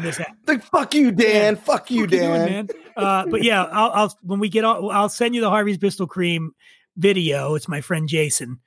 Like, 0.45 0.63
fuck 0.65 0.93
you, 0.93 1.11
Dan. 1.11 1.55
Fuck 1.55 1.89
you, 1.89 2.01
What 2.01 2.11
you 2.11 2.19
Dan. 2.19 2.29
doing, 2.29 2.51
man? 2.51 2.67
Uh, 2.95 3.25
but 3.25 3.41
yeah, 3.41 3.63
I'll, 3.63 3.91
I'll 3.91 4.19
when 4.21 4.39
we 4.39 4.47
get 4.47 4.63
all, 4.63 4.91
I'll 4.91 5.09
send 5.09 5.33
you 5.33 5.41
the 5.41 5.49
Harvey's 5.49 5.79
Bristol 5.79 6.05
Cream 6.05 6.51
video. 6.97 7.55
It's 7.55 7.67
my 7.67 7.81
friend 7.81 8.07
Jason, 8.07 8.59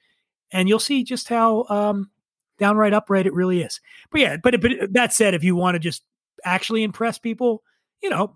and 0.51 0.69
you'll 0.69 0.81
see 0.81 1.05
just 1.05 1.29
how 1.29 1.67
um, 1.69 2.11
downright 2.59 2.95
upright 2.95 3.27
it 3.27 3.35
really 3.35 3.63
is. 3.63 3.81
But 4.11 4.23
yeah, 4.23 4.37
but, 4.43 4.61
but 4.61 4.73
that 4.91 5.13
said, 5.13 5.35
if 5.35 5.45
you 5.45 5.55
want 5.55 5.77
to 5.77 5.79
just 5.79 6.03
actually 6.45 6.83
impress 6.83 7.19
people, 7.19 7.63
you 8.03 8.11
know, 8.11 8.35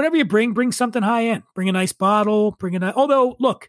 whatever 0.00 0.16
you 0.16 0.24
bring, 0.24 0.52
bring 0.54 0.72
something 0.72 1.02
high 1.02 1.26
end. 1.26 1.42
Bring 1.54 1.68
a 1.68 1.72
nice 1.72 1.92
bottle. 1.92 2.52
Bring 2.52 2.74
a 2.76 2.78
ni- 2.78 2.92
although 2.96 3.36
look, 3.38 3.68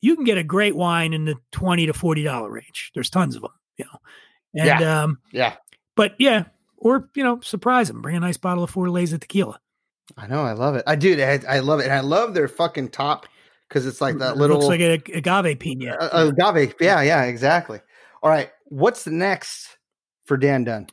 you 0.00 0.14
can 0.14 0.24
get 0.24 0.38
a 0.38 0.44
great 0.44 0.76
wine 0.76 1.12
in 1.12 1.24
the 1.24 1.34
twenty 1.50 1.86
to 1.86 1.92
forty 1.92 2.22
dollar 2.22 2.50
range. 2.50 2.92
There's 2.94 3.10
tons 3.10 3.34
of 3.36 3.42
them, 3.42 3.50
you 3.76 3.84
know, 3.86 4.64
and 4.64 4.84
um, 4.84 5.18
Yeah. 5.32 5.54
but 5.96 6.14
yeah, 6.18 6.44
or 6.76 7.08
you 7.14 7.24
know, 7.24 7.40
surprise 7.40 7.88
them. 7.88 8.00
Bring 8.00 8.16
a 8.16 8.20
nice 8.20 8.36
bottle 8.36 8.62
of 8.64 8.72
Fortaleza 8.72 9.18
tequila. 9.20 9.58
I 10.16 10.26
know. 10.26 10.42
I 10.42 10.52
love 10.52 10.74
it. 10.76 10.84
I 10.86 10.96
do. 10.96 11.20
I, 11.22 11.40
I 11.48 11.58
love 11.60 11.80
it. 11.80 11.84
And 11.84 11.92
I 11.92 12.00
love 12.00 12.34
their 12.34 12.48
fucking 12.48 12.88
top 12.90 13.26
because 13.68 13.86
it's 13.86 14.00
like 14.00 14.18
that 14.18 14.32
It 14.32 14.38
little 14.38 14.56
looks 14.58 14.68
like 14.68 14.80
a 14.80 14.94
agave 15.16 15.58
pina. 15.60 15.92
uh, 15.92 16.32
agave. 16.36 16.74
Yeah. 16.80 17.00
Yeah. 17.02 17.24
Exactly. 17.24 17.80
All 18.22 18.30
right. 18.30 18.50
What's 18.64 19.04
the 19.04 19.10
next 19.12 19.76
for 20.24 20.36
Dan 20.36 20.64
Dunn? 20.64 20.86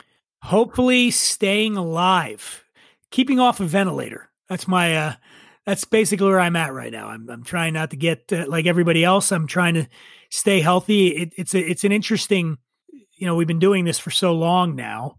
Hopefully, 0.43 1.09
staying 1.11 1.77
alive, 1.77 2.63
keeping 3.09 3.39
off 3.39 3.59
a 3.59 3.65
ventilator. 3.65 4.26
That's 4.49 4.67
my. 4.67 4.95
uh 4.95 5.13
That's 5.65 5.83
basically 5.85 6.27
where 6.27 6.39
I'm 6.39 6.55
at 6.55 6.73
right 6.73 6.91
now. 6.91 7.07
I'm 7.07 7.29
I'm 7.29 7.43
trying 7.43 7.73
not 7.73 7.89
to 7.91 7.97
get 7.97 8.31
uh, 8.31 8.45
like 8.47 8.65
everybody 8.65 9.03
else. 9.03 9.31
I'm 9.31 9.47
trying 9.47 9.73
to 9.73 9.87
stay 10.29 10.61
healthy. 10.61 11.07
It, 11.09 11.33
it's 11.37 11.53
a 11.53 11.59
it's 11.59 11.83
an 11.83 11.91
interesting. 11.91 12.57
You 13.17 13.25
know, 13.25 13.35
we've 13.35 13.47
been 13.47 13.59
doing 13.59 13.85
this 13.85 13.99
for 13.99 14.11
so 14.11 14.33
long 14.33 14.75
now, 14.75 15.17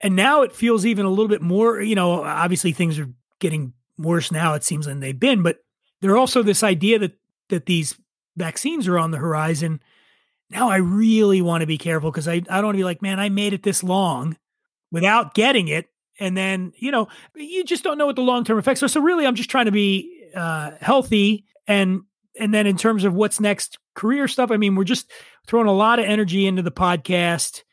and 0.00 0.16
now 0.16 0.42
it 0.42 0.54
feels 0.54 0.84
even 0.84 1.06
a 1.06 1.10
little 1.10 1.28
bit 1.28 1.42
more. 1.42 1.80
You 1.80 1.94
know, 1.94 2.24
obviously 2.24 2.72
things 2.72 2.98
are 2.98 3.08
getting 3.38 3.72
worse 3.96 4.30
now. 4.32 4.54
It 4.54 4.64
seems 4.64 4.86
than 4.86 5.00
they've 5.00 5.18
been, 5.18 5.42
but 5.42 5.58
there 6.00 6.16
also 6.16 6.42
this 6.42 6.62
idea 6.62 6.98
that 6.98 7.12
that 7.48 7.66
these 7.66 7.96
vaccines 8.36 8.86
are 8.86 8.98
on 8.98 9.10
the 9.10 9.18
horizon. 9.18 9.80
Now 10.50 10.70
I 10.70 10.76
really 10.76 11.42
want 11.42 11.60
to 11.62 11.66
be 11.66 11.78
careful 11.78 12.10
because 12.10 12.28
I, 12.28 12.34
I 12.34 12.40
don't 12.40 12.64
want 12.66 12.74
to 12.74 12.80
be 12.80 12.84
like, 12.84 13.02
man, 13.02 13.20
I 13.20 13.28
made 13.28 13.52
it 13.52 13.62
this 13.62 13.82
long 13.82 14.36
without 14.90 15.34
getting 15.34 15.68
it. 15.68 15.86
And 16.18 16.36
then, 16.36 16.72
you 16.76 16.90
know, 16.90 17.08
you 17.36 17.64
just 17.64 17.84
don't 17.84 17.98
know 17.98 18.06
what 18.06 18.16
the 18.16 18.22
long 18.22 18.44
term 18.44 18.58
effects 18.58 18.82
are. 18.82 18.88
So 18.88 19.00
really 19.00 19.26
I'm 19.26 19.34
just 19.34 19.50
trying 19.50 19.66
to 19.66 19.72
be 19.72 20.28
uh, 20.34 20.72
healthy 20.80 21.44
and 21.66 22.02
and 22.38 22.54
then 22.54 22.66
in 22.66 22.76
terms 22.76 23.04
of 23.04 23.14
what's 23.14 23.40
next 23.40 23.78
career 23.94 24.28
stuff, 24.28 24.50
I 24.50 24.56
mean, 24.56 24.76
we're 24.76 24.84
just 24.84 25.10
throwing 25.46 25.66
a 25.66 25.72
lot 25.72 25.98
of 25.98 26.04
energy 26.04 26.46
into 26.46 26.62
the 26.62 26.70
podcast. 26.70 27.64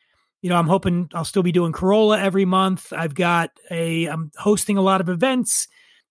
You 0.42 0.50
know, 0.50 0.56
I'm 0.56 0.66
hoping 0.66 1.08
I'll 1.14 1.24
still 1.24 1.42
be 1.42 1.52
doing 1.52 1.72
Carolla 1.72 2.20
every 2.20 2.44
month. 2.44 2.92
I've 2.92 3.14
got 3.14 3.50
a 3.70 4.06
I'm 4.06 4.30
hosting 4.36 4.76
a 4.76 4.82
lot 4.82 5.00
of 5.00 5.08
events, 5.08 5.68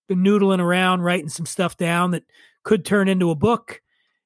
been 0.08 0.24
noodling 0.24 0.60
around, 0.60 1.02
writing 1.02 1.28
some 1.28 1.46
stuff 1.46 1.76
down 1.76 2.12
that 2.12 2.24
could 2.64 2.84
turn 2.84 3.08
into 3.08 3.30
a 3.30 3.34
book. 3.34 3.80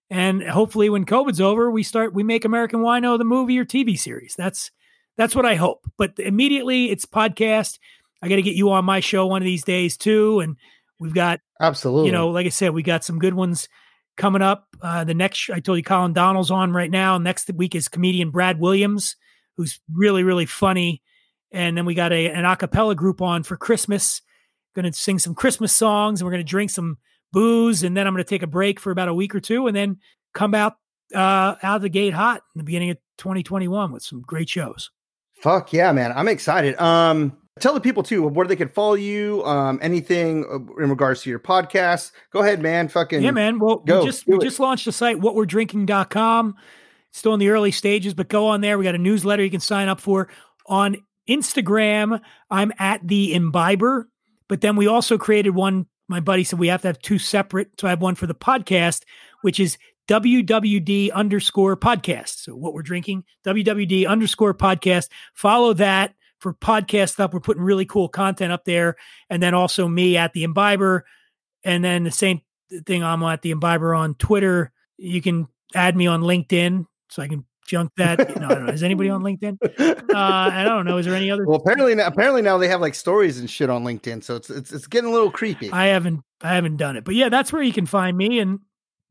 And 0.09 0.43
hopefully 0.43 0.91
when 0.91 1.05
COVID's 1.05 1.41
over, 1.41 1.71
we 1.71 1.83
start 1.83 2.15
we 2.15 2.23
make 2.23 2.45
American 2.45 2.81
Wino 2.81 3.19
the 3.19 3.25
movie 3.25 3.59
or 3.59 3.65
TV 3.65 3.99
series. 3.99 4.35
That's 4.37 4.71
that's 5.17 5.35
what 5.35 5.47
I 5.47 5.57
hope. 5.57 5.87
But 5.99 6.15
immediately 6.19 6.91
it's 6.91 7.05
podcast. 7.05 7.79
I 8.23 8.29
got 8.29 8.37
to 8.37 8.43
get 8.43 8.57
you 8.57 8.71
on 8.71 8.85
my 8.85 9.01
show 9.01 9.27
one 9.27 9.43
of 9.43 9.47
these 9.47 9.65
days 9.65 9.97
too. 9.97 10.41
And 10.41 10.57
we've 10.99 11.15
got 11.15 11.41
Absolutely. 11.61 12.07
you 12.07 12.13
know, 12.13 12.29
like 12.29 12.47
I 12.47 12.51
said, 12.51 12.73
we 12.73 12.83
got 12.83 13.05
some 13.05 13.19
good 13.19 13.35
ones 13.35 13.69
coming 14.17 14.43
up. 14.43 14.69
Uh, 14.83 15.05
the 15.05 15.15
next, 15.15 15.49
I 15.51 15.61
told 15.61 15.79
you, 15.79 15.85
Colin 15.85 16.13
Donald's 16.13 16.51
on 16.51 16.73
right 16.73 16.91
now. 16.91 17.19
Next 17.19 17.51
week 17.55 17.75
is 17.75 17.89
comedian 17.89 18.31
Brad 18.31 18.61
Williams, 18.61 19.17
who's 19.57 19.81
really, 19.93 20.23
really 20.23 20.47
funny. 20.47 21.03
And 21.53 21.77
then 21.77 21.85
we 21.85 21.95
got 21.95 22.13
a 22.13 22.29
an 22.31 22.45
a 22.45 22.57
cappella 22.57 22.95
group 22.95 23.21
on 23.21 23.43
for 23.43 23.57
Christmas. 23.57 24.23
Going 24.77 24.85
to 24.85 24.93
sing 24.93 25.19
some 25.19 25.35
Christmas 25.35 25.73
songs, 25.73 26.21
and 26.21 26.27
we're 26.27 26.33
going 26.33 26.45
to 26.45 26.49
drink 26.49 26.71
some 26.71 26.99
booze, 27.33 27.83
and 27.83 27.97
then 27.97 28.07
I'm 28.07 28.15
going 28.15 28.23
to 28.23 28.29
take 28.29 28.45
a 28.45 28.47
break 28.47 28.79
for 28.79 28.93
about 28.93 29.09
a 29.09 29.15
week 29.15 29.35
or 29.35 29.41
two, 29.41 29.67
and 29.67 29.75
then 29.75 29.99
come 30.33 30.55
out 30.55 30.75
uh, 31.13 31.57
out 31.61 31.77
of 31.77 31.83
the 31.83 31.89
gate 31.89 32.15
hot 32.15 32.43
in 32.55 32.61
the 32.61 32.65
beginning 32.65 32.91
of 32.91 32.99
2021 33.19 33.91
with 33.91 34.05
some 34.05 34.23
great 34.23 34.49
shows. 34.49 34.93
Fuck 35.41 35.73
yeah, 35.73 35.91
man. 35.91 36.13
I'm 36.15 36.29
excited. 36.29 36.81
Um, 36.81 37.37
tell 37.59 37.75
the 37.75 37.81
people 37.81 38.03
too 38.03 38.27
where 38.27 38.47
they 38.47 38.57
can 38.57 38.69
follow 38.69 38.95
you. 38.95 39.45
Um, 39.45 39.79
anything 39.83 40.45
in 40.79 40.91
regards 40.91 41.23
to 41.23 41.31
your 41.31 41.41
podcast. 41.41 42.13
Go 42.33 42.41
ahead, 42.41 42.63
man. 42.63 42.89
Fucking 42.89 43.23
Yeah, 43.23 43.33
man. 43.33 43.59
Well, 43.59 43.77
go, 43.79 44.01
we 44.01 44.07
just 44.07 44.27
we 44.27 44.37
it. 44.37 44.43
just 44.43 44.61
launched 44.61 44.85
the 44.85 44.93
site 44.93 45.19
whatwe'redrinking.com. 45.19 46.55
It's 47.09 47.19
still 47.19 47.35
in 47.35 47.41
the 47.41 47.49
early 47.49 47.73
stages, 47.73 48.15
but 48.15 48.29
go 48.29 48.47
on 48.47 48.61
there. 48.61 48.79
We 48.79 48.85
got 48.85 48.95
a 48.95 48.99
newsletter 48.99 49.43
you 49.43 49.51
can 49.51 49.61
sign 49.61 49.89
up 49.89 50.01
for 50.01 50.29
on 50.67 50.97
Instagram, 51.29 52.21
I'm 52.51 52.73
at 52.79 53.07
the 53.07 53.35
Imbiber, 53.35 54.05
but 54.49 54.61
then 54.61 54.77
we 54.77 54.87
also 54.87 55.17
created 55.17 55.51
one. 55.51 55.87
My 56.09 56.19
buddy 56.21 56.43
said 56.43 56.59
we 56.59 56.69
have 56.69 56.83
to 56.83 56.89
have 56.89 56.99
two 56.99 57.19
separate. 57.19 57.69
So 57.79 57.87
I 57.87 57.91
have 57.91 58.03
one 58.03 58.17
for 58.17 58.27
the 58.27 58.35
podcast, 58.35 59.05
which 59.43 59.61
is 59.61 59.79
WWD 60.09 61.13
underscore 61.13 61.77
podcast. 61.77 62.43
So 62.43 62.57
what 62.57 62.75
we're 62.75 62.83
drinking, 62.83 63.25
WWD 63.47 64.09
underscore 64.09 64.55
podcast. 64.55 65.09
Follow 65.35 65.73
that 65.75 66.15
for 66.41 66.55
podcast 66.55 67.11
stuff. 67.11 67.33
We're 67.33 67.41
putting 67.41 67.63
really 67.63 67.87
cool 67.87 68.09
content 68.09 68.53
up 68.53 68.65
there. 68.65 68.97
And 69.29 69.43
then 69.43 69.55
also 69.55 69.87
me 69.87 70.17
at 70.17 70.33
the 70.33 70.45
Imbiber. 70.45 71.03
And 71.63 71.85
then 71.85 72.05
the 72.05 72.11
same 72.11 72.41
thing, 72.87 73.05
I'm 73.05 73.23
at 73.23 73.43
the 73.43 73.53
Imbiber 73.53 73.97
on 73.97 74.15
Twitter. 74.15 74.73
You 74.97 75.23
can 75.23 75.49
add 75.75 75.97
me 75.97 76.07
on 76.07 76.23
LinkedIn 76.23 76.87
so 77.09 77.23
I 77.23 77.29
can 77.29 77.45
junk 77.67 77.93
that. 77.97 78.19
No, 78.41 78.49
I 78.49 78.55
don't 78.55 78.67
know. 78.67 78.73
Is 78.73 78.83
anybody 78.83 79.11
on 79.11 79.23
LinkedIn? 79.23 79.59
Uh, 80.11 80.17
I 80.17 80.65
don't 80.65 80.85
know. 80.85 80.99
Is 80.99 81.07
there 81.07 81.15
any 81.15 81.31
other? 81.31 81.47
Well, 81.47 81.57
apparently, 81.57 81.95
now, 81.95 82.07
apparently 82.07 82.43
now 82.43 82.59
they 82.59 82.69
have 82.69 82.81
like 82.81 82.95
stories 82.95 83.39
and 83.39 83.49
shit 83.49 83.71
on 83.71 83.85
LinkedIn, 83.85 84.25
so 84.25 84.37
it's 84.37 84.51
it's 84.51 84.73
it's 84.73 84.87
getting 84.89 85.09
a 85.09 85.13
little 85.13 85.31
creepy. 85.31 85.71
I 85.71 85.87
haven't 85.87 86.23
I 86.43 86.55
haven't 86.55 86.79
done 86.79 86.97
it, 86.97 87.05
but 87.05 87.15
yeah, 87.15 87.29
that's 87.29 87.53
where 87.53 87.63
you 87.63 87.73
can 87.73 87.87
find 87.87 88.17
me. 88.17 88.41
And 88.41 88.61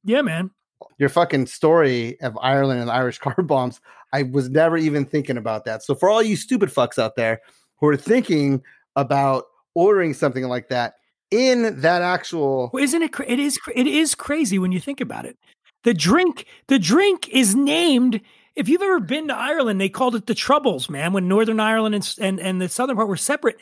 yeah, 0.03 0.21
man, 0.21 0.51
Your 0.97 1.09
fucking 1.09 1.47
story 1.47 2.19
of 2.21 2.37
Ireland 2.41 2.81
and 2.81 2.91
Irish 2.91 3.17
car 3.19 3.41
bombs, 3.41 3.79
I 4.13 4.23
was 4.23 4.49
never 4.49 4.77
even 4.77 5.05
thinking 5.05 5.37
about 5.37 5.65
that. 5.65 5.83
So 5.83 5.95
for 5.95 6.09
all 6.09 6.21
you 6.21 6.35
stupid 6.35 6.69
fucks 6.69 6.97
out 6.97 7.15
there 7.15 7.41
who 7.77 7.87
are 7.87 7.97
thinking 7.97 8.61
about 8.95 9.45
ordering 9.75 10.13
something 10.13 10.45
like 10.45 10.69
that 10.69 10.95
in 11.31 11.79
that 11.81 12.01
actual 12.01 12.69
Well, 12.73 12.83
isn't 12.83 13.01
it? 13.01 13.13
Cra- 13.13 13.27
it 13.27 13.39
is. 13.39 13.59
It 13.75 13.87
is 13.87 14.15
crazy 14.15 14.59
when 14.59 14.71
you 14.71 14.79
think 14.79 14.99
about 14.99 15.25
it. 15.25 15.37
The 15.83 15.93
drink. 15.93 16.45
The 16.67 16.79
drink 16.79 17.29
is 17.29 17.55
named. 17.55 18.21
If 18.55 18.67
you've 18.67 18.81
ever 18.81 18.99
been 18.99 19.27
to 19.29 19.35
Ireland, 19.35 19.79
they 19.79 19.89
called 19.89 20.15
it 20.15 20.25
the 20.25 20.35
Troubles, 20.35 20.89
man. 20.89 21.13
When 21.13 21.27
Northern 21.27 21.59
Ireland 21.59 21.95
and 21.95 22.15
and, 22.19 22.39
and 22.39 22.61
the 22.61 22.67
southern 22.67 22.95
part 22.95 23.07
were 23.07 23.15
separate, 23.15 23.57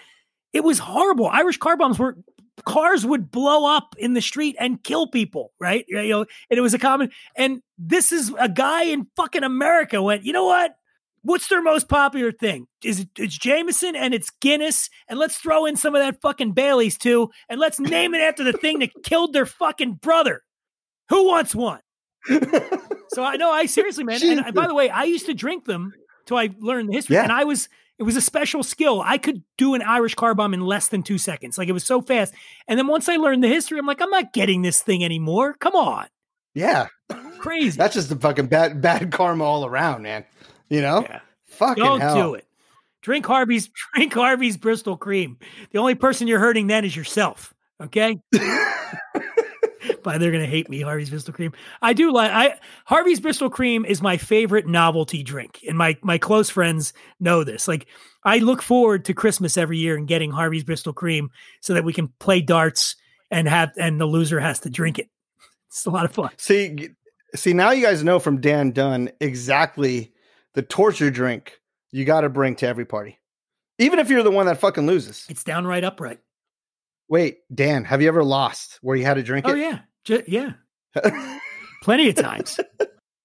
it 0.54 0.64
was 0.64 0.80
horrible. 0.80 1.28
Irish 1.28 1.58
car 1.58 1.78
bombs 1.78 2.00
were 2.00 2.18
cars 2.68 3.06
would 3.06 3.32
blow 3.32 3.66
up 3.66 3.96
in 3.98 4.14
the 4.14 4.22
street 4.22 4.56
and 4.60 4.84
kill 4.84 5.08
people, 5.08 5.54
right? 5.60 5.86
You 5.88 6.08
know, 6.08 6.26
and 6.50 6.58
it 6.58 6.62
was 6.62 6.74
a 6.74 6.80
common. 6.80 7.10
And 7.36 7.62
this 7.78 8.12
is 8.12 8.34
a 8.38 8.50
guy 8.50 8.84
in 8.84 9.08
fucking 9.16 9.44
America 9.44 10.02
went. 10.04 10.26
You 10.26 10.34
know 10.34 10.46
what? 10.46 10.76
What's 11.24 11.48
their 11.48 11.62
most 11.62 11.88
popular 11.90 12.32
thing? 12.32 12.68
Is 12.84 13.00
it 13.02 13.10
it's 13.18 13.38
Jameson 13.38 13.96
and 13.96 14.14
it's 14.14 14.30
Guinness, 14.42 14.90
and 15.08 15.18
let's 15.18 15.38
throw 15.38 15.66
in 15.66 15.76
some 15.78 15.96
of 15.96 16.02
that 16.02 16.22
fucking 16.22 16.52
Bailey's 16.52 16.98
too, 16.98 17.32
and 17.50 17.60
let's 17.60 17.80
name 17.80 18.14
it 18.14 18.22
after 18.22 18.44
the 18.44 18.54
thing 18.54 18.80
that 18.80 18.92
killed 19.04 19.34
their 19.34 19.46
fucking 19.46 19.96
brother. 19.96 20.44
Who 21.10 21.26
wants 21.26 21.56
one? 21.56 21.80
So 23.10 23.24
I 23.24 23.38
know 23.38 23.50
I 23.52 23.66
seriously, 23.66 24.04
man. 24.04 24.20
And, 24.22 24.40
and 24.46 24.54
by 24.54 24.68
the 24.68 24.76
way, 24.76 24.90
I 24.90 25.04
used 25.04 25.26
to 25.28 25.34
drink 25.34 25.66
them 25.66 25.94
till 26.26 26.38
I 26.38 26.50
learned 26.60 26.90
the 26.90 26.94
history, 26.94 27.16
Yeah. 27.16 27.24
and 27.24 27.32
I 27.32 27.46
was 27.46 27.70
it 28.00 28.04
was 28.04 28.16
a 28.16 28.22
special 28.22 28.64
skill. 28.64 29.02
I 29.04 29.18
could 29.18 29.42
do 29.58 29.74
an 29.74 29.82
Irish 29.82 30.16
car 30.16 30.36
bomb 30.36 30.54
in 30.54 30.62
less 30.62 30.88
than 30.90 31.04
two 31.04 31.18
seconds. 31.18 31.58
Like 31.58 31.68
it 31.68 31.74
was 31.74 31.84
so 31.84 32.02
fast. 32.02 32.34
And 32.68 32.78
then 32.78 32.88
once 32.88 33.10
I 33.10 33.16
learned 33.16 33.44
the 33.44 33.48
history, 33.48 33.80
I'm 33.80 33.86
like, 33.88 34.02
I'm 34.02 34.10
not 34.10 34.34
getting 34.34 34.62
this 34.62 34.82
thing 34.82 35.04
anymore. 35.04 35.54
Come 35.60 35.76
on, 35.76 36.08
yeah, 36.54 36.88
crazy. 37.40 37.78
that's 37.78 37.96
just 37.96 38.10
the 38.10 38.16
fucking 38.16 38.48
bad 38.48 38.82
bad 38.82 39.12
karma 39.12 39.44
all 39.44 39.66
around, 39.66 40.04
man. 40.04 40.26
You 40.70 40.82
know, 40.82 41.02
Yeah. 41.02 41.20
fucking 41.48 41.84
Don't 41.84 42.02
hell. 42.02 42.16
do 42.16 42.34
it. 42.36 42.46
Drink 43.02 43.26
Harvey's. 43.26 43.70
Drink 43.96 44.14
Harvey's 44.14 44.58
Bristol 44.58 44.98
Cream. 44.98 45.38
The 45.72 45.80
only 45.80 45.96
person 45.96 46.28
you're 46.28 46.40
hurting 46.40 46.68
then 46.68 46.84
is 46.86 46.96
yourself. 46.96 47.54
Okay. 47.82 48.20
But 50.08 50.22
they're 50.22 50.32
gonna 50.32 50.46
hate 50.46 50.70
me, 50.70 50.80
Harvey's 50.80 51.10
Bristol 51.10 51.34
Cream. 51.34 51.52
I 51.82 51.92
do 51.92 52.14
like 52.14 52.32
I 52.32 52.58
Harvey's 52.86 53.20
Bristol 53.20 53.50
Cream 53.50 53.84
is 53.84 54.02
my 54.02 54.16
favorite 54.16 54.66
novelty 54.66 55.22
drink, 55.22 55.60
and 55.68 55.78
my 55.78 55.98
my 56.02 56.18
close 56.18 56.50
friends 56.50 56.94
know 57.20 57.44
this. 57.44 57.68
Like 57.68 57.88
I 58.24 58.38
look 58.38 58.62
forward 58.62 59.04
to 59.06 59.14
Christmas 59.14 59.58
every 59.58 59.80
year 59.80 59.98
and 59.98 60.08
getting 60.08 60.32
Harvey's 60.32 60.64
Bristol 60.64 60.94
Cream 60.94 61.30
so 61.60 61.74
that 61.74 61.84
we 61.84 61.92
can 61.92 62.08
play 62.20 62.40
darts 62.40 62.96
and 63.30 63.50
have 63.50 63.74
and 63.76 64.00
the 64.00 64.06
loser 64.06 64.40
has 64.40 64.62
to 64.62 64.70
drink 64.70 64.98
it. 64.98 65.10
It's 65.68 65.86
a 65.86 65.90
lot 65.90 66.06
of 66.06 66.14
fun. 66.14 66.30
See, 66.38 66.88
see, 67.36 67.52
now 67.52 67.72
you 67.72 67.84
guys 67.86 68.02
know 68.02 68.20
from 68.20 68.40
Dan 68.40 68.72
Dunn 68.72 69.12
exactly 69.20 70.14
the 70.54 70.62
torture 70.62 71.12
drink 71.12 71.60
you 71.92 72.06
got 72.06 72.22
to 72.22 72.30
bring 72.30 72.56
to 72.56 72.66
every 72.66 72.86
party, 72.86 73.20
even 73.78 74.00
if 74.00 74.10
you're 74.10 74.24
the 74.24 74.32
one 74.32 74.46
that 74.46 74.58
fucking 74.60 74.88
loses. 74.88 75.26
It's 75.28 75.44
downright 75.44 75.84
upright. 75.84 76.20
Wait, 77.10 77.38
Dan, 77.54 77.86
have 77.86 78.02
you 78.02 78.08
ever 78.10 78.22
lost 78.24 78.80
where 78.82 78.96
you 78.98 79.06
had 79.06 79.14
to 79.14 79.24
drink 79.24 79.48
Oh 79.48 79.54
it? 79.54 79.60
yeah, 79.60 79.80
Ju- 80.08 80.24
yeah. 80.28 80.54
plenty 81.84 82.10
of 82.10 82.16
times. 82.16 82.60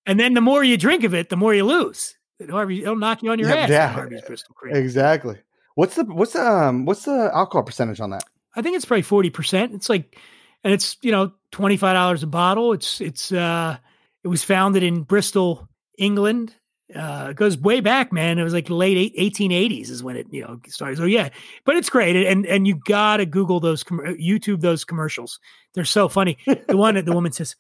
and 0.07 0.19
then 0.19 0.35
the 0.35 0.41
more 0.41 0.63
you 0.65 0.77
drink 0.77 1.05
of 1.05 1.15
it, 1.15 1.29
the 1.29 1.37
more 1.37 1.55
you 1.55 1.65
lose. 1.65 2.17
Harvey, 2.51 2.83
it'll 2.83 2.97
knock 2.97 3.23
you 3.23 3.31
on 3.31 3.39
your 3.39 3.49
Yeah, 3.49 3.55
ass. 3.55 3.71
yeah. 3.71 3.89
Harvey's 3.89 4.23
Bristol 4.23 4.55
Cream. 4.55 4.75
exactly. 4.75 5.37
What's 5.77 5.95
the 5.95 6.05
what's 6.05 6.33
the 6.35 6.43
um 6.47 6.85
what's 6.85 7.05
the 7.05 7.31
alcohol 7.33 7.63
percentage 7.63 8.01
on 8.01 8.11
that? 8.11 8.25
I 8.55 8.63
think 8.63 8.77
it's 8.77 8.85
probably 8.85 9.03
forty 9.03 9.31
percent. 9.31 9.73
It's 9.75 9.89
like, 9.89 10.19
and 10.65 10.73
it's 10.73 10.97
you 11.03 11.13
know 11.13 11.33
twenty 11.53 11.77
five 11.77 11.95
dollars 11.95 12.23
a 12.23 12.27
bottle. 12.27 12.73
It's 12.73 13.01
it's 13.01 13.33
uh 13.33 13.79
it 14.25 14.29
was 14.29 14.43
founded 14.43 14.83
in 14.83 15.03
Bristol, 15.05 15.69
England. 15.99 16.55
Uh, 16.95 17.29
it 17.31 17.37
goes 17.37 17.57
way 17.59 17.81
back, 17.81 18.13
man. 18.13 18.39
It 18.39 18.45
was 18.45 18.53
like 18.53 18.69
late 18.71 18.97
eight- 18.97 19.35
1880s 19.35 19.91
is 19.91 20.03
when 20.03 20.17
it 20.17 20.27
you 20.31 20.43
know 20.43 20.61
started. 20.69 20.99
So 20.99 21.05
yeah, 21.05 21.31
but 21.65 21.77
it's 21.77 21.91
great, 21.91 22.17
and 22.27 22.45
and 22.47 22.67
you 22.67 22.75
gotta 22.87 23.27
Google 23.27 23.61
those, 23.61 23.83
com- 23.83 24.01
YouTube 24.01 24.61
those 24.61 24.85
commercials. 24.85 25.39
They're 25.75 25.85
so 25.85 26.09
funny. 26.09 26.39
The 26.69 26.77
one 26.77 26.95
that 26.97 27.07
the 27.07 27.13
woman 27.15 27.33
says, 27.33 27.57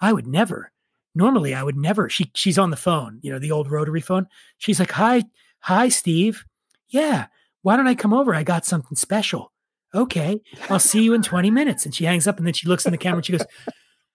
"I 0.00 0.12
would 0.12 0.26
never." 0.26 0.72
Normally, 1.14 1.54
I 1.54 1.62
would 1.62 1.76
never. 1.76 2.08
She 2.08 2.30
she's 2.34 2.58
on 2.58 2.70
the 2.70 2.76
phone, 2.76 3.18
you 3.22 3.30
know, 3.30 3.38
the 3.38 3.50
old 3.52 3.70
rotary 3.70 4.00
phone. 4.00 4.26
She's 4.58 4.78
like, 4.80 4.92
"Hi, 4.92 5.24
hi, 5.60 5.88
Steve. 5.88 6.44
Yeah, 6.88 7.26
why 7.62 7.76
don't 7.76 7.86
I 7.88 7.94
come 7.94 8.14
over? 8.14 8.34
I 8.34 8.42
got 8.42 8.64
something 8.64 8.96
special." 8.96 9.52
Okay, 9.94 10.40
I'll 10.70 10.78
see 10.78 11.02
you 11.02 11.12
in 11.12 11.20
20 11.22 11.50
minutes. 11.50 11.84
And 11.84 11.94
she 11.94 12.06
hangs 12.06 12.26
up 12.26 12.38
and 12.38 12.46
then 12.46 12.54
she 12.54 12.66
looks 12.66 12.86
in 12.86 12.92
the 12.92 12.96
camera 12.98 13.18
and 13.18 13.26
she 13.26 13.32
goes, 13.32 13.44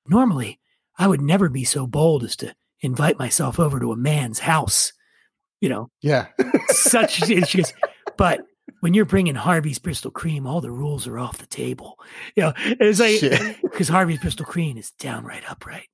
Normally, 0.08 0.60
I 0.98 1.08
would 1.08 1.22
never 1.22 1.50
be 1.50 1.64
so 1.66 1.86
bold 1.86 2.24
as 2.24 2.36
to 2.38 2.56
invite 2.82 3.20
myself 3.20 3.60
over 3.60 3.80
to 3.80 3.92
a 3.92 3.98
man's 3.98 4.40
house. 4.40 4.94
You 5.62 5.70
know, 5.70 5.90
Yeah. 6.02 6.28
such, 6.68 7.30
and 7.30 7.48
she 7.48 7.58
goes, 7.58 7.74
but 8.18 8.42
when 8.82 8.94
you're 8.94 9.06
bringing 9.06 9.34
Harvey's 9.36 9.80
Bristol 9.80 10.12
Cream, 10.12 10.46
all 10.46 10.62
the 10.62 10.70
rules 10.72 11.08
are 11.08 11.18
off 11.18 11.40
the 11.40 11.48
table. 11.48 11.98
You 12.36 12.44
know, 12.44 12.54
it's 12.58 13.00
like, 13.00 13.60
because 13.64 13.88
Harvey's 13.88 14.20
Bristol 14.20 14.46
Cream 14.46 14.78
is 14.78 14.92
downright 14.92 15.50
upright. 15.50 15.88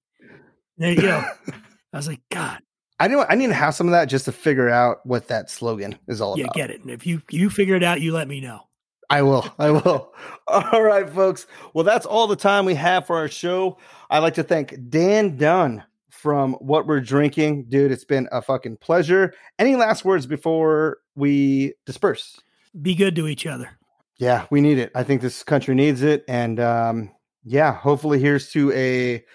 And, 0.79 0.97
you 0.97 1.03
know, 1.03 1.23
I 1.93 1.97
was 1.97 2.07
like, 2.07 2.21
God, 2.29 2.59
I 2.99 3.07
know 3.07 3.25
I 3.27 3.35
need 3.35 3.47
to 3.47 3.53
have 3.53 3.75
some 3.75 3.87
of 3.87 3.91
that 3.91 4.05
just 4.05 4.25
to 4.25 4.31
figure 4.31 4.69
out 4.69 5.05
what 5.05 5.27
that 5.29 5.49
slogan 5.49 5.97
is 6.07 6.19
all 6.19 6.37
yeah, 6.37 6.45
about. 6.45 6.57
Yeah, 6.57 6.67
get 6.67 6.75
it. 6.75 6.81
And 6.81 6.91
if 6.91 7.05
you, 7.07 7.21
you 7.29 7.49
figure 7.49 7.75
it 7.75 7.83
out, 7.83 8.01
you 8.01 8.11
let 8.11 8.27
me 8.27 8.41
know. 8.41 8.61
I 9.09 9.21
will. 9.21 9.45
I 9.59 9.69
will. 9.69 10.13
All 10.47 10.81
right, 10.81 11.07
folks. 11.07 11.45
Well, 11.73 11.83
that's 11.83 12.05
all 12.05 12.25
the 12.25 12.35
time 12.37 12.65
we 12.65 12.73
have 12.75 13.05
for 13.05 13.17
our 13.17 13.27
show. 13.27 13.77
I'd 14.09 14.19
like 14.19 14.33
to 14.35 14.43
thank 14.43 14.73
Dan 14.89 15.37
Dunn 15.37 15.83
from 16.23 16.53
What 16.53 16.87
We're 16.87 17.01
Drinking. 17.01 17.65
Dude, 17.65 17.91
it's 17.91 18.05
been 18.05 18.29
a 18.31 18.41
fucking 18.41 18.77
pleasure. 18.77 19.33
Any 19.59 19.75
last 19.75 20.05
words 20.05 20.25
before 20.25 20.99
we 21.15 21.73
disperse? 21.85 22.39
Be 22.81 22.95
good 22.95 23.13
to 23.17 23.27
each 23.27 23.45
other. 23.45 23.71
Yeah, 24.17 24.45
we 24.49 24.61
need 24.61 24.77
it. 24.77 24.89
I 24.95 25.03
think 25.03 25.21
this 25.21 25.43
country 25.43 25.75
needs 25.75 26.01
it. 26.01 26.23
And 26.29 26.61
um, 26.61 27.11
yeah, 27.43 27.73
hopefully 27.73 28.19
here's 28.19 28.49
to 28.51 28.71
a 28.71 29.25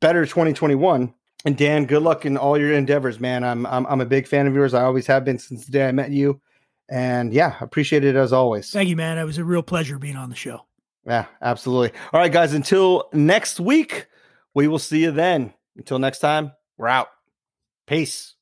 better 0.00 0.26
2021. 0.26 1.14
And 1.46 1.56
Dan, 1.56 1.86
good 1.86 2.02
luck 2.02 2.26
in 2.26 2.36
all 2.36 2.58
your 2.58 2.72
endeavors, 2.74 3.18
man. 3.18 3.42
I'm 3.42 3.64
I'm, 3.64 3.86
I'm 3.86 4.02
a 4.02 4.06
big 4.06 4.28
fan 4.28 4.46
of 4.46 4.54
yours. 4.54 4.74
I 4.74 4.82
always 4.82 5.06
have 5.06 5.24
been 5.24 5.38
since 5.38 5.64
the 5.64 5.72
day 5.72 5.88
I 5.88 5.92
met 5.92 6.10
you. 6.10 6.42
And 6.90 7.32
yeah, 7.32 7.56
appreciate 7.62 8.04
it 8.04 8.16
as 8.16 8.34
always. 8.34 8.70
Thank 8.70 8.90
you, 8.90 8.96
man. 8.96 9.16
It 9.16 9.24
was 9.24 9.38
a 9.38 9.44
real 9.44 9.62
pleasure 9.62 9.98
being 9.98 10.16
on 10.16 10.28
the 10.28 10.36
show. 10.36 10.66
Yeah, 11.06 11.24
absolutely. 11.40 11.98
All 12.12 12.20
right, 12.20 12.32
guys, 12.32 12.52
until 12.52 13.08
next 13.14 13.60
week, 13.60 14.08
we 14.52 14.68
will 14.68 14.78
see 14.78 15.02
you 15.02 15.10
then. 15.10 15.54
Until 15.76 15.98
next 15.98 16.20
time, 16.20 16.52
we're 16.76 16.88
out. 16.88 17.08
Peace. 17.86 18.33